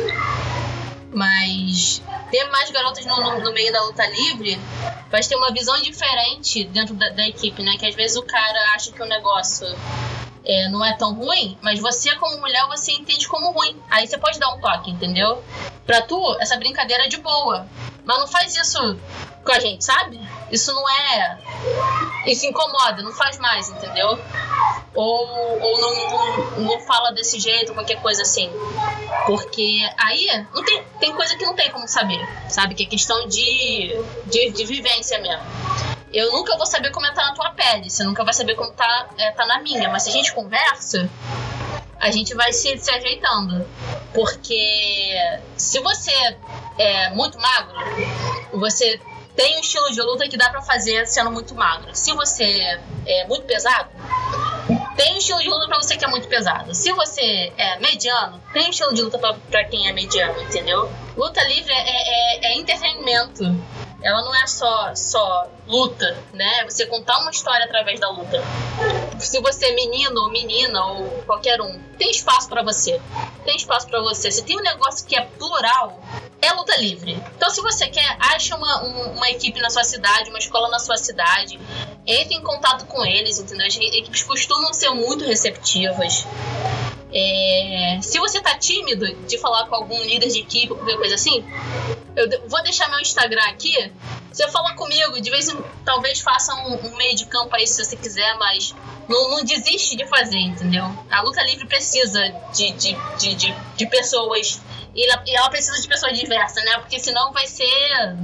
Mas 1.12 2.02
ter 2.30 2.44
mais 2.50 2.70
garotas 2.70 3.04
no, 3.04 3.16
no, 3.16 3.40
no, 3.40 3.52
meio 3.52 3.72
da 3.72 3.82
luta 3.82 4.06
livre 4.06 4.58
vai 5.10 5.22
ter 5.22 5.36
uma 5.36 5.52
visão 5.52 5.80
diferente 5.82 6.64
dentro 6.64 6.94
da, 6.94 7.10
da, 7.10 7.28
equipe, 7.28 7.62
né? 7.62 7.76
Que 7.78 7.86
às 7.86 7.94
vezes 7.94 8.16
o 8.16 8.22
cara 8.22 8.74
acha 8.74 8.92
que 8.92 9.02
o 9.02 9.06
negócio 9.06 9.66
é, 10.44 10.68
não 10.70 10.84
é 10.84 10.96
tão 10.96 11.14
ruim, 11.14 11.58
mas 11.60 11.80
você, 11.80 12.14
como 12.16 12.38
mulher, 12.38 12.66
você 12.68 12.92
entende 12.92 13.28
como 13.28 13.50
ruim. 13.52 13.76
Aí 13.90 14.06
você 14.06 14.16
pode 14.16 14.38
dar 14.38 14.54
um 14.54 14.60
toque, 14.60 14.90
entendeu? 14.90 15.42
Pra 15.84 16.00
tu, 16.00 16.36
essa 16.40 16.56
brincadeira 16.56 17.04
é 17.04 17.08
de 17.08 17.18
boa. 17.18 17.66
Mas 18.04 18.18
não 18.18 18.26
faz 18.26 18.56
isso 18.56 18.98
com 19.44 19.52
a 19.52 19.60
gente, 19.60 19.84
sabe? 19.84 20.18
Isso 20.50 20.72
não 20.72 20.88
é. 20.88 21.38
Isso 22.26 22.46
incomoda, 22.46 23.02
não 23.02 23.12
faz 23.12 23.38
mais, 23.38 23.68
entendeu? 23.68 24.18
Ou, 24.94 25.60
ou 25.60 25.80
não, 25.80 26.10
não, 26.10 26.60
não 26.60 26.80
fala 26.80 27.12
desse 27.12 27.40
jeito, 27.40 27.74
qualquer 27.74 28.00
coisa 28.00 28.22
assim. 28.22 28.50
Porque 29.26 29.80
aí 29.98 30.26
não 30.54 30.64
tem, 30.64 30.82
tem 31.00 31.12
coisa 31.14 31.36
que 31.36 31.44
não 31.44 31.54
tem 31.54 31.70
como 31.70 31.88
saber, 31.88 32.20
sabe? 32.48 32.74
Que 32.74 32.84
é 32.84 32.86
questão 32.86 33.26
de, 33.26 33.96
de, 34.26 34.50
de 34.50 34.64
vivência 34.64 35.18
mesmo. 35.20 35.44
Eu 36.12 36.30
nunca 36.30 36.56
vou 36.56 36.66
saber 36.66 36.90
como 36.90 37.06
é 37.06 37.12
tá 37.12 37.24
na 37.24 37.34
tua 37.34 37.50
pele, 37.50 37.88
você 37.88 38.04
nunca 38.04 38.22
vai 38.22 38.34
saber 38.34 38.54
como 38.54 38.70
tá, 38.72 39.08
é, 39.16 39.32
tá 39.32 39.46
na 39.46 39.60
minha, 39.60 39.88
mas 39.88 40.02
se 40.02 40.10
a 40.10 40.12
gente 40.12 40.32
conversa, 40.34 41.08
a 41.98 42.10
gente 42.10 42.34
vai 42.34 42.52
se, 42.52 42.76
se 42.76 42.90
ajeitando. 42.90 43.66
Porque 44.12 45.14
se 45.56 45.80
você 45.80 46.12
é 46.76 47.10
muito 47.10 47.38
magro, 47.38 47.78
você 48.52 49.00
tem 49.34 49.56
um 49.56 49.60
estilo 49.60 49.90
de 49.90 50.00
luta 50.02 50.28
que 50.28 50.36
dá 50.36 50.50
para 50.50 50.62
fazer 50.62 51.06
sendo 51.06 51.30
muito 51.30 51.54
magro. 51.54 51.94
Se 51.94 52.12
você 52.12 52.78
é 53.06 53.26
muito 53.26 53.44
pesado, 53.44 53.90
tem 54.96 55.14
um 55.14 55.18
estilo 55.18 55.40
de 55.40 55.48
luta 55.48 55.66
pra 55.66 55.80
você 55.80 55.96
que 55.96 56.04
é 56.04 56.08
muito 56.08 56.28
pesado. 56.28 56.74
Se 56.74 56.92
você 56.92 57.52
é 57.56 57.78
mediano, 57.78 58.42
tem 58.52 58.66
um 58.66 58.70
estilo 58.70 58.94
de 58.94 59.02
luta 59.02 59.18
pra 59.50 59.64
quem 59.64 59.88
é 59.88 59.92
mediano, 59.92 60.40
entendeu? 60.42 60.90
Luta 61.16 61.42
livre 61.44 61.72
é, 61.72 61.76
é, 61.76 62.52
é 62.52 62.58
entretenimento. 62.58 63.44
Ela 64.02 64.22
não 64.22 64.34
é 64.34 64.46
só, 64.46 64.94
só 64.94 65.48
luta, 65.66 66.16
né? 66.32 66.64
Você 66.64 66.86
contar 66.86 67.18
uma 67.20 67.30
história 67.30 67.64
através 67.64 68.00
da 68.00 68.10
luta. 68.10 68.42
Se 69.18 69.40
você 69.40 69.66
é 69.66 69.74
menino 69.74 70.20
ou 70.22 70.30
menina 70.30 70.84
ou 70.86 71.22
qualquer 71.22 71.60
um, 71.60 71.78
tem 71.96 72.10
espaço 72.10 72.48
para 72.48 72.62
você. 72.62 73.00
Tem 73.44 73.56
espaço 73.56 73.86
para 73.86 74.00
você. 74.00 74.30
Se 74.30 74.42
tem 74.42 74.58
um 74.58 74.62
negócio 74.62 75.06
que 75.06 75.16
é 75.16 75.22
plural, 75.22 76.00
é 76.40 76.52
luta 76.52 76.76
livre. 76.78 77.12
Então, 77.36 77.48
se 77.48 77.60
você 77.60 77.86
quer, 77.88 78.16
acha 78.18 78.56
uma, 78.56 78.82
um, 78.82 79.12
uma 79.12 79.30
equipe 79.30 79.60
na 79.60 79.70
sua 79.70 79.84
cidade, 79.84 80.30
uma 80.30 80.38
escola 80.38 80.68
na 80.68 80.80
sua 80.80 80.96
cidade, 80.96 81.60
entre 82.04 82.34
em 82.34 82.42
contato 82.42 82.84
com 82.86 83.04
eles, 83.04 83.38
entendeu? 83.38 83.66
As 83.66 83.76
equipes 83.76 84.24
costumam 84.24 84.72
ser 84.72 84.90
muito 84.90 85.24
receptivas. 85.24 86.26
É, 87.14 87.98
se 88.00 88.18
você 88.18 88.40
tá 88.40 88.56
tímido 88.56 89.06
de 89.26 89.38
falar 89.38 89.66
com 89.66 89.74
algum 89.74 90.00
líder 90.02 90.28
de 90.28 90.40
equipe 90.40 90.72
ou 90.72 90.78
qualquer 90.78 90.96
coisa 90.96 91.14
assim, 91.14 91.44
eu 92.16 92.48
vou 92.48 92.62
deixar 92.62 92.88
meu 92.88 93.00
Instagram 93.00 93.42
aqui. 93.48 93.92
Você 94.32 94.48
fala 94.48 94.74
comigo, 94.74 95.20
de 95.20 95.30
vez 95.30 95.48
em 95.48 95.56
talvez 95.84 96.20
faça 96.20 96.54
um, 96.54 96.86
um, 96.86 96.96
meio 96.96 97.14
de 97.14 97.26
campo 97.26 97.54
aí 97.54 97.66
se 97.66 97.84
você 97.84 97.96
quiser, 97.96 98.34
mas 98.38 98.74
não, 99.08 99.30
não 99.30 99.44
desiste 99.44 99.94
de 99.94 100.06
fazer, 100.06 100.38
entendeu? 100.38 100.84
A 101.10 101.20
luta 101.20 101.42
livre 101.42 101.66
precisa 101.66 102.20
de, 102.54 102.72
de, 102.72 102.96
de, 103.18 103.34
de, 103.34 103.54
de 103.76 103.86
pessoas. 103.86 104.60
E 104.94 105.04
ela, 105.06 105.22
e 105.26 105.36
ela 105.36 105.50
precisa 105.50 105.80
de 105.80 105.86
pessoas 105.88 106.18
diversas, 106.18 106.64
né? 106.64 106.78
Porque 106.78 106.98
senão 106.98 107.32
vai 107.32 107.46
ser 107.46 108.16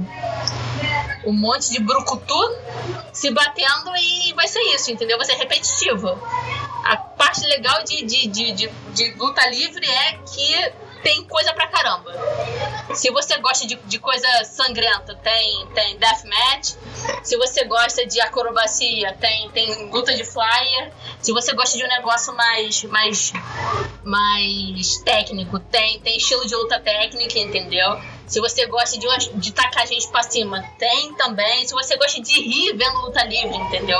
um 1.25 1.33
monte 1.33 1.71
de 1.71 1.79
brucutu 1.79 2.55
se 3.13 3.29
batendo 3.31 3.95
e 3.97 4.33
vai 4.33 4.47
ser 4.47 4.61
isso, 4.73 4.91
entendeu? 4.91 5.17
Vai 5.17 5.25
ser 5.25 5.35
repetitivo. 5.35 6.19
Parte 7.29 7.45
legal 7.45 7.83
de, 7.83 8.03
de, 8.05 8.27
de, 8.27 8.51
de, 8.53 8.69
de 8.95 9.11
luta 9.11 9.47
livre 9.51 9.85
é 9.87 10.13
que 10.13 10.73
tem 11.03 11.23
coisa 11.25 11.53
pra 11.53 11.67
caramba. 11.67 12.11
Se 12.95 13.11
você 13.11 13.37
gosta 13.37 13.67
de, 13.67 13.75
de 13.75 13.99
coisa 13.99 14.27
sangrenta, 14.45 15.13
tem, 15.13 15.67
tem 15.75 15.95
deathmatch. 15.99 16.73
Se 17.21 17.37
você 17.37 17.65
gosta 17.65 18.03
de 18.07 18.19
acrobacia, 18.19 19.15
tem, 19.21 19.47
tem 19.51 19.91
luta 19.91 20.11
de 20.15 20.23
flyer. 20.23 20.91
Se 21.21 21.31
você 21.31 21.53
gosta 21.53 21.77
de 21.77 21.85
um 21.85 21.87
negócio 21.87 22.35
mais, 22.35 22.83
mais, 22.85 23.31
mais 24.03 24.97
técnico, 25.05 25.59
tem, 25.59 25.99
tem 25.99 26.17
estilo 26.17 26.47
de 26.47 26.55
luta 26.55 26.79
técnica, 26.79 27.37
entendeu? 27.37 28.01
Se 28.25 28.39
você 28.41 28.65
gosta 28.65 28.97
de, 28.97 29.07
de 29.35 29.53
tacar 29.53 29.85
gente 29.85 30.07
pra 30.07 30.23
cima, 30.23 30.63
tem 30.79 31.13
também. 31.13 31.67
Se 31.67 31.75
você 31.75 31.95
gosta 31.95 32.19
de 32.19 32.41
rir 32.41 32.75
vendo 32.75 33.01
luta 33.01 33.23
livre, 33.23 33.55
entendeu? 33.55 33.99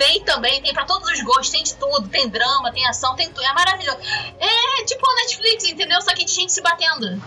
Tem 0.00 0.18
também, 0.24 0.62
tem 0.62 0.72
para 0.72 0.86
todos 0.86 1.10
os 1.10 1.20
gostos, 1.20 1.50
tem 1.50 1.62
de 1.62 1.74
tudo. 1.74 2.08
Tem 2.08 2.26
drama, 2.26 2.72
tem 2.72 2.86
ação, 2.86 3.14
tem 3.14 3.28
tudo. 3.28 3.44
É 3.44 3.52
maravilhoso. 3.52 3.98
É 4.38 4.84
tipo 4.84 5.06
a 5.06 5.14
Netflix, 5.16 5.64
entendeu? 5.64 6.00
Só 6.00 6.14
que 6.14 6.24
de 6.24 6.32
gente 6.32 6.50
se 6.50 6.62
batendo. 6.62 7.22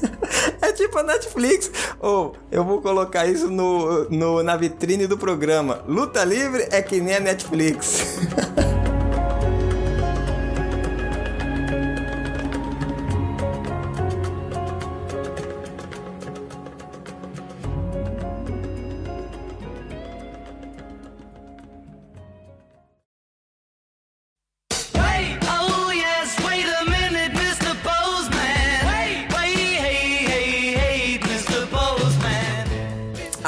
é 0.62 0.72
tipo 0.72 0.98
a 0.98 1.02
Netflix. 1.02 1.70
Ou 2.00 2.34
oh, 2.34 2.36
eu 2.50 2.64
vou 2.64 2.80
colocar 2.80 3.26
isso 3.26 3.50
no, 3.50 4.08
no, 4.08 4.42
na 4.42 4.56
vitrine 4.56 5.06
do 5.06 5.18
programa. 5.18 5.84
Luta 5.86 6.24
livre 6.24 6.66
é 6.70 6.80
que 6.80 6.98
nem 6.98 7.16
a 7.16 7.20
Netflix. 7.20 8.16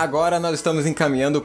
agora 0.06 0.38
nós 0.38 0.54
estamos 0.54 0.86
encaminhando 0.86 1.44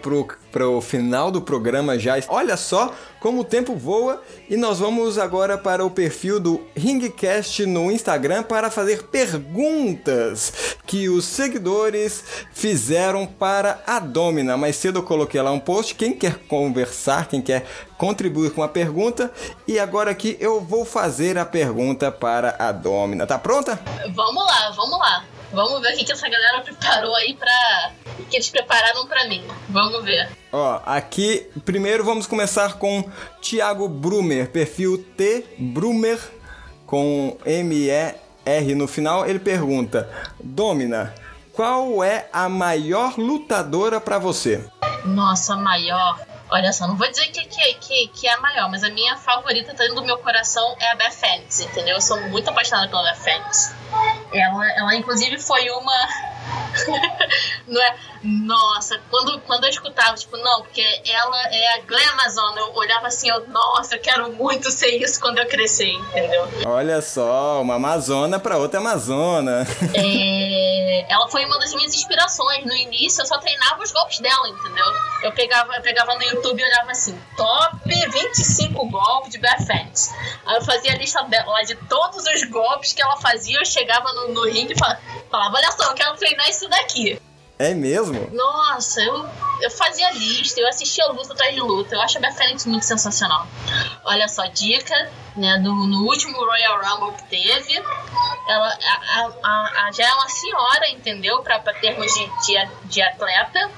para 0.51 0.69
o 0.69 0.79
final 0.81 1.31
do 1.31 1.41
programa 1.41 1.97
já. 1.97 2.13
Olha 2.27 2.55
só 2.55 2.93
como 3.19 3.41
o 3.41 3.43
tempo 3.43 3.75
voa 3.75 4.21
e 4.47 4.55
nós 4.55 4.77
vamos 4.77 5.17
agora 5.17 5.57
para 5.57 5.83
o 5.83 5.89
perfil 5.89 6.39
do 6.39 6.61
Ringcast 6.75 7.65
no 7.65 7.91
Instagram 7.91 8.43
para 8.43 8.69
fazer 8.69 9.07
perguntas 9.07 10.77
que 10.85 11.09
os 11.09 11.25
seguidores 11.25 12.23
fizeram 12.53 13.25
para 13.25 13.81
a 13.87 13.97
Domina. 13.97 14.55
Mais 14.55 14.75
cedo 14.75 14.99
eu 14.99 15.03
coloquei 15.03 15.41
lá 15.41 15.51
um 15.51 15.59
post. 15.59 15.95
Quem 15.95 16.13
quer 16.13 16.35
conversar, 16.47 17.27
quem 17.27 17.41
quer 17.41 17.65
contribuir 17.97 18.51
com 18.51 18.61
a 18.61 18.67
pergunta. 18.67 19.31
E 19.67 19.79
agora 19.79 20.11
aqui 20.11 20.37
eu 20.39 20.61
vou 20.61 20.85
fazer 20.85 21.35
a 21.35 21.45
pergunta 21.45 22.11
para 22.11 22.55
a 22.59 22.71
Domina. 22.71 23.25
Tá 23.25 23.39
pronta? 23.39 23.79
Vamos 24.13 24.45
lá, 24.45 24.71
vamos 24.75 24.99
lá. 24.99 25.25
Vamos 25.53 25.81
ver 25.81 25.93
o 25.93 25.97
que, 25.97 26.05
que 26.05 26.11
essa 26.11 26.29
galera 26.29 26.61
preparou 26.61 27.15
aí 27.15 27.35
pra. 27.35 27.91
O 28.19 28.25
que 28.25 28.37
eles 28.37 28.49
prepararam 28.49 29.05
pra 29.07 29.27
mim. 29.27 29.43
Vamos 29.69 30.03
ver. 30.03 30.29
Ó, 30.51 30.81
aqui, 30.85 31.49
primeiro 31.65 32.03
vamos 32.03 32.27
começar 32.27 32.73
com 32.77 33.09
Thiago 33.41 33.87
Brumer, 33.87 34.49
perfil 34.49 34.97
T 35.17 35.45
Brumer 35.57 36.19
com 36.85 37.37
M-E-R 37.45 38.75
no 38.75 38.87
final. 38.87 39.25
Ele 39.25 39.39
pergunta: 39.39 40.09
Domina, 40.39 41.13
qual 41.53 42.03
é 42.03 42.29
a 42.31 42.47
maior 42.47 43.17
lutadora 43.17 43.99
para 43.99 44.17
você? 44.17 44.63
Nossa, 45.05 45.55
maior. 45.55 46.19
Olha 46.53 46.73
só, 46.73 46.85
não 46.85 46.97
vou 46.97 47.09
dizer 47.09 47.27
que, 47.27 47.45
que, 47.45 47.73
que, 47.75 48.07
que, 48.09 48.27
é 48.27 48.33
a 48.33 48.41
maior, 48.41 48.69
mas 48.69 48.83
a 48.83 48.89
minha 48.89 49.15
favorita 49.15 49.73
dentro 49.73 49.95
do 49.95 50.03
meu 50.03 50.17
coração 50.17 50.75
é 50.81 50.91
a 50.91 50.95
Beth 50.95 51.11
Phoenix, 51.11 51.61
entendeu? 51.61 51.95
Eu 51.95 52.01
sou 52.01 52.19
muito 52.27 52.49
apaixonada 52.49 52.89
pela 52.89 53.03
Beth 53.03 53.15
Phoenix. 53.15 53.73
Ela, 54.33 54.71
ela 54.73 54.95
inclusive, 54.95 55.39
foi 55.39 55.69
uma. 55.69 56.07
não 57.67 57.81
é? 57.81 57.95
Nossa, 58.23 58.99
quando, 59.09 59.39
quando 59.41 59.63
eu 59.63 59.69
escutava, 59.69 60.15
tipo, 60.15 60.37
não, 60.37 60.61
porque 60.61 60.85
ela 61.05 61.47
é 61.47 61.79
a 61.79 61.81
Glam 61.81 62.11
Amazon, 62.13 62.55
eu 62.57 62.75
olhava 62.75 63.07
assim, 63.07 63.29
eu, 63.29 63.47
nossa, 63.47 63.95
eu 63.95 63.99
quero 63.99 64.31
muito 64.33 64.69
ser 64.69 64.89
isso 65.01 65.19
quando 65.19 65.39
eu 65.39 65.47
crescer, 65.47 65.89
entendeu? 65.89 66.47
Olha 66.65 67.01
só, 67.01 67.61
uma 67.61 67.75
Amazona 67.75 68.39
pra 68.39 68.57
outra 68.57 68.79
Amazona. 68.79 69.65
é, 69.95 71.05
ela 71.11 71.27
foi 71.29 71.45
uma 71.45 71.57
das 71.57 71.73
minhas 71.73 71.93
inspirações. 71.93 72.63
No 72.65 72.75
início, 72.75 73.21
eu 73.21 73.25
só 73.25 73.39
treinava 73.39 73.81
os 73.81 73.91
golpes 73.91 74.19
dela, 74.19 74.49
entendeu? 74.49 74.85
Eu 75.23 75.31
pegava, 75.31 75.75
eu 75.75 75.81
pegava 75.81 76.13
no 76.15 76.23
YouTube 76.23 76.59
e 76.59 76.63
olhava 76.63 76.91
assim, 76.91 77.19
top 77.35 77.77
25 77.85 78.89
golpes 78.89 79.31
de 79.31 79.39
Phoenix. 79.65 80.13
Aí 80.45 80.55
eu 80.55 80.61
fazia 80.61 80.93
a 80.93 80.95
lista 80.95 81.23
dela 81.23 81.61
de 81.63 81.75
todos 81.75 82.23
os 82.25 82.43
golpes 82.49 82.93
que 82.93 83.01
ela 83.01 83.17
fazia, 83.17 83.59
eu 83.59 83.65
chegava 83.65 84.11
no, 84.13 84.29
no 84.29 84.45
ringue 84.45 84.73
e 84.73 84.77
falava, 84.77 85.57
olha 85.57 85.71
só, 85.71 85.89
eu 85.89 85.93
quero 85.93 86.15
treinar 86.15 86.30
isso 86.49 86.67
daqui. 86.69 87.19
É 87.61 87.73
mesmo? 87.75 88.29
Nossa, 88.31 89.01
eu, 89.01 89.29
eu 89.61 89.69
fazia 89.69 90.11
lista, 90.13 90.59
eu 90.59 90.67
assistia 90.67 91.05
luta 91.07 91.33
atrás 91.33 91.53
de 91.53 91.61
luta. 91.61 91.93
Eu 91.93 92.01
acho 92.01 92.17
a 92.17 92.21
Beth 92.21 92.33
Phoenix 92.33 92.65
muito 92.65 92.85
sensacional. 92.85 93.45
Olha 94.03 94.27
só, 94.27 94.45
dica, 94.47 95.11
né? 95.35 95.57
No, 95.57 95.85
no 95.85 96.05
último 96.05 96.37
Royal 96.43 96.81
Rumble 96.81 97.15
que 97.17 97.23
teve, 97.29 97.75
ela 98.47 98.67
a, 98.67 99.31
a, 99.43 99.85
a, 99.85 99.91
já 99.91 100.07
é 100.07 100.13
uma 100.13 100.27
senhora, 100.27 100.89
entendeu? 100.89 101.43
Pra, 101.43 101.59
pra 101.59 101.73
termos 101.75 102.11
de, 102.13 102.25
de, 102.45 102.69
de 102.85 103.01
atleta. 103.01 103.69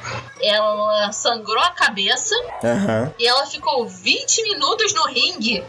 Ela 0.42 1.12
sangrou 1.12 1.62
a 1.62 1.72
cabeça 1.72 2.36
Aham. 2.64 3.14
e 3.20 3.28
ela 3.28 3.46
ficou 3.46 3.88
20 3.88 4.44
minutos 4.44 4.94
no 4.94 5.06
ringue 5.08 5.64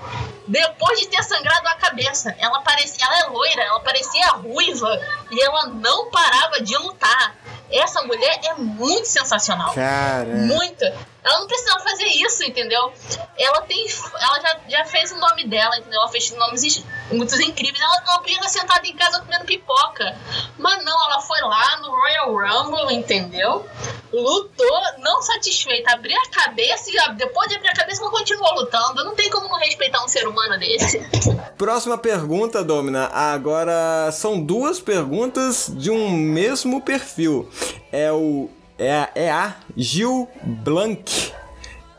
depois 0.47 1.01
de 1.01 1.09
ter 1.09 1.23
sangrado 1.23 1.67
a 1.69 1.75
cabeça. 1.77 2.35
Ela 2.39 2.61
parecia, 2.61 3.05
ela 3.07 3.19
é 3.21 3.27
loira, 3.27 3.63
ela 3.63 3.81
parecia 3.81 4.29
ruiva 4.33 5.01
e 5.31 5.43
ela 5.43 5.67
não 5.67 6.11
parava 6.11 6.61
de 6.61 6.77
lutar. 6.77 7.35
Essa 7.75 8.03
mulher 8.03 8.41
é 8.45 8.55
muito 8.55 9.07
sensacional. 9.07 9.75
Cara. 9.75 10.35
Muito. 10.35 10.85
Ela 11.25 11.41
não 11.41 11.47
precisava 11.47 11.81
fazer 11.81 12.05
isso, 12.07 12.45
entendeu? 12.45 12.93
Ela 13.39 13.63
tem. 13.63 13.87
Ela 14.21 14.41
já, 14.41 14.61
já 14.69 14.85
fez 14.85 15.11
o 15.13 15.17
nome 15.17 15.47
dela, 15.47 15.77
entendeu? 15.79 16.01
Ela 16.01 16.11
fez 16.11 16.31
nomes 16.33 16.63
is- 16.63 16.85
muito 17.11 17.35
incríveis. 17.41 17.81
Ela 17.83 18.03
não 18.07 18.19
podia 18.19 18.43
sentada 18.49 18.87
em 18.87 18.95
casa 18.95 19.21
comendo 19.21 19.45
pipoca. 19.45 20.17
Mas 20.59 20.85
não, 20.85 20.93
ela 21.11 21.21
foi 21.23 21.41
lá 21.41 21.79
no 21.79 21.91
Royal 21.91 22.35
Rumble, 22.65 22.95
entendeu? 22.95 23.67
Lutou, 24.13 24.81
não 24.99 25.21
satisfeita, 25.23 25.93
abriu 25.93 26.17
a 26.17 26.29
cabeça 26.31 26.89
e 26.91 27.15
depois 27.17 27.49
de 27.49 27.57
abrir 27.57 27.69
a 27.69 27.75
cabeça 27.75 28.01
ela 28.03 28.11
continuou 28.11 28.55
lutando. 28.55 29.03
Não 29.05 29.15
tem 29.17 29.29
como 29.31 29.49
não 29.49 29.59
respeitar 29.59 30.05
um 30.05 30.09
ser 30.09 30.29
humano 30.29 30.59
desse. 30.59 31.01
Próxima 31.59 31.99
pergunta, 31.99 32.63
Domina. 32.63 33.07
Agora 33.09 34.11
são 34.13 34.41
duas 34.41 34.79
perguntas 34.79 35.67
de 35.75 35.91
um 35.91 36.11
mesmo 36.11 36.81
perfil. 36.81 37.49
É 37.91 38.13
o 38.13 38.49
é 38.79 38.93
a, 38.93 39.09
é 39.15 39.31
a 39.31 39.57
Gil 39.77 40.29
Blanc. 40.43 41.33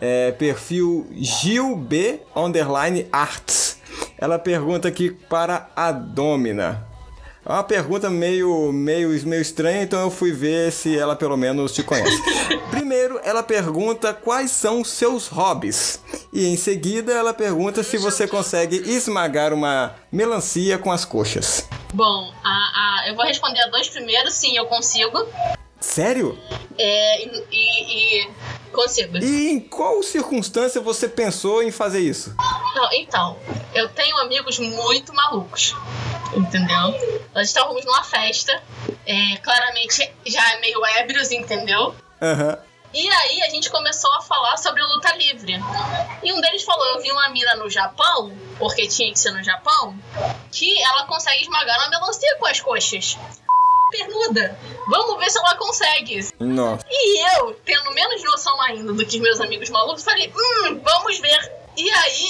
É, 0.01 0.31
perfil 0.33 1.07
Gil 1.13 1.75
B 1.75 2.19
underline 2.35 3.07
arts. 3.11 3.77
Ela 4.17 4.37
pergunta 4.37 4.87
aqui 4.87 5.09
para 5.09 5.69
a 5.75 5.91
Domina. 5.91 6.85
É 7.45 7.51
uma 7.51 7.63
pergunta 7.63 8.09
meio, 8.09 8.71
meio, 8.73 9.09
meio 9.25 9.41
estranha, 9.41 9.83
então 9.83 9.99
eu 10.01 10.09
fui 10.09 10.31
ver 10.31 10.71
se 10.71 10.97
ela 10.97 11.15
pelo 11.15 11.37
menos 11.37 11.71
te 11.71 11.83
conhece. 11.83 12.19
Primeiro, 12.71 13.19
ela 13.23 13.43
pergunta 13.43 14.13
quais 14.13 14.49
são 14.51 14.83
seus 14.83 15.27
hobbies. 15.27 15.99
E 16.33 16.47
em 16.47 16.57
seguida, 16.57 17.13
ela 17.13 17.33
pergunta 17.33 17.83
se 17.83 17.97
você 17.97 18.27
consegue 18.27 18.77
esmagar 18.77 19.53
uma 19.53 19.95
melancia 20.11 20.77
com 20.79 20.91
as 20.91 21.05
coxas. 21.05 21.67
Bom, 21.93 22.33
a, 22.43 22.49
a- 22.49 23.09
eu 23.09 23.15
vou 23.15 23.25
responder 23.25 23.61
a 23.61 23.67
dois 23.67 23.87
primeiros, 23.89 24.33
sim, 24.33 24.57
eu 24.57 24.65
consigo. 24.65 25.25
Sério? 25.79 26.37
É, 26.77 27.23
e, 27.23 27.43
e- 27.51 28.21
e 28.23 28.31
consigo. 28.71 29.17
E 29.17 29.49
em 29.51 29.59
qual 29.59 30.01
circunstância 30.03 30.81
você 30.81 31.07
pensou 31.07 31.61
em 31.63 31.71
fazer 31.71 31.99
isso? 31.99 32.35
Não, 32.75 32.91
então, 32.93 33.37
eu 33.73 33.87
tenho 33.89 34.17
amigos 34.17 34.59
muito 34.59 35.13
malucos, 35.13 35.75
entendeu? 36.35 36.93
Nós 37.33 37.47
estávamos 37.47 37.85
numa 37.85 38.03
festa, 38.03 38.61
é, 39.05 39.37
claramente 39.37 40.11
já 40.25 40.59
meio 40.59 40.83
ébrios, 40.97 41.31
entendeu? 41.31 41.95
Aham. 42.21 42.57
E 42.93 43.09
aí 43.09 43.41
a 43.41 43.49
gente 43.49 43.69
começou 43.69 44.09
a 44.13 44.21
falar 44.21 44.55
sobre 44.55 44.81
luta 44.81 45.13
livre. 45.17 45.59
E 46.23 46.31
um 46.31 46.39
deles 46.39 46.63
falou: 46.63 46.85
Eu 46.95 47.01
vi 47.01 47.11
uma 47.11 47.27
mina 47.27 47.53
no 47.55 47.69
Japão, 47.69 48.31
porque 48.57 48.87
tinha 48.87 49.11
que 49.11 49.19
ser 49.19 49.31
no 49.31 49.43
Japão, 49.43 49.93
que 50.49 50.81
ela 50.81 51.05
consegue 51.05 51.41
esmagar 51.43 51.77
uma 51.77 51.89
melancia 51.89 52.37
com 52.39 52.45
as 52.45 52.61
coxas. 52.61 53.17
Pernuda. 53.91 54.57
Vamos 54.87 55.17
ver 55.19 55.29
se 55.29 55.37
ela 55.37 55.55
consegue. 55.55 56.27
Nossa. 56.39 56.85
E 56.89 57.37
eu, 57.37 57.53
tendo 57.65 57.91
menos 57.93 58.23
noção 58.23 58.59
ainda 58.61 58.93
do 58.93 59.05
que 59.05 59.17
os 59.17 59.21
meus 59.21 59.39
amigos 59.39 59.69
malucos, 59.69 60.03
falei: 60.03 60.31
Hum, 60.35 60.79
vamos 60.83 61.19
ver. 61.19 61.51
E 61.77 61.89
aí, 61.89 62.27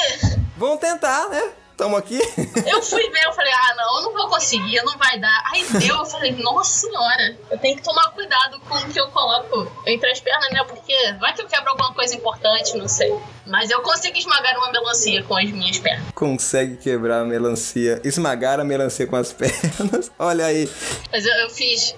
Vamos 0.58 0.80
tentar, 0.80 1.28
né? 1.30 1.52
Tamo 1.76 1.98
aqui. 1.98 2.18
eu 2.66 2.82
fui 2.82 3.10
ver, 3.10 3.26
eu 3.26 3.34
falei, 3.34 3.52
ah, 3.52 3.76
não, 3.76 3.98
eu 3.98 4.04
não 4.04 4.14
vou 4.14 4.30
conseguir, 4.30 4.82
não 4.84 4.98
vai 4.98 5.20
dar. 5.20 5.44
Aí 5.52 5.66
deu, 5.80 5.98
eu 5.98 6.06
falei, 6.06 6.32
nossa 6.32 6.88
senhora, 6.88 7.38
eu 7.52 7.58
tenho 7.58 7.76
que 7.76 7.84
tomar 7.84 8.12
cuidado 8.12 8.60
com 8.62 8.76
o 8.76 8.90
que 8.90 9.00
eu 9.00 9.10
coloco 9.10 9.70
entre 9.86 10.10
as 10.10 10.22
pernas, 10.22 10.50
né? 10.52 10.64
Porque 10.64 10.96
vai 11.20 11.34
que 11.34 11.42
eu 11.42 11.48
quebro 11.48 11.72
alguma 11.72 11.94
coisa 11.94 12.16
importante, 12.16 12.78
não 12.78 12.88
sei. 12.88 13.14
Mas 13.46 13.70
eu 13.70 13.82
consigo 13.82 14.18
esmagar 14.18 14.58
uma 14.58 14.72
melancia 14.72 15.24
com 15.24 15.38
as 15.38 15.50
minhas 15.52 15.78
pernas. 15.78 16.06
Consegue 16.14 16.78
quebrar 16.78 17.22
a 17.22 17.26
melancia, 17.26 18.02
esmagar 18.04 18.60
a 18.60 18.64
melancia 18.64 19.06
com 19.06 19.16
as 19.16 19.32
pernas. 19.34 20.12
Olha 20.18 20.46
aí. 20.46 20.70
Mas 21.12 21.26
eu, 21.26 21.34
eu 21.36 21.50
fiz. 21.50 21.96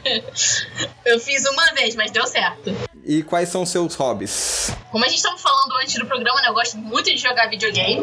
eu 1.06 1.18
fiz 1.20 1.44
uma 1.46 1.72
vez, 1.74 1.94
mas 1.94 2.10
deu 2.10 2.26
certo. 2.26 2.74
E 3.04 3.22
quais 3.22 3.48
são 3.48 3.66
seus 3.66 3.94
hobbies? 3.96 4.70
Como 4.92 5.04
a 5.04 5.08
gente 5.08 5.16
estava 5.16 5.36
falando 5.36 5.76
antes 5.82 5.98
do 5.98 6.06
programa, 6.06 6.40
né, 6.40 6.48
eu 6.48 6.54
gosto 6.54 6.78
muito 6.78 7.10
de 7.10 7.16
jogar 7.16 7.48
videogame. 7.48 8.02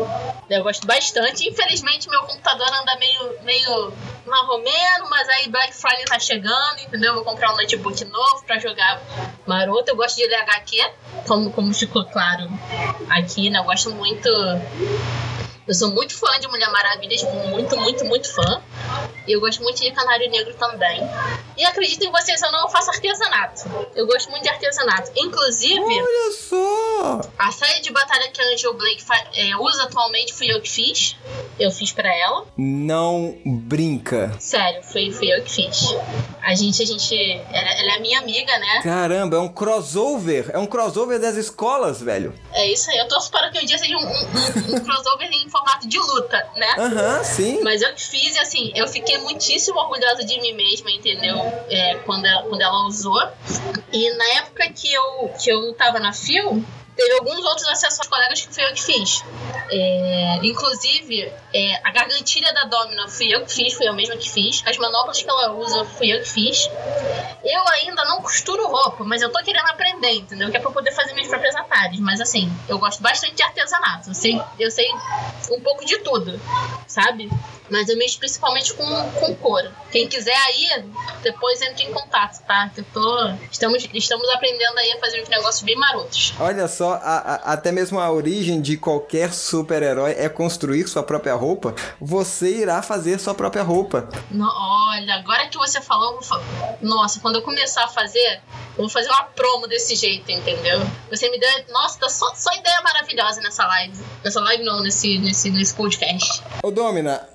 Eu 0.50 0.64
gosto 0.64 0.86
bastante. 0.86 1.48
Infelizmente, 1.48 2.10
meu 2.10 2.22
computador 2.24 2.68
anda 2.68 2.98
meio, 2.98 3.44
meio 3.44 3.94
marromeno, 4.26 5.10
mas 5.10 5.30
aí 5.30 5.50
Black 5.50 5.74
Friday 5.74 6.06
tá 6.06 6.20
chegando, 6.20 6.80
entendeu? 6.82 7.14
Vou 7.14 7.24
comprar 7.24 7.54
um 7.54 7.58
notebook 7.58 8.04
novo 8.06 8.44
pra 8.46 8.60
jogar 8.60 9.02
maroto. 9.48 9.92
Eu 9.92 9.96
gosto 9.96 10.18
de 10.18 10.28
ler 10.28 10.36
HQ, 10.42 10.92
como, 11.26 11.52
como 11.52 11.74
ficou 11.74 12.04
claro 12.06 12.39
aqui, 13.10 13.50
né? 13.50 13.60
Eu 13.60 13.64
gosto 13.64 13.92
muito. 13.92 14.30
Eu 15.70 15.74
sou 15.76 15.92
muito 15.92 16.18
fã 16.18 16.40
de 16.40 16.48
Mulher 16.48 16.70
Maravilha, 16.72 17.16
tipo, 17.16 17.32
muito, 17.48 17.78
muito, 17.78 18.04
muito 18.06 18.34
fã. 18.34 18.60
E 19.28 19.32
eu 19.32 19.40
gosto 19.40 19.62
muito 19.62 19.80
de 19.80 19.92
Canário 19.92 20.28
Negro 20.32 20.52
também. 20.56 21.00
E 21.56 21.64
acreditem 21.64 22.08
em 22.10 22.12
vocês 22.12 22.42
ou 22.42 22.52
não, 22.52 22.62
eu 22.64 22.70
faço 22.70 22.90
artesanato. 22.90 23.70
Eu 23.96 24.08
gosto 24.08 24.32
muito 24.32 24.42
de 24.42 24.50
artesanato. 24.50 25.12
Inclusive. 25.16 25.80
Olha 25.80 26.32
só! 26.32 27.22
A 27.38 27.52
série 27.52 27.82
de 27.82 27.92
batalha 27.92 28.32
que 28.32 28.42
a 28.42 28.46
Angel 28.52 28.74
Blake 28.74 29.04
é, 29.36 29.56
usa 29.58 29.84
atualmente 29.84 30.34
fui 30.34 30.52
eu 30.52 30.60
que 30.60 30.72
fiz. 30.72 31.16
Eu 31.60 31.70
fiz 31.70 31.92
pra 31.92 32.12
ela. 32.18 32.48
Não 32.58 33.38
brinca. 33.46 34.36
Sério, 34.40 34.82
fui, 34.82 35.12
fui 35.12 35.32
eu 35.32 35.44
que 35.44 35.52
fiz. 35.52 35.94
A 36.42 36.56
gente, 36.56 36.82
a 36.82 36.86
gente. 36.86 37.14
Ela, 37.52 37.80
ela 37.80 37.96
é 37.98 38.00
minha 38.00 38.20
amiga, 38.20 38.58
né? 38.58 38.82
Caramba, 38.82 39.38
é 39.38 39.40
um 39.40 39.50
crossover. 39.50 40.50
É 40.52 40.58
um 40.58 40.66
crossover 40.66 41.20
das 41.20 41.36
escolas, 41.36 42.02
velho. 42.02 42.34
É 42.54 42.66
isso 42.72 42.90
aí. 42.90 42.98
Eu 42.98 43.08
torço 43.08 43.30
para 43.30 43.52
que 43.52 43.60
um 43.60 43.66
dia 43.66 43.78
seja 43.78 43.96
um, 43.96 44.00
um- 44.00 44.06
um- 44.08 44.76
um 44.76 44.80
crossover 44.84 45.30
em 45.32 45.48
formato 45.60 45.88
de 45.88 45.98
luta, 45.98 46.50
né? 46.56 46.76
Aham, 46.78 47.24
sim. 47.24 47.62
Mas 47.64 47.82
eu 47.82 47.96
fiz 47.98 48.38
assim, 48.38 48.72
eu 48.76 48.88
fiquei 48.88 49.18
muitíssimo 49.20 49.78
orgulhosa 49.80 50.24
de 50.26 50.40
mim 50.40 50.54
mesma, 50.54 50.90
entendeu? 50.92 51.38
É, 51.70 51.96
quando, 52.06 52.26
ela, 52.26 52.44
quando 52.44 52.62
ela 52.62 52.88
usou. 52.88 53.22
E 53.92 54.10
na 54.16 54.26
época 54.38 54.70
que 54.72 54.92
eu, 54.92 55.32
que 55.42 55.52
eu 55.52 55.74
tava 55.74 56.00
na 56.00 56.14
FIO, 56.14 56.64
teve 57.00 57.14
alguns 57.14 57.46
outros 57.46 57.66
acessos 57.70 58.06
colegas 58.08 58.42
que 58.42 58.54
fui 58.54 58.64
eu 58.64 58.74
que 58.74 58.84
fiz. 58.84 59.24
É, 59.72 60.40
inclusive, 60.44 61.32
é, 61.54 61.76
a 61.84 61.92
gargantilha 61.92 62.54
da 62.54 62.66
Domina 62.66 63.08
fui 63.08 63.34
eu 63.34 63.46
que 63.46 63.54
fiz, 63.54 63.74
fui 63.74 63.88
eu 63.88 63.94
mesma 63.94 64.18
que 64.18 64.30
fiz. 64.30 64.62
As 64.66 64.78
manoplas 64.78 65.22
que 65.22 65.30
ela 65.30 65.54
usa 65.54 65.86
fui 65.86 66.14
eu 66.14 66.20
que 66.20 66.30
fiz. 66.30 66.70
Eu 67.44 67.68
ainda 67.70 68.04
não 68.04 68.22
costuro 68.22 68.68
roupa, 68.68 69.06
mas 69.06 69.22
eu 69.22 69.32
tô 69.32 69.42
querendo 69.44 69.68
aprender, 69.68 70.12
entendeu? 70.12 70.52
Que 70.52 70.58
é 70.58 70.60
pra 70.60 70.72
poder 70.72 70.92
fazer 70.92 71.14
minhas 71.14 71.30
próprias 71.30 71.56
atalhos. 71.56 72.00
Mas 72.00 72.20
assim, 72.20 72.52
eu 72.68 72.78
gosto 72.78 73.02
bastante 73.02 73.36
de 73.36 73.44
artesanato. 73.44 74.14
Sei, 74.14 74.40
eu 74.60 74.70
sei 74.70 74.88
um 75.52 75.62
pouco 75.62 75.86
de 75.86 76.00
tudo, 76.00 76.40
sabe? 76.86 77.30
Mas 77.70 77.90
eu 77.90 77.98
mexo 77.98 78.18
principalmente 78.20 78.74
com, 78.74 78.86
com 79.20 79.36
couro. 79.36 79.70
Quem 79.92 80.08
quiser 80.08 80.36
aí, 80.36 80.84
depois 81.22 81.62
entre 81.62 81.84
em 81.86 81.94
contato, 81.94 82.42
tá? 82.46 82.70
Que 82.74 82.82
eu 82.82 82.86
tô. 82.94 83.30
Estamos, 83.52 83.88
estamos 83.94 84.28
aprendendo 84.30 84.78
aí 84.78 84.92
a 84.94 85.00
fazer 85.00 85.22
uns 85.22 85.30
negócios 85.30 85.64
bem 85.64 85.76
marotos. 85.76 86.34
Olha 86.40 86.68
só, 86.68 86.94
a- 86.94 87.18
a- 87.20 87.54
até 87.54 87.72
mesmo 87.72 88.00
a 88.00 88.12
origem 88.12 88.62
de 88.62 88.78
qualquer 88.78 89.34
super-herói 89.34 90.16
é 90.18 90.28
construir 90.30 90.88
sua 90.88 91.04
própria 91.04 91.34
roupa. 91.36 91.74
Você 92.00 92.50
irá 92.58 92.82
fazer 92.82 93.20
sua 93.20 93.34
própria 93.34 93.64
roupa. 93.64 94.10
No- 94.32 94.50
olha, 94.50 95.16
agora 95.16 95.48
que 95.48 95.58
você 95.58 95.82
falou, 95.82 96.08
eu 96.12 96.14
vou 96.14 96.24
fa- 96.24 96.42
nossa, 96.82 97.20
quando 97.20 97.36
eu 97.38 97.42
começar 97.42 97.84
a 97.86 97.88
fazer, 97.88 98.42
eu 98.78 98.84
vou 98.84 98.90
fazer 98.90 99.10
uma 99.10 99.24
promo 99.24 99.68
desse 99.68 99.96
jeito, 99.96 100.32
entendeu? 100.32 100.80
Você 101.10 101.30
me 101.30 101.40
deu, 101.40 101.50
nossa, 101.70 102.00
tá 102.00 102.10
só, 102.10 102.34
só 102.36 102.52
ideia 102.54 102.82
maravilhosa 102.82 103.42
nessa 103.42 103.66
live. 103.68 103.98
Nessa 104.24 104.40
live 104.42 104.64
não, 104.64 104.82
nesse, 104.82 105.18
nesse, 105.20 105.50
nesse 105.52 105.74
podcast. 105.74 106.42
Ô, 106.64 106.72
Domina, 106.72 107.28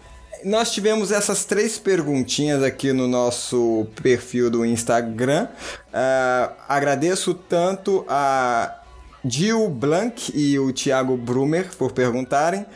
nós 0.45 0.71
tivemos 0.71 1.11
essas 1.11 1.45
três 1.45 1.79
perguntinhas 1.79 2.63
aqui 2.63 2.93
no 2.93 3.09
nosso 3.09 3.87
perfil 4.03 4.51
do 4.51 4.65
Instagram. 4.65 5.49
Ah, 5.93 6.53
agradeço 6.69 7.35
tanto 7.35 8.05
a 8.09 8.81
Gil 9.25 9.69
Blanc 9.69 10.33
e 10.35 10.59
o 10.59 10.73
Thiago 10.73 11.17
Brumer 11.17 11.75
por 11.77 11.93
perguntarem. 11.93 12.67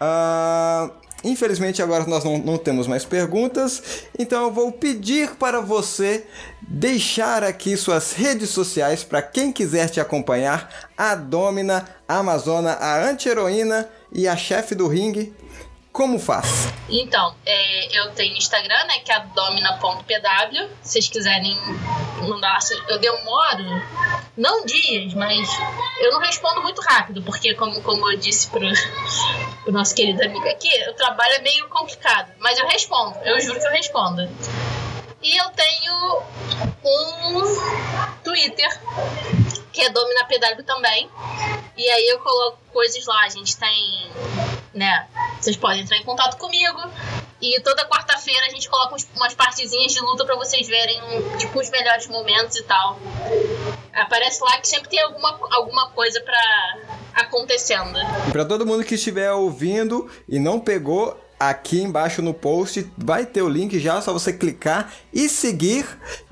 Ah, 0.00 0.90
infelizmente 1.22 1.82
agora 1.82 2.06
nós 2.06 2.24
não, 2.24 2.38
não 2.38 2.56
temos 2.56 2.86
mais 2.86 3.04
perguntas, 3.04 4.04
então 4.18 4.44
eu 4.44 4.52
vou 4.52 4.70
pedir 4.72 5.30
para 5.34 5.60
você 5.60 6.24
deixar 6.62 7.42
aqui 7.42 7.76
suas 7.76 8.12
redes 8.12 8.50
sociais 8.50 9.02
para 9.04 9.20
quem 9.20 9.52
quiser 9.52 9.90
te 9.90 10.00
acompanhar, 10.00 10.88
a 10.96 11.14
Domina, 11.14 11.84
a 12.06 12.18
Amazona, 12.18 12.72
a 12.72 13.04
anti-heroína 13.04 13.88
e 14.12 14.26
a 14.26 14.36
chefe 14.36 14.74
do 14.74 14.86
ringue. 14.86 15.34
Como 15.98 16.16
faz? 16.16 16.72
Então, 16.88 17.34
é, 17.44 17.98
eu 17.98 18.12
tenho 18.12 18.36
Instagram, 18.36 18.84
né, 18.84 19.00
que 19.00 19.10
é 19.10 19.18
domina.pw. 19.34 20.68
Se 20.80 20.92
vocês 20.92 21.08
quiserem 21.08 21.58
assim, 22.54 22.80
eu 22.86 23.00
demoro, 23.00 23.64
não 24.36 24.64
dias, 24.64 25.12
mas 25.14 25.50
eu 25.98 26.12
não 26.12 26.20
respondo 26.20 26.62
muito 26.62 26.80
rápido, 26.82 27.20
porque 27.22 27.52
como, 27.54 27.82
como 27.82 28.08
eu 28.12 28.16
disse 28.16 28.46
pro, 28.46 28.60
pro 29.64 29.72
nosso 29.72 29.92
querido 29.92 30.22
amigo 30.22 30.48
aqui, 30.48 30.70
o 30.88 30.94
trabalho 30.94 31.34
é 31.34 31.40
meio 31.40 31.68
complicado, 31.68 32.30
mas 32.38 32.56
eu 32.60 32.68
respondo, 32.68 33.18
eu 33.24 33.40
juro 33.40 33.58
que 33.58 33.66
eu 33.66 33.72
respondo. 33.72 34.30
E 35.20 35.36
eu 35.36 35.50
tenho 35.50 36.22
um 36.84 38.22
Twitter, 38.22 38.80
que 39.72 39.82
é 39.82 39.90
Domina 39.90 40.26
PW 40.26 40.62
também. 40.64 41.10
E 41.76 41.90
aí 41.90 42.08
eu 42.08 42.20
coloco 42.20 42.58
coisas 42.72 43.04
lá. 43.04 43.22
A 43.24 43.28
gente 43.28 43.56
tem, 43.56 44.10
né? 44.72 45.08
Vocês 45.40 45.56
podem 45.56 45.82
entrar 45.82 45.96
em 45.96 46.04
contato 46.04 46.36
comigo. 46.36 46.78
E 47.40 47.60
toda 47.60 47.88
quarta-feira 47.88 48.46
a 48.46 48.50
gente 48.50 48.68
coloca 48.68 48.96
umas 49.14 49.34
partezinhas 49.34 49.92
de 49.92 50.00
luta 50.00 50.24
pra 50.24 50.34
vocês 50.34 50.66
verem, 50.66 51.00
tipo, 51.38 51.60
os 51.60 51.70
melhores 51.70 52.08
momentos 52.08 52.56
e 52.56 52.64
tal. 52.64 52.98
Aparece 53.92 54.42
lá 54.42 54.58
que 54.58 54.66
sempre 54.66 54.88
tem 54.88 55.00
alguma, 55.00 55.38
alguma 55.52 55.90
coisa 55.90 56.20
pra 56.20 56.78
acontecendo. 57.14 57.98
Pra 58.32 58.44
todo 58.44 58.66
mundo 58.66 58.84
que 58.84 58.96
estiver 58.96 59.32
ouvindo 59.32 60.10
e 60.28 60.38
não 60.40 60.58
pegou, 60.58 61.16
aqui 61.38 61.80
embaixo 61.80 62.20
no 62.20 62.34
post 62.34 62.90
vai 62.96 63.24
ter 63.24 63.42
o 63.42 63.48
link 63.48 63.78
já, 63.78 64.00
só 64.00 64.12
você 64.12 64.32
clicar 64.32 64.92
e 65.12 65.28
seguir. 65.28 65.86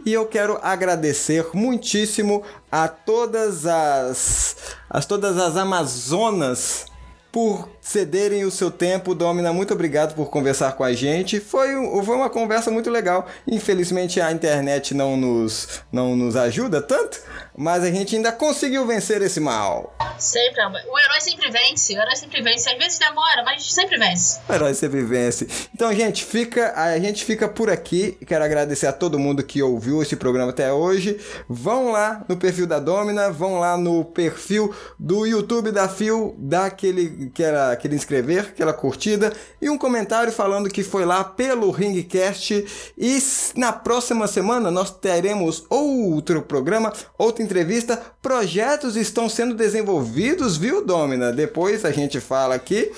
E 0.04 0.12
eu 0.12 0.26
quero 0.26 0.58
agradecer 0.62 1.48
muitíssimo 1.54 2.42
a 2.70 2.88
todas 2.88 3.64
as 3.66 4.74
as 4.90 5.06
todas 5.06 5.38
as 5.38 5.56
amazonas 5.56 6.86
por 7.30 7.68
cederem 7.86 8.44
o 8.44 8.50
seu 8.50 8.68
tempo. 8.68 9.14
Domina, 9.14 9.52
muito 9.52 9.72
obrigado 9.72 10.14
por 10.14 10.28
conversar 10.28 10.72
com 10.72 10.82
a 10.82 10.92
gente. 10.92 11.38
Foi, 11.38 11.68
foi 12.04 12.16
uma 12.16 12.28
conversa 12.28 12.68
muito 12.68 12.90
legal. 12.90 13.28
Infelizmente 13.46 14.20
a 14.20 14.32
internet 14.32 14.92
não 14.92 15.16
nos, 15.16 15.82
não 15.92 16.16
nos 16.16 16.34
ajuda 16.34 16.82
tanto, 16.82 17.20
mas 17.56 17.84
a 17.84 17.90
gente 17.90 18.16
ainda 18.16 18.32
conseguiu 18.32 18.84
vencer 18.86 19.22
esse 19.22 19.38
mal. 19.38 19.96
Sempre, 20.18 20.62
o 20.64 20.98
herói 20.98 21.20
sempre 21.20 21.48
vence, 21.50 21.94
o 21.94 22.00
herói 22.00 22.16
sempre 22.16 22.42
vence. 22.42 22.68
Às 22.68 22.76
vezes 22.76 22.98
demora, 22.98 23.44
mas 23.44 23.72
sempre 23.72 23.98
vence. 23.98 24.40
O 24.48 24.52
herói 24.52 24.74
sempre 24.74 25.02
vence. 25.02 25.46
Então, 25.72 25.94
gente, 25.94 26.24
fica, 26.24 26.72
a 26.74 26.98
gente 26.98 27.24
fica 27.24 27.48
por 27.48 27.70
aqui. 27.70 28.18
Quero 28.26 28.44
agradecer 28.44 28.88
a 28.88 28.92
todo 28.92 29.18
mundo 29.18 29.44
que 29.44 29.62
ouviu 29.62 30.02
esse 30.02 30.16
programa 30.16 30.50
até 30.50 30.72
hoje. 30.72 31.20
Vão 31.48 31.92
lá 31.92 32.24
no 32.28 32.36
perfil 32.36 32.66
da 32.66 32.80
Domina, 32.80 33.30
vão 33.30 33.60
lá 33.60 33.76
no 33.76 34.04
perfil 34.04 34.74
do 34.98 35.24
YouTube 35.24 35.70
da 35.70 35.88
Fio, 35.88 36.34
dá 36.38 36.66
aquele, 36.66 37.30
aquela, 37.32 37.75
aquele 37.76 37.94
inscrever, 37.94 38.46
aquela 38.48 38.72
curtida 38.72 39.32
e 39.60 39.70
um 39.70 39.78
comentário 39.78 40.32
falando 40.32 40.68
que 40.68 40.82
foi 40.82 41.04
lá 41.04 41.22
pelo 41.22 41.70
Ringcast. 41.70 42.92
E 42.98 43.18
na 43.54 43.72
próxima 43.72 44.26
semana 44.26 44.70
nós 44.70 44.90
teremos 44.90 45.64
outro 45.68 46.42
programa, 46.42 46.92
outra 47.16 47.44
entrevista. 47.44 48.00
Projetos 48.20 48.96
estão 48.96 49.28
sendo 49.28 49.54
desenvolvidos, 49.54 50.56
viu, 50.56 50.84
Domina? 50.84 51.32
Depois 51.32 51.84
a 51.84 51.90
gente 51.90 52.20
fala 52.20 52.54
aqui. 52.54 52.90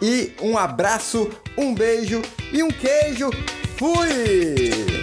E 0.00 0.32
um 0.42 0.58
abraço, 0.58 1.28
um 1.56 1.74
beijo 1.74 2.22
e 2.52 2.62
um 2.62 2.68
queijo. 2.68 3.30
Fui! 3.78 4.95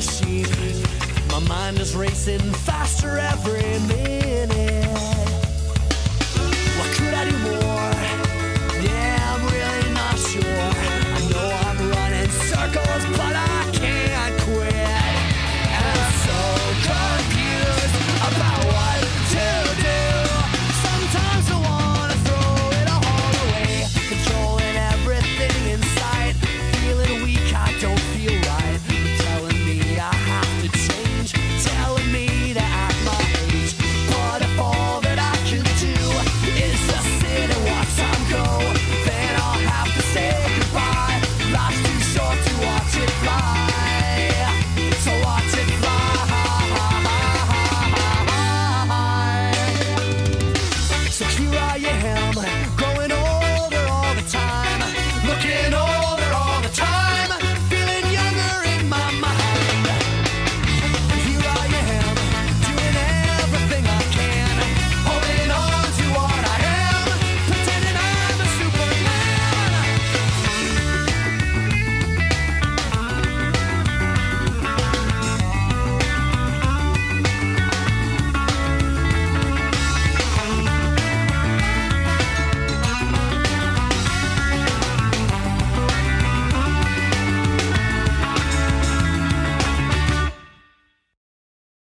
machine. 0.00 0.46
My 1.28 1.40
mind 1.40 1.78
is 1.78 1.94
racing 1.94 2.40
faster 2.64 3.18
every 3.18 3.62
minute. 3.86 4.19